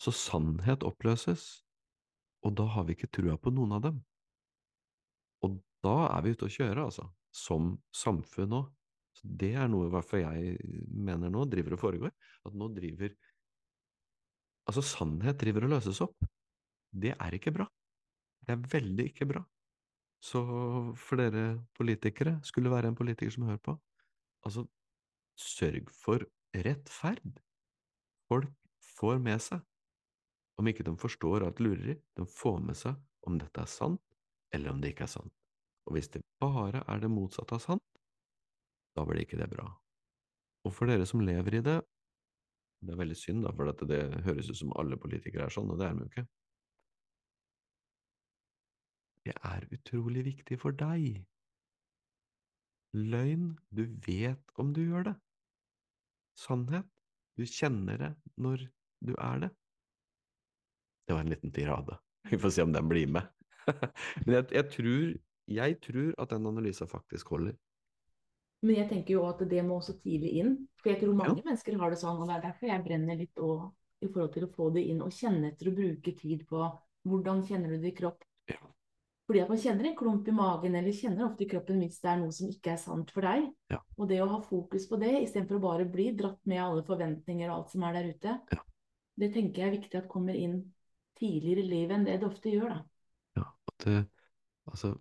Så 0.00 0.12
sannhet 0.16 0.84
oppløses, 0.86 1.62
og 2.46 2.56
da 2.56 2.66
har 2.74 2.86
vi 2.88 2.96
ikke 2.96 3.10
trua 3.12 3.36
på 3.36 3.52
noen 3.52 3.76
av 3.76 3.84
dem. 3.88 3.98
Og 5.44 5.58
da 5.84 5.96
er 6.10 6.24
vi 6.24 6.34
ute 6.36 6.48
å 6.48 6.52
kjøre, 6.52 6.86
altså, 6.86 7.08
som 7.34 7.74
samfunn 7.96 8.56
òg. 8.60 8.70
Det 9.20 9.52
er 9.58 9.68
noe 9.68 9.90
i 9.90 10.20
jeg 10.22 10.56
mener 10.88 11.32
nå 11.32 11.44
driver 11.50 11.76
og 11.76 11.82
foregår, 11.82 12.14
at 12.46 12.56
nå 12.56 12.70
driver 12.76 13.16
Altså, 14.70 14.84
sannhet 14.86 15.40
driver 15.40 15.64
og 15.66 15.72
løses 15.72 15.98
opp. 16.04 16.26
Det 16.94 17.10
er 17.10 17.34
ikke 17.34 17.50
bra. 17.50 17.64
Det 18.44 18.52
er 18.54 18.68
veldig 18.70 19.06
ikke 19.10 19.26
bra. 19.26 19.40
Så 20.22 20.42
for 21.00 21.18
dere 21.18 21.64
politikere, 21.74 22.36
skulle 22.46 22.70
være 22.70 22.92
en 22.92 22.94
politiker 22.94 23.32
som 23.34 23.48
hører 23.48 23.58
på, 23.64 23.74
altså, 24.46 24.66
sørg 25.40 25.90
for 25.94 26.24
rettferd. 26.66 27.40
Folk 28.30 28.52
får 28.98 29.20
med 29.24 29.42
seg. 29.42 29.64
Om 30.60 30.68
ikke 30.68 30.84
de 30.86 30.96
forstår 31.00 31.46
alt 31.46 31.60
lureri, 31.64 31.96
de 32.16 32.26
får 32.28 32.58
med 32.64 32.76
seg 32.76 32.98
om 33.28 33.38
dette 33.40 33.62
er 33.62 33.70
sant, 33.70 34.02
eller 34.54 34.74
om 34.74 34.80
det 34.82 34.92
ikke 34.92 35.06
er 35.06 35.14
sant. 35.14 35.32
Og 35.88 35.96
hvis 35.96 36.10
det 36.12 36.22
bare 36.42 36.84
er 36.86 37.00
det 37.00 37.10
motsatte 37.12 37.56
av 37.56 37.64
sant, 37.64 37.86
da 38.96 39.06
blir 39.08 39.24
ikke 39.24 39.38
det 39.40 39.48
bra. 39.52 39.66
Og 40.66 40.74
for 40.76 40.90
dere 40.90 41.06
som 41.08 41.22
lever 41.24 41.56
i 41.56 41.64
det, 41.64 41.78
det 42.84 42.92
er 42.94 43.00
veldig 43.00 43.16
synd, 43.16 43.44
da, 43.44 43.52
for 43.56 43.68
det 43.88 44.02
høres 44.26 44.50
ut 44.50 44.58
som 44.60 44.76
alle 44.80 44.98
politikere 45.00 45.48
er 45.48 45.54
sånn, 45.54 45.72
og 45.72 45.80
det 45.80 45.88
er 45.88 45.96
de 45.96 46.04
jo 46.04 46.10
ikke. 46.10 46.26
Det 49.28 49.34
er 49.36 49.66
utrolig 49.76 50.24
viktig 50.30 50.56
for 50.60 50.76
deg. 50.76 51.20
Løgn, 52.96 53.52
du 53.70 53.84
vet 54.06 54.56
om 54.58 54.72
du 54.74 54.80
gjør 54.82 55.10
det. 55.10 55.16
Sannhet, 56.38 56.86
du 57.36 57.46
kjenner 57.46 57.98
det 58.00 58.12
når 58.40 58.66
du 59.00 59.14
er 59.16 59.46
det. 59.46 59.50
Det 61.06 61.16
var 61.16 61.24
en 61.24 61.32
liten 61.32 61.52
tirade. 61.52 61.96
Vi 62.30 62.38
får 62.38 62.50
se 62.54 62.62
om 62.62 62.72
den 62.72 62.88
blir 62.88 63.08
med. 63.10 63.26
Men 64.26 64.34
jeg, 64.34 64.46
jeg, 64.52 64.70
tror, 64.74 65.10
jeg 65.50 65.80
tror 65.82 66.14
at 66.22 66.32
den 66.34 66.46
analysen 66.46 66.88
faktisk 66.90 67.32
holder. 67.34 67.56
Men 68.60 68.76
jeg 68.76 68.88
tenker 68.90 69.16
jo 69.16 69.24
at 69.28 69.40
det 69.48 69.62
må 69.64 69.78
også 69.80 69.96
tidlig 70.02 70.34
inn. 70.42 70.56
For 70.82 70.92
jeg 70.92 71.00
tror 71.00 71.16
mange 71.16 71.40
ja. 71.40 71.46
mennesker 71.46 71.78
har 71.80 71.92
det 71.92 72.00
sånn, 72.02 72.20
og 72.20 72.28
det 72.28 72.36
er 72.36 72.44
derfor 72.50 72.68
jeg 72.68 72.84
brenner 72.84 73.20
litt 73.20 73.40
òg 73.40 73.70
i 74.04 74.08
forhold 74.08 74.34
til 74.36 74.46
å 74.46 74.52
få 74.52 74.68
det 74.74 74.84
inn 74.88 75.00
og 75.04 75.14
kjenne 75.16 75.50
etter 75.50 75.70
og 75.70 75.78
bruke 75.80 76.14
tid 76.16 76.44
på 76.48 76.68
hvordan 77.08 77.42
kjenner 77.48 77.72
du 77.72 77.80
det 77.80 77.94
i 77.94 77.96
kropp. 77.96 78.24
Ja. 78.50 78.60
Fordi 79.30 79.44
at 79.44 79.50
man 79.52 79.60
kjenner 79.62 79.86
en 79.86 79.94
klump 79.94 80.26
i 80.26 80.32
magen 80.34 80.74
eller 80.74 80.94
kjenner 80.96 81.28
ofte 81.28 81.44
i 81.44 81.46
kroppen 81.46 81.76
hvis 81.78 82.00
det 82.02 82.08
er 82.10 82.16
noe 82.18 82.32
som 82.34 82.48
ikke 82.50 82.72
er 82.72 82.78
sant 82.82 83.12
for 83.14 83.22
deg. 83.22 83.44
Ja. 83.70 83.76
Og 83.94 84.08
det 84.10 84.16
å 84.24 84.26
ha 84.32 84.40
fokus 84.42 84.88
på 84.90 84.98
det 84.98 85.12
istedenfor 85.20 85.60
å 85.60 85.62
bare 85.62 85.84
bli 85.86 86.08
dratt 86.18 86.40
med 86.50 86.58
alle 86.64 86.82
forventninger 86.88 87.46
og 87.46 87.60
alt 87.60 87.70
som 87.70 87.84
er 87.86 87.94
der 87.94 88.08
ute, 88.10 88.32
det 89.22 89.28
tenker 89.36 89.62
jeg 89.62 89.68
er 89.68 89.76
viktig 89.76 90.00
at 90.00 90.08
kommer 90.10 90.34
inn 90.34 90.56
tidligere 91.20 91.62
i 91.62 91.68
livet 91.68 91.94
enn 91.94 92.08
det 92.08 92.16
det 92.18 92.26
ofte 92.26 92.50
gjør. 92.50 92.74
da. 92.74 92.80
Ja, 93.38 93.46
at 93.70 93.86
det, 93.86 94.00
altså 94.72 94.96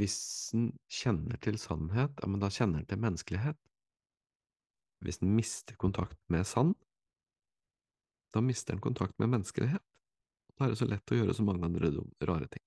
hvis 0.00 0.16
en 0.56 0.70
kjenner 0.88 1.36
til 1.44 1.60
sannhet, 1.60 2.16
ja, 2.22 2.30
men 2.30 2.40
da 2.40 2.48
kjenner 2.54 2.80
en 2.80 2.88
til 2.88 3.02
menneskelighet. 3.02 3.58
Hvis 5.04 5.20
en 5.20 5.34
mister 5.36 5.76
kontakt 5.76 6.16
med 6.32 6.48
sann, 6.48 6.72
da 8.32 8.40
mister 8.40 8.78
en 8.78 8.80
kontakt 8.88 9.18
med 9.20 9.34
menneskelighet. 9.36 9.84
Da 10.56 10.64
er 10.64 10.72
det 10.72 10.80
så 10.80 10.88
lett 10.88 11.12
å 11.12 11.20
gjøre 11.20 11.36
så 11.36 11.44
mange 11.44 11.68
andre 11.68 11.92
rare 12.24 12.48
ting. 12.48 12.64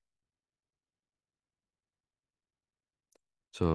Så 3.55 3.67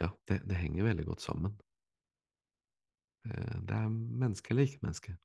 ja, 0.00 0.08
det, 0.28 0.42
det 0.48 0.58
henger 0.58 0.88
veldig 0.88 1.06
godt 1.08 1.24
sammen. 1.24 1.56
Eh, 3.28 3.56
det 3.68 3.76
er 3.76 3.88
menneske 3.88 4.52
eller 4.52 4.68
ikke 4.68 4.84
menneske. 4.86 5.16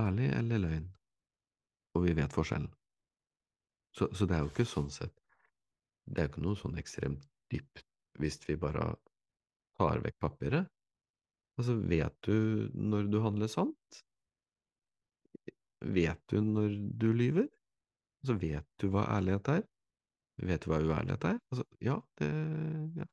Ærlig 0.00 0.30
eller 0.36 0.64
løgn. 0.64 0.88
Og 1.94 2.04
vi 2.06 2.16
vet 2.16 2.34
forskjellen. 2.34 2.70
Så, 3.96 4.08
så, 4.14 4.26
det 4.26 4.36
er 4.36 4.44
jo 4.44 4.50
ikke 4.52 4.68
sånn 4.70 4.90
sett 4.94 5.16
Det 6.06 6.20
er 6.20 6.28
jo 6.28 6.30
ikke 6.30 6.42
noe 6.44 6.58
sånn 6.58 6.76
ekstremt 6.78 7.24
dypt 7.50 7.82
hvis 8.22 8.36
vi 8.46 8.54
bare 8.60 8.84
tar 9.80 10.02
vekk 10.04 10.18
papiret. 10.22 10.68
Altså, 11.58 11.74
vet 11.88 12.16
du 12.26 12.68
når 12.74 13.08
du 13.10 13.18
handler 13.24 13.50
sant? 13.50 14.00
Vet 15.80 16.20
du 16.28 16.40
når 16.44 16.76
du 17.00 17.08
lyver? 17.16 17.48
Altså, 18.20 18.36
vet 18.42 18.66
du 18.82 18.90
hva 18.92 19.06
ærlighet 19.16 19.52
er? 19.54 19.62
Vet 20.40 20.64
du 20.64 20.70
hva 20.72 20.78
uærlighet 20.80 21.24
er? 21.28 21.40
Altså, 21.52 21.64
ja, 21.84 21.96
det 22.20 22.30
ja. 22.96 23.06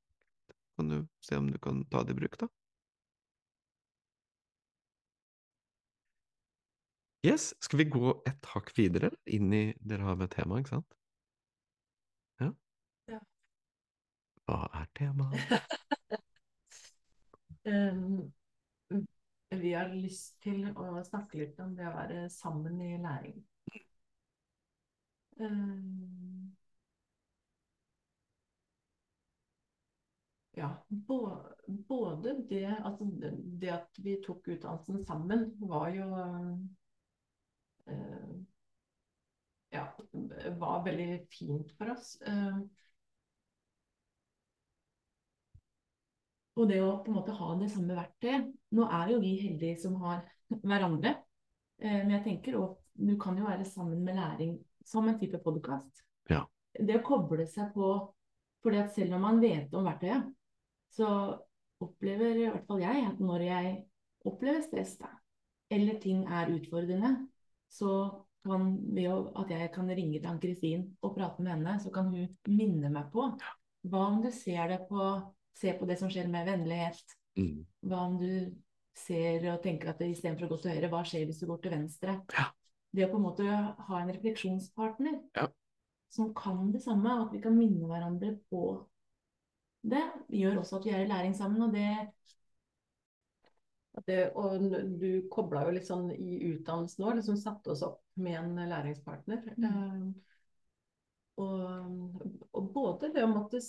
Kan 0.77 0.89
du 0.89 1.07
se 1.25 1.37
om 1.37 1.47
du 1.51 1.57
kan 1.59 1.81
ta 1.91 2.03
det 2.05 2.13
i 2.13 2.19
bruk, 2.19 2.37
da? 2.39 2.47
Yes, 7.25 7.49
skal 7.65 7.81
vi 7.81 7.85
gå 7.89 8.11
et 8.29 8.45
hakk 8.53 8.69
videre 8.77 9.09
inn 9.25 9.49
i 9.53 9.63
Dere 9.81 10.05
har 10.05 10.19
med 10.19 10.29
tema, 10.35 10.59
ikke 10.61 10.75
sant? 10.75 10.93
Ja? 12.39 12.51
Ja. 13.09 13.19
Hva 14.45 14.59
er 14.79 14.85
temaet? 14.99 15.65
um, 17.73 18.21
vi 19.65 19.73
har 19.73 19.89
lyst 19.97 20.37
til 20.45 20.69
å 20.69 21.01
snakke 21.09 21.41
litt 21.41 21.57
om 21.65 21.73
det 21.75 21.89
å 21.89 21.95
være 21.97 22.27
sammen 22.31 22.77
i 22.85 22.93
læring. 23.01 23.41
Um, 25.41 25.96
ja, 30.57 30.71
både 30.89 32.33
det, 32.49 32.65
altså 32.81 33.07
det 33.61 33.71
at 33.75 34.01
vi 34.01 34.17
tok 34.25 34.47
utdannelsen 34.55 35.03
sammen, 35.05 35.51
var 35.61 35.91
jo 35.93 36.07
Eh, 37.87 38.39
ja, 39.69 39.95
var 40.57 40.83
veldig 40.83 41.27
fint 41.31 41.71
for 41.77 41.91
oss. 41.91 42.17
Eh, 42.21 42.59
og 46.57 46.67
det 46.71 46.81
å 46.81 46.97
på 47.03 47.11
en 47.11 47.19
måte 47.19 47.35
ha 47.37 47.53
det 47.59 47.69
samme 47.69 47.93
verktøyet 47.93 48.47
Nå 48.73 48.87
er 48.89 49.11
jo 49.13 49.21
vi 49.21 49.35
heldige 49.43 49.77
som 49.83 49.99
har 50.01 50.23
hverandre. 50.49 51.13
Eh, 51.79 52.01
men 52.01 52.17
jeg 52.17 52.25
tenker 52.31 52.59
òg 52.59 52.75
du 52.97 53.13
kan 53.21 53.37
jo 53.37 53.45
være 53.45 53.65
sammen 53.69 54.01
med 54.01 54.17
læring 54.17 54.55
som 54.87 55.05
en 55.07 55.19
type 55.19 55.37
podkast. 55.43 56.01
Ja. 56.31 56.41
Det 56.73 56.95
å 56.97 57.05
koble 57.05 57.45
seg 57.49 57.69
på 57.75 57.91
fordi 58.65 58.79
at 58.81 58.95
selv 58.95 59.13
om 59.15 59.21
man 59.21 59.37
vet 59.39 59.75
om 59.77 59.85
verktøyet, 59.85 60.31
så 60.97 61.09
opplever 61.83 62.41
i 62.41 62.47
hvert 62.49 62.65
fall 62.67 62.81
jeg 62.81 63.05
at 63.05 63.19
når 63.21 63.45
jeg 63.45 63.73
opplever 64.27 64.63
stress, 64.65 64.95
da, 64.99 65.11
eller 65.73 65.99
ting 66.01 66.23
er 66.25 66.53
utfordrende, 66.55 67.13
så 67.69 67.91
kan 68.47 68.69
ved 68.95 69.31
at 69.37 69.51
jeg 69.51 69.71
kan 69.75 69.89
ringe 69.91 70.19
til 70.19 70.29
Ann-Kristin 70.29 70.85
og 71.03 71.15
prate 71.17 71.43
med 71.43 71.57
henne, 71.57 71.77
så 71.83 71.91
kan 71.93 72.09
hun 72.11 72.29
minne 72.47 72.91
meg 72.93 73.09
på 73.13 73.29
hva 73.87 74.03
om 74.09 74.21
du 74.23 74.31
ser 74.33 74.71
det 74.71 74.85
på 74.89 75.15
Se 75.57 75.71
på 75.73 75.87
det 75.89 75.95
som 75.97 76.09
skjer 76.13 76.27
med 76.29 76.45
vennlighet. 76.45 77.15
Mm. 77.39 77.63
Hva 77.89 78.03
om 78.05 78.17
du 78.21 78.53
ser 78.97 79.45
og 79.49 79.63
tenker 79.63 79.89
at 79.89 80.03
istedenfor 80.05 80.45
å 80.45 80.51
gå 80.51 80.59
til 80.61 80.75
høyre, 80.75 80.89
hva 80.91 80.99
skjer 81.01 81.23
hvis 81.25 81.39
du 81.41 81.47
går 81.49 81.63
til 81.63 81.73
venstre? 81.73 82.13
Ja. 82.35 82.43
Det 82.93 83.07
å 83.07 83.09
på 83.09 83.17
en 83.17 83.25
måte 83.25 83.47
ha 83.87 84.01
en 84.01 84.11
refleksjonspartner 84.13 85.17
ja. 85.37 85.47
som 86.13 86.29
kan 86.37 86.69
det 86.73 86.83
samme, 86.85 87.15
at 87.25 87.33
vi 87.33 87.41
kan 87.41 87.57
minne 87.57 87.89
hverandre 87.89 88.35
på 88.51 88.61
det, 89.87 90.03
gjør 90.35 90.61
også 90.61 90.79
at 90.79 90.87
vi 90.87 90.93
er 90.95 91.05
i 91.05 91.09
læring 91.09 91.35
sammen. 91.37 91.61
Og 91.67 91.73
det 91.75 91.87
det, 94.05 94.31
og 94.35 94.61
du 94.99 95.27
kobla 95.31 95.63
jo 95.65 95.75
litt 95.75 95.87
sånn 95.87 96.09
i 96.13 96.37
utdannelsen 96.51 97.05
òg, 97.05 97.17
liksom 97.17 97.37
satte 97.39 97.73
oss 97.73 97.83
opp 97.85 98.01
med 98.21 98.37
en 98.39 98.69
læringspartner. 98.69 99.53
Mm. 99.57 100.11
Uh, 101.37 101.43
og, 101.43 102.27
og, 102.51 102.69
både 102.73 103.11
det 103.13 103.25
å 103.25 103.31
måtte 103.31 103.61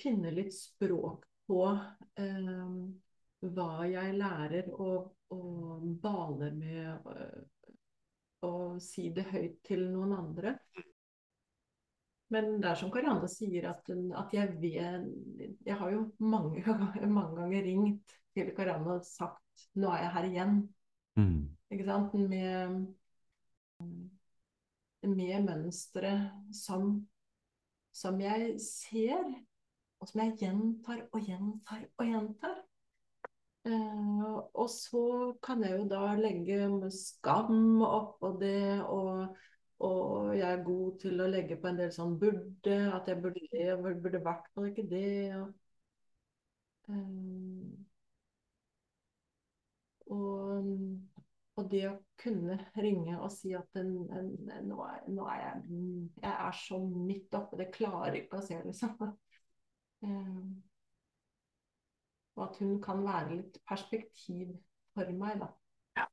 finne 0.00 0.32
litt 0.36 0.54
språk 0.56 1.24
på 1.48 1.60
uh, 1.72 2.72
hva 3.56 3.70
jeg 3.88 4.16
lærer, 4.16 4.72
og, 4.72 5.12
og 5.32 5.86
baler 6.02 6.56
med 6.56 7.08
uh, 7.12 7.70
å 8.46 8.54
si 8.82 9.08
det 9.16 9.28
høyt 9.32 9.62
til 9.66 9.86
noen 9.92 10.16
andre. 10.16 10.56
Men 12.34 12.56
det 12.58 12.70
er 12.70 12.78
som 12.80 12.90
Karianne 12.90 13.28
sier, 13.30 13.68
at, 13.70 13.90
at 14.18 14.32
jeg 14.34 14.54
vet 14.58 15.66
Jeg 15.66 15.78
har 15.78 15.92
jo 15.92 16.08
mange, 16.18 16.62
mange 17.18 17.36
ganger 17.38 17.66
ringt 17.68 18.16
til 18.34 18.52
Karianne 18.56 18.98
og 18.98 19.06
sagt 19.06 19.42
nå 19.78 19.90
er 19.92 20.04
jeg 20.04 20.12
her 20.16 20.28
igjen. 20.30 20.56
Mm. 21.16 21.42
Ikke 21.72 21.86
sant? 21.86 22.14
Med, 22.28 22.86
med 25.06 25.46
mønstre 25.46 26.12
som, 26.52 26.90
som 27.94 28.20
jeg 28.20 28.56
ser, 28.60 29.24
og 30.00 30.10
som 30.10 30.24
jeg 30.24 30.36
gjentar 30.42 31.06
og 31.08 31.20
gjentar 31.24 31.86
og 31.96 32.10
gjentar. 32.10 32.56
Uh, 33.66 34.44
og 34.54 34.68
så 34.70 35.06
kan 35.42 35.64
jeg 35.64 35.80
jo 35.80 35.86
da 35.90 36.12
legge 36.20 36.90
skam 36.94 37.80
oppå 37.82 38.36
det, 38.38 38.82
og, 38.84 39.32
og, 39.84 40.36
jeg 40.36 40.46
er 40.52 40.64
god 40.64 40.98
til 41.00 41.20
å 41.20 41.28
legge 41.28 41.58
på 41.60 41.68
en 41.68 41.80
del 41.80 41.92
sånn 41.92 42.16
burde, 42.20 42.76
at 42.96 43.08
jeg 43.10 43.20
burde 43.22 43.42
det, 43.52 43.66
burde 44.02 44.22
vært 44.24 44.48
på 44.54 44.64
ikke 44.70 44.86
det. 44.90 45.10
Og, 45.36 45.50
uh, 46.88 47.86
Og, 50.06 50.66
og 51.58 51.68
det 51.72 51.82
å 51.88 51.96
kunne 52.20 52.58
ringe 52.78 53.16
og 53.16 53.30
si 53.34 53.54
at 53.58 53.78
en, 53.80 53.90
en, 54.14 54.30
en, 54.54 54.68
nå, 54.70 54.78
er, 54.86 55.00
nå, 55.10 55.26
er, 55.32 55.42
jeg 55.42 55.80
Jeg 56.22 56.32
er 56.32 56.60
så 56.60 56.78
midt 56.84 57.34
oppe, 57.34 57.58
det 57.60 57.72
klarer 57.74 58.20
ikke 58.20 58.38
å 58.40 58.46
se, 58.46 58.60
liksom. 58.66 58.94
Um, 60.06 60.54
og 62.36 62.46
at 62.50 62.62
hun 62.62 62.78
kan 62.84 63.02
være 63.04 63.40
litt 63.40 63.60
perspektiv 63.68 64.54
for 64.94 65.12
meg, 65.24 65.40
da. 65.42 65.50
Ja. 65.98 66.08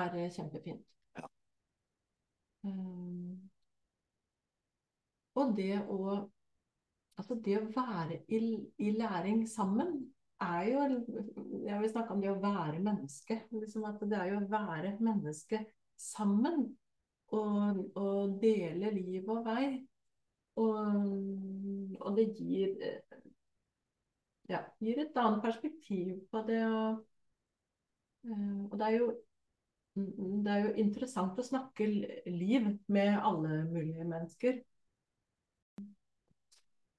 Er 0.00 0.30
kjempefint. 0.34 0.95
Um, 2.66 3.50
og 5.36 5.54
det 5.58 5.76
å 5.82 6.16
Altså 7.16 7.32
det 7.40 7.54
å 7.56 7.68
være 7.72 8.18
i, 8.28 8.38
i 8.76 8.90
læring 8.92 9.46
sammen 9.48 9.94
er 10.44 10.66
jo 10.68 10.82
Jeg 11.64 11.78
vil 11.80 11.88
snakke 11.88 12.12
om 12.12 12.20
det 12.20 12.28
å 12.28 12.40
være 12.42 12.82
menneske. 12.84 13.38
Liksom 13.56 13.86
at 13.88 14.02
det 14.04 14.18
er 14.18 14.34
jo 14.34 14.42
å 14.42 14.50
være 14.50 14.98
menneske 15.00 15.62
sammen. 15.96 16.66
Og, 17.32 17.80
og 17.96 18.36
dele 18.42 18.92
liv 18.94 19.30
og 19.32 19.48
vei. 19.48 19.70
Og, 20.60 21.00
og 22.04 22.20
det 22.20 22.26
gir 22.36 22.76
ja, 24.50 24.60
gir 24.80 25.00
et 25.02 25.16
annet 25.18 25.42
perspektiv 25.42 26.20
på 26.30 26.42
det. 26.46 26.60
Og, 26.68 27.00
eh, 28.28 28.60
og 28.68 28.78
det 28.78 28.86
er 28.86 28.96
jo 28.98 29.08
det 29.96 30.52
er 30.52 30.64
jo 30.66 30.72
interessant 30.82 31.38
å 31.40 31.44
snakke 31.46 31.86
liv 32.28 32.66
med 32.92 33.14
alle 33.16 33.62
mulige 33.70 34.04
mennesker. 34.04 34.58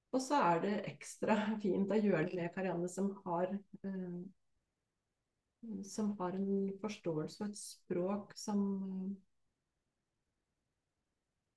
Og 0.08 0.24
så 0.24 0.40
er 0.40 0.62
det 0.64 0.74
ekstra 0.94 1.36
fint 1.62 1.90
å 1.92 2.00
gjøre 2.00 2.26
det 2.30 2.40
med 2.40 2.52
Karianne, 2.54 2.88
som 2.90 3.12
har 3.26 3.52
eh, 3.52 4.18
som 5.84 6.12
har 6.18 6.36
en 6.38 6.72
forståelse 6.80 7.42
og 7.42 7.50
et 7.50 7.58
språk 7.58 8.32
som 8.38 8.60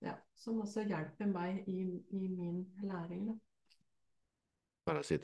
ja, 0.01 0.15
som 0.35 0.61
også 0.63 0.87
hjelper 0.89 1.29
meg 1.29 1.67
i, 1.69 1.83
i 2.09 2.27
min 2.27 2.63
læring. 2.81 3.29
Da. 3.29 3.37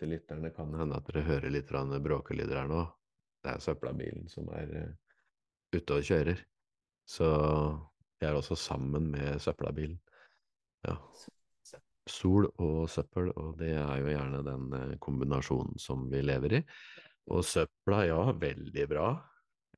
Lytterne, 0.05 0.51
kan 0.53 0.74
hende 0.78 0.99
at 0.99 1.09
dere 1.09 1.26
hører 1.26 1.49
litt 1.49 1.72
bråkelyder 1.74 2.61
her 2.61 2.70
nå. 2.70 2.84
Det 3.41 3.55
er 3.55 3.63
søppelbilen 3.63 4.30
som 4.30 4.49
er 4.53 4.70
uh, 4.70 5.06
ute 5.76 5.97
og 5.97 6.05
kjører. 6.07 6.43
Så 7.07 7.28
vi 8.20 8.28
er 8.28 8.38
også 8.38 8.57
sammen 8.59 9.11
med 9.13 9.39
søppelbilen. 9.43 9.97
Ja. 10.88 10.97
Sol 12.07 12.47
og 12.63 12.88
søppel, 12.89 13.34
og 13.36 13.57
det 13.59 13.74
er 13.76 13.97
jo 13.99 14.11
gjerne 14.13 14.43
den 14.47 14.70
uh, 14.72 14.93
kombinasjonen 15.03 15.76
som 15.82 16.05
vi 16.11 16.22
lever 16.24 16.59
i. 16.59 16.61
Og 17.36 17.43
søpla, 17.43 18.05
ja, 18.07 18.22
veldig 18.32 18.86
bra. 18.88 19.09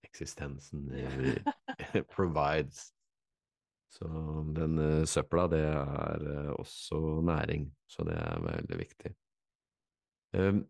Eksistensen 0.06 0.86
provides. 2.16 2.92
Så 3.90 4.06
den 4.54 4.78
uh, 4.78 5.06
søpla, 5.10 5.48
det 5.50 5.64
er 5.66 6.28
uh, 6.28 6.52
også 6.60 7.22
næring, 7.26 7.72
så 7.90 8.06
det 8.06 8.18
er 8.22 8.46
veldig 8.46 8.78
viktig. 8.78 9.16
Um, 10.38 10.62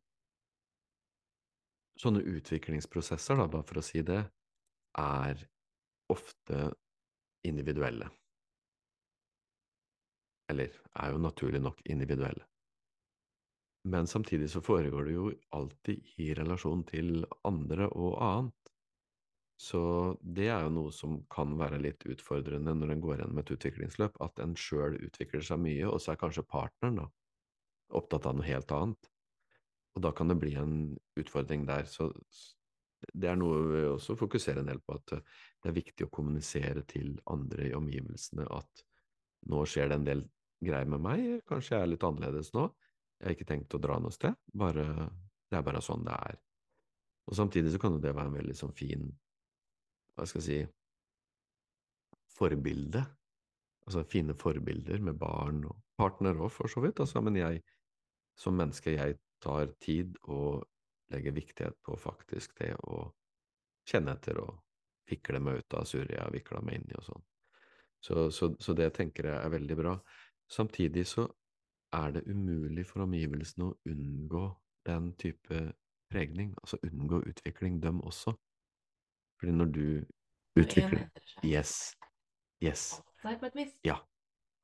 sånne 2.00 2.24
utviklingsprosesser, 2.24 3.36
da, 3.36 3.50
bare 3.52 3.68
for 3.68 3.82
å 3.82 3.84
si 3.84 4.00
det, 4.08 4.22
er 4.98 5.42
ofte 6.10 6.70
individuelle. 7.46 8.10
Eller 10.50 10.74
er 10.98 11.12
jo 11.14 11.22
naturlig 11.22 11.62
nok 11.62 11.82
individuelle. 11.86 12.46
Men 13.90 14.08
samtidig 14.08 14.50
så 14.52 14.62
foregår 14.62 15.06
det 15.06 15.14
jo 15.14 15.30
alltid 15.56 16.10
i 16.20 16.34
relasjon 16.36 16.84
til 16.90 17.24
andre 17.48 17.88
og 17.90 18.18
annet. 18.24 18.74
Så 19.60 19.82
det 20.24 20.48
er 20.48 20.64
jo 20.64 20.74
noe 20.74 20.92
som 20.96 21.18
kan 21.32 21.56
være 21.60 21.82
litt 21.84 22.04
utfordrende 22.08 22.74
når 22.76 22.94
en 22.94 23.02
går 23.04 23.22
gjennom 23.22 23.42
et 23.42 23.54
utviklingsløp, 23.56 24.20
at 24.24 24.40
en 24.40 24.56
sjøl 24.56 24.96
utvikler 25.04 25.44
seg 25.44 25.60
mye, 25.64 25.88
og 25.88 26.00
så 26.00 26.14
er 26.14 26.22
kanskje 26.22 26.48
partneren 26.48 27.02
da 27.02 27.08
opptatt 27.98 28.28
av 28.30 28.38
noe 28.38 28.48
helt 28.48 28.72
annet. 28.72 29.10
Og 29.98 30.04
da 30.06 30.14
kan 30.16 30.30
det 30.32 30.40
bli 30.40 30.54
en 30.60 30.74
utfordring 31.20 31.66
der. 31.68 31.88
Så 31.90 32.12
det 33.14 33.30
er 33.32 33.38
noe 33.40 33.62
vi 33.70 33.86
også 33.88 34.16
fokuserer 34.20 34.62
en 34.62 34.70
del 34.72 34.82
på, 34.84 34.98
at 34.98 35.16
eh, 35.16 35.40
det 35.64 35.72
er 35.72 35.78
viktig 35.78 36.08
å 36.08 36.14
kommunisere 36.14 36.84
til 36.90 37.16
andre 37.32 37.70
i 37.70 37.76
omgivelsene 37.78 38.48
at 38.56 38.84
nå 39.50 39.64
skjer 39.70 39.92
det 39.92 40.00
en 40.00 40.08
del 40.08 40.26
greier 40.60 40.90
med 40.92 41.04
meg, 41.04 41.26
kanskje 41.48 41.78
jeg 41.78 41.86
er 41.86 41.92
litt 41.94 42.04
annerledes 42.04 42.52
nå, 42.56 42.68
jeg 43.20 43.28
har 43.28 43.36
ikke 43.36 43.48
tenkt 43.48 43.76
å 43.76 43.82
dra 43.84 44.00
noe 44.00 44.16
sted, 44.16 44.36
bare, 44.56 44.86
det 45.52 45.60
er 45.60 45.66
bare 45.66 45.84
sånn 45.84 46.06
det 46.08 46.16
er. 46.16 46.40
Og 47.30 47.38
samtidig 47.38 47.72
så 47.74 47.80
kan 47.82 47.96
jo 47.96 48.04
det 48.04 48.16
være 48.16 48.32
en 48.32 48.38
veldig 48.40 48.56
sånn 48.58 48.76
fin, 48.76 49.10
hva 50.16 50.28
skal 50.28 50.42
jeg 50.42 50.48
si, 50.48 50.60
forbilde. 52.40 53.04
Altså 53.86 54.04
fine 54.08 54.36
forbilder 54.38 55.02
med 55.04 55.18
barn 55.20 55.64
og 55.68 55.78
partner 56.00 56.38
òg, 56.40 56.52
for 56.54 56.72
så 56.72 56.84
vidt. 56.84 57.02
Altså, 57.04 57.22
men 57.26 57.38
jeg 57.40 57.62
som 58.40 58.56
menneske, 58.56 58.96
jeg 58.96 59.18
tar 59.44 59.72
tid 59.84 60.16
og 60.24 60.64
legger 61.14 61.36
viktighet 61.36 61.80
på 61.86 61.98
faktisk 61.98 62.56
det 62.60 62.74
å 62.88 63.08
kjenne 63.90 64.14
etter 64.18 64.40
og 64.44 64.60
vikle 65.10 65.42
meg 65.42 65.64
ut 65.64 65.76
av 65.80 65.88
surret 65.90 66.14
jeg 66.14 66.22
har 66.22 66.34
vikla 66.34 66.62
meg 66.62 66.80
inn 66.80 66.92
i 66.92 66.98
og 67.00 67.06
sånn. 67.08 67.24
Så, 68.00 68.30
så, 68.32 68.54
så, 68.62 68.74
det 68.78 68.94
tenker 68.96 69.28
jeg 69.28 69.38
er 69.42 69.52
veldig 69.52 69.76
bra. 69.76 69.96
Samtidig 70.50 71.06
så 71.10 71.26
er 71.98 72.14
det 72.16 72.28
umulig 72.30 72.86
for 72.88 73.04
omgivelsene 73.04 73.68
å 73.68 73.78
unngå 73.90 74.44
den 74.88 75.12
type 75.20 75.64
pregning, 76.10 76.54
altså 76.62 76.80
unngå 76.86 77.24
utvikling, 77.30 77.82
dem 77.84 78.00
også. 78.06 78.34
Fordi 79.40 79.56
når 79.56 79.74
du 79.76 79.84
utvikler 80.60 81.10
Yes. 81.44 81.96
Yes. 82.64 83.02
Ja. 83.86 84.00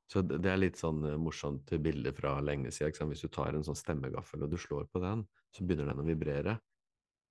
Så 0.06 0.22
det 0.22 0.46
er 0.46 0.60
litt 0.60 0.78
sånn 0.78 1.02
eh, 1.06 1.18
morsomt 1.18 1.72
bilde 1.82 2.12
fra 2.14 2.36
lenge 2.44 2.70
siden. 2.74 3.10
Hvis 3.10 3.24
du 3.26 3.30
tar 3.32 3.56
en 3.56 3.66
sånn 3.66 3.78
stemmegaffel 3.78 4.44
og 4.46 4.52
du 4.52 4.58
slår 4.60 4.86
på 4.92 5.02
den, 5.02 5.24
så 5.54 5.66
begynner 5.66 5.90
den 5.90 6.02
å 6.02 6.06
vibrere. 6.06 6.56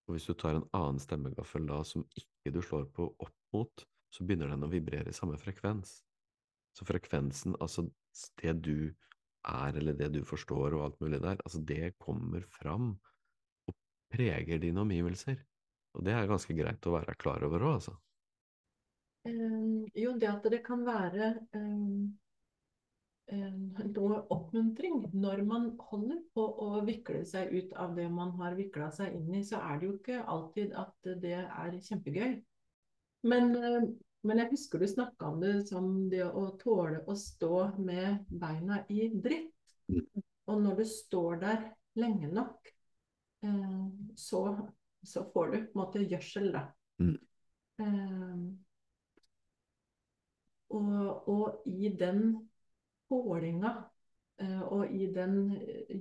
Og 0.05 0.17
hvis 0.17 0.27
du 0.27 0.35
tar 0.37 0.57
en 0.57 0.67
annen 0.75 0.99
stemmegaffel 1.01 1.65
da 1.69 1.79
som 1.87 2.03
ikke 2.19 2.51
du 2.53 2.59
slår 2.61 2.89
på 2.93 3.07
opp 3.23 3.37
mot, 3.55 3.85
så 4.13 4.27
begynner 4.27 4.51
den 4.51 4.67
å 4.67 4.71
vibrere 4.71 5.11
i 5.11 5.15
samme 5.15 5.39
frekvens. 5.39 5.97
Så 6.75 6.85
frekvensen, 6.87 7.55
altså 7.63 7.87
det 8.41 8.53
du 8.67 8.77
er, 9.47 9.77
eller 9.79 9.95
det 9.95 10.11
du 10.17 10.21
forstår 10.27 10.75
og 10.75 10.83
alt 10.83 10.99
mulig 11.03 11.21
der, 11.23 11.39
altså 11.47 11.61
det 11.63 11.95
kommer 12.01 12.43
fram 12.51 12.91
og 13.69 13.77
preger 14.11 14.59
dine 14.61 14.83
omgivelser. 14.83 15.39
Og 15.95 16.03
det 16.03 16.11
er 16.11 16.27
ganske 16.27 16.53
greit 16.57 16.85
å 16.85 16.97
være 16.97 17.15
klar 17.15 17.47
over 17.47 17.63
òg, 17.63 17.77
altså. 17.79 17.95
Um, 19.25 19.87
jo, 19.95 20.11
det 20.21 20.27
at 20.29 20.45
det 20.51 20.59
kan 20.67 20.83
være 20.85 21.31
um 21.55 22.11
noe 23.33 24.25
oppmuntring. 24.29 25.05
Når 25.13 25.43
man 25.45 25.69
holder 25.79 26.21
på 26.33 26.45
å 26.45 26.81
vikle 26.85 27.23
seg 27.25 27.53
ut 27.53 27.73
av 27.73 27.95
det 27.95 28.07
man 28.09 28.31
har 28.39 28.55
vikla 28.55 28.91
seg 28.91 29.15
inn 29.17 29.33
i, 29.35 29.43
så 29.43 29.61
er 29.61 29.79
det 29.79 29.87
jo 29.87 29.95
ikke 29.97 30.23
alltid 30.23 30.75
at 30.77 31.09
det 31.21 31.39
er 31.43 31.79
kjempegøy. 31.87 32.35
Men, 33.25 33.55
eh, 33.55 33.87
men 34.25 34.41
jeg 34.41 34.51
husker 34.51 34.79
du 34.79 34.87
snakka 34.87 35.31
om 35.31 35.41
det 35.41 35.67
som 35.69 36.09
det 36.09 36.25
å 36.25 36.57
tåle 36.61 37.03
å 37.07 37.15
stå 37.15 37.77
med 37.77 38.25
beina 38.29 38.83
i 38.89 39.09
dritt. 39.09 39.51
Og 40.45 40.61
når 40.61 40.81
du 40.81 40.85
står 40.85 41.39
der 41.41 41.69
lenge 41.97 42.29
nok, 42.29 42.69
eh, 43.43 43.85
så, 44.15 44.45
så 45.03 45.25
får 45.33 45.51
du 45.51 45.57
på 45.57 45.73
en 45.73 45.81
måte 45.81 46.05
gjødsel, 46.05 46.51
da. 46.53 46.67
Mm. 47.01 47.17
Og, 50.75 51.27
og 51.27 51.65
i 51.67 51.89
den 51.91 52.21
pålinga 53.09 53.71
eh, 54.41 54.61
og 54.63 54.91
i 54.91 55.07
den 55.13 55.37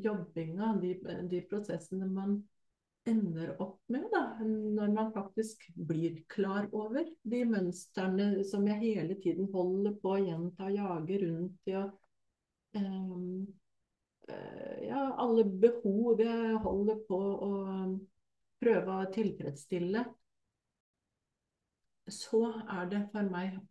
jobbinga, 0.04 0.74
de, 0.82 0.94
de, 1.30 1.42
prosessene 1.50 2.08
man 2.10 2.38
ender 3.08 3.52
opp 3.60 3.82
med, 3.92 4.06
da, 4.12 4.22
når 4.44 4.94
man 4.94 5.10
faktisk 5.12 5.66
blir 5.76 6.22
klar 6.32 6.70
over 6.72 7.04
de 7.22 7.42
mønstrene 7.48 8.46
som 8.48 8.64
jeg 8.70 8.80
hele 8.80 9.18
tiden 9.20 9.50
holder 9.52 9.98
på 10.00 10.14
å 10.14 10.22
gjenta 10.22 10.70
og 10.70 10.78
jage 10.78 11.20
rundt 11.26 11.68
i, 11.68 11.76
og 11.76 12.80
um, 12.80 13.44
ja, 14.80 15.02
alle 15.20 15.44
behov 15.44 16.22
jeg 16.24 16.62
holder 16.64 17.00
på 17.04 17.20
å 17.44 17.52
prøve 18.64 18.96
å 18.96 19.10
tilfredsstille, 19.12 20.04
så 22.08 22.40
er 22.68 22.88
det 22.90 23.02
for 23.12 23.30
meg 23.32 23.54
eh, 23.54 23.62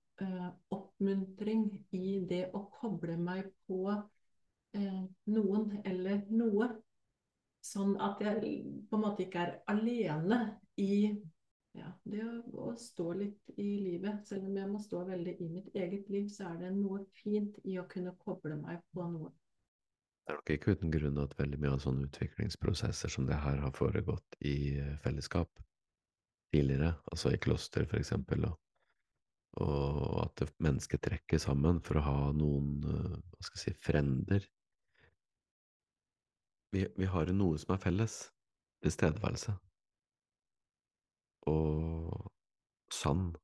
oppmuntring 0.74 1.68
i 1.96 2.18
det 2.30 2.48
å 2.56 2.66
koble 2.74 3.18
meg 3.20 3.50
på 3.68 3.84
eh, 3.94 5.04
noen 5.36 5.70
eller 5.84 6.26
noe. 6.32 6.70
Sånn 7.64 7.96
at 8.04 8.20
jeg 8.24 8.58
på 8.90 8.98
en 8.98 9.06
måte 9.06 9.24
ikke 9.24 9.46
er 9.46 9.54
alene 9.72 10.40
i 10.80 11.14
ja, 11.74 11.90
det 12.04 12.24
å, 12.26 12.34
å, 12.68 12.74
stå 12.78 13.14
litt 13.18 13.54
i 13.58 13.70
livet. 13.82 14.26
Selv 14.28 14.50
om 14.50 14.58
jeg 14.60 14.70
må 14.70 14.82
stå 14.84 15.04
veldig 15.08 15.38
i 15.40 15.48
mitt 15.50 15.70
eget 15.74 16.10
liv, 16.14 16.28
så 16.30 16.52
er 16.52 16.60
det 16.66 16.74
noe 16.76 17.04
fint 17.24 17.58
i 17.64 17.80
å 17.82 17.88
kunne 17.90 18.14
koble 18.20 18.58
meg 18.60 18.84
på 18.94 19.08
noe. 19.10 19.32
Det 20.24 20.32
er 20.32 20.40
nok 20.40 20.52
ikke 20.54 20.76
uten 20.78 20.92
grunn 20.92 21.20
at 21.20 21.34
veldig 21.40 21.60
mye 21.60 21.74
av 21.76 21.82
sånne 21.84 22.08
utviklingsprosesser 22.08 23.12
som 23.12 23.26
det 23.28 23.40
her 23.44 23.58
har 23.60 23.74
foregått 23.76 24.38
i 24.40 24.80
eh, 24.80 24.98
fellesskap. 25.04 25.52
tidligere, 26.54 26.92
altså 27.10 27.32
i 27.34 27.38
kloster 27.42 27.88
for 27.90 27.98
eksempel, 27.98 28.44
og, 28.46 28.60
og 29.62 30.24
at 30.24 30.44
mennesket 30.64 31.04
trekker 31.06 31.42
sammen 31.42 31.82
for 31.86 32.00
å 32.00 32.06
ha 32.08 32.20
noen, 32.34 32.80
eh, 32.90 33.18
hva 33.18 33.46
skal 33.46 33.60
jeg 33.60 33.64
si, 33.76 33.82
frender. 33.86 34.48
Vi, 36.74 36.88
vi 36.98 37.10
har 37.10 37.30
noe 37.38 37.60
som 37.62 37.76
er 37.76 37.82
felles, 37.84 38.16
tilstedeværelse. 38.82 39.54
Og 41.52 42.32
sannhet. 42.94 43.42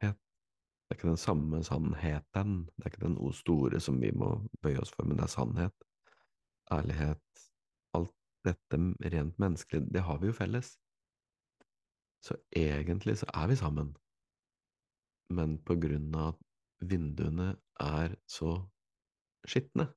Det 0.00 0.94
er 0.94 0.98
ikke 0.98 1.08
den 1.10 1.18
samme 1.18 1.62
sannheten, 1.66 2.58
det 2.76 2.84
er 2.84 2.92
ikke 2.92 3.06
den 3.06 3.18
store 3.34 3.80
som 3.82 4.00
vi 4.02 4.12
må 4.14 4.28
bøye 4.62 4.78
oss 4.82 4.92
for, 4.94 5.06
men 5.06 5.18
det 5.18 5.24
er 5.26 5.32
sannhet, 5.32 5.86
ærlighet, 6.70 7.46
alt 7.98 8.14
dette 8.46 8.78
rent 9.14 9.38
menneskelig, 9.42 9.82
det 9.94 10.04
har 10.06 10.20
vi 10.22 10.30
jo 10.30 10.36
felles. 10.36 10.76
Så 12.22 12.38
egentlig 12.54 13.18
så 13.18 13.26
er 13.34 13.50
vi 13.50 13.58
sammen, 13.58 13.96
men 15.32 15.58
på 15.66 15.76
grunn 15.82 16.10
av 16.14 16.34
at 16.34 16.90
vinduene 16.90 17.52
er 17.82 18.16
så 18.30 18.56
skitne, 19.46 19.88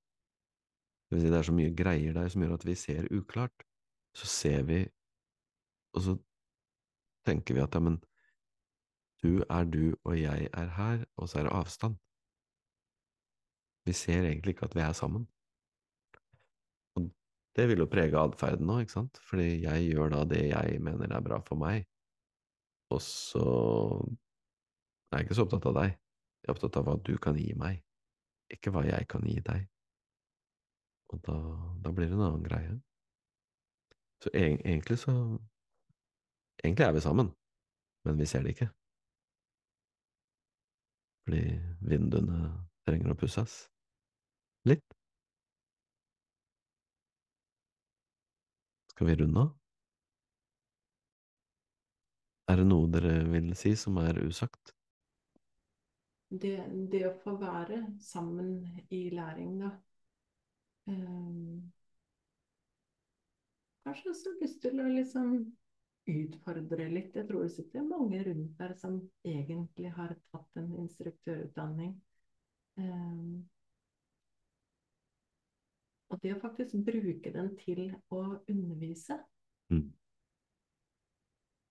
det 1.10 1.18
vil 1.18 1.24
si 1.26 1.32
det 1.34 1.40
er 1.40 1.48
så 1.48 1.56
mye 1.58 1.74
greier 1.74 2.14
der 2.14 2.30
som 2.30 2.44
gjør 2.46 2.58
at 2.60 2.66
vi 2.68 2.76
ser 2.78 3.10
uklart, 3.16 3.66
så 4.14 4.30
ser 4.30 4.66
vi, 4.70 4.84
og 5.98 6.04
så 6.06 6.16
tenker 7.26 7.58
vi 7.58 7.64
at 7.64 7.76
ja, 7.76 7.82
men 7.82 7.98
du 9.24 9.42
er 9.50 9.66
du, 9.66 9.96
og 10.06 10.16
jeg 10.20 10.48
er 10.54 10.70
her, 10.78 11.04
og 11.18 11.30
så 11.30 11.40
er 11.40 11.50
det 11.50 11.56
avstand. 11.58 11.98
Vi 13.86 13.94
ser 13.98 14.24
egentlig 14.24 14.56
ikke 14.56 14.70
at 14.70 14.76
vi 14.78 14.86
er 14.86 14.94
sammen. 14.94 15.26
Og 16.96 17.10
det 17.58 17.68
vil 17.68 17.84
jo 17.84 17.90
prege 17.92 18.22
atferden 18.22 18.70
nå, 18.70 18.80
ikke 18.80 18.96
sant, 19.00 19.20
fordi 19.30 19.64
jeg 19.66 19.90
gjør 19.90 20.14
da 20.14 20.24
det 20.30 20.46
jeg 20.52 20.80
mener 20.84 21.12
er 21.12 21.26
bra 21.26 21.42
for 21.48 21.60
meg, 21.60 21.90
og 22.94 23.02
så 23.02 23.46
er 25.18 25.26
ikke 25.26 25.38
så 25.38 25.46
opptatt 25.46 25.68
av 25.70 25.76
deg, 25.80 25.96
jeg 26.40 26.50
er 26.50 26.56
opptatt 26.56 26.78
av 26.80 26.86
hva 26.88 26.96
du 27.06 27.14
kan 27.22 27.38
gi 27.38 27.54
meg, 27.58 27.82
ikke 28.54 28.74
hva 28.74 28.86
jeg 28.88 29.08
kan 29.10 29.26
gi 29.26 29.40
deg. 29.46 29.66
Og 31.10 31.22
da, 31.26 31.38
da 31.84 31.94
blir 31.96 32.10
det 32.10 32.18
en 32.18 32.26
annen 32.28 32.46
greie. 32.46 32.76
Så 34.24 34.34
egentlig 34.36 35.00
så 35.00 35.14
Egentlig 36.60 36.84
er 36.84 36.92
vi 36.92 37.00
sammen, 37.00 37.30
men 38.04 38.18
vi 38.20 38.26
ser 38.28 38.44
det 38.44 38.52
ikke. 38.52 38.66
Fordi 41.24 41.44
vinduene 41.88 42.50
trenger 42.84 43.14
å 43.14 43.16
pusses. 43.16 43.54
Litt. 44.68 44.84
Skal 48.92 49.08
vi 49.08 49.16
runde 49.22 49.46
av? 49.46 49.54
Er 52.52 52.60
det 52.60 52.68
noe 52.68 52.92
dere 52.92 53.16
vil 53.32 53.54
si 53.56 53.72
som 53.80 54.02
er 54.04 54.20
usagt? 54.26 54.74
Det, 56.30 56.56
det 56.92 57.06
å 57.08 57.16
få 57.24 57.34
være 57.42 57.80
sammen 58.06 58.60
i 58.94 59.08
læring, 59.10 59.56
da. 59.64 59.72
Um, 60.90 61.72
kanskje 63.86 64.12
også 64.12 64.34
lyst 64.42 64.62
til 64.62 64.82
å 64.82 64.90
liksom 64.94 65.32
utfordre 66.10 66.90
litt. 66.90 67.16
Jeg 67.18 67.28
tror 67.30 67.46
det 67.46 67.54
sitter 67.56 67.86
mange 67.86 68.22
rundt 68.28 68.58
der 68.62 68.76
som 68.78 69.00
egentlig 69.26 69.94
har 69.98 70.14
tatt 70.30 70.62
en 70.62 70.70
instruktørutdanning. 70.84 71.96
Um, 72.78 73.48
og 76.10 76.22
det 76.24 76.36
å 76.36 76.42
faktisk 76.42 76.78
bruke 76.86 77.34
den 77.34 77.52
til 77.62 77.88
å 78.14 78.22
undervise. 78.50 79.18
Mm. 79.74 79.90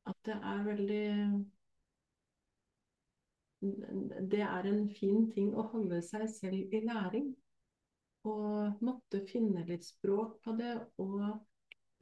At 0.09 0.18
det 0.26 0.36
er 0.50 0.66
veldig 0.66 1.06
Det 3.61 4.40
er 4.44 4.66
en 4.70 4.84
fin 4.94 5.28
ting 5.32 5.50
å 5.59 5.66
holde 5.72 6.00
seg 6.06 6.28
selv 6.30 6.74
i 6.74 6.80
læring. 6.84 7.30
Og 8.28 8.82
måtte 8.84 9.22
finne 9.28 9.64
litt 9.66 9.86
språk 9.86 10.36
på 10.44 10.54
det, 10.59 10.74
og, 11.02 11.24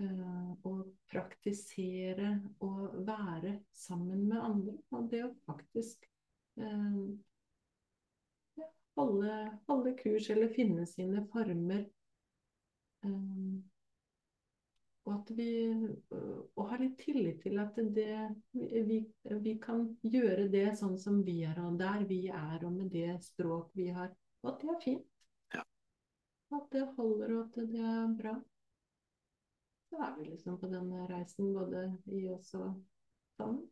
eh, 0.02 0.50
og 0.68 0.82
praktisere 1.12 2.32
og 2.64 2.98
være 3.06 3.58
sammen 3.72 4.26
med 4.28 4.40
andre. 4.40 4.76
Og 4.92 5.08
det 5.12 5.22
å 5.26 5.32
faktisk 5.48 6.08
eh, 6.60 7.00
holde, 8.96 9.38
holde 9.68 9.94
kurs 10.00 10.30
eller 10.32 10.52
finne 10.56 10.86
sine 10.88 11.24
former. 11.32 11.86
Og 15.06 15.12
at 15.14 15.28
vi 15.38 15.50
og 16.58 16.64
har 16.70 16.80
litt 16.82 16.96
tillit 16.98 17.38
til 17.44 17.60
at 17.62 17.76
det, 17.94 18.16
vi, 18.52 18.98
vi 19.44 19.52
kan 19.62 19.84
gjøre 20.02 20.48
det 20.50 20.72
sånn 20.80 20.96
som 20.98 21.20
vi 21.26 21.38
er, 21.46 21.60
og 21.62 21.78
der 21.78 22.02
vi 22.08 22.24
er, 22.26 22.58
og 22.66 22.72
med 22.74 22.90
det 22.90 23.12
språk 23.22 23.70
vi 23.78 23.86
har. 23.94 24.10
Og 24.42 24.50
at 24.50 24.64
det 24.64 24.72
er 24.72 24.82
fint. 24.82 25.06
Ja. 25.54 25.62
At 26.58 26.66
det 26.74 26.82
holder, 26.98 27.36
og 27.36 27.44
at 27.44 27.70
det 27.70 27.86
er 27.92 28.18
bra. 28.18 28.34
Så 29.86 30.02
er 30.02 30.18
vi 30.18 30.26
liksom 30.32 30.58
på 30.58 30.70
denne 30.74 31.06
reisen, 31.06 31.54
både 31.54 31.86
i 32.10 32.26
oss 32.34 32.50
og 32.58 32.72
sammen. 33.38 33.62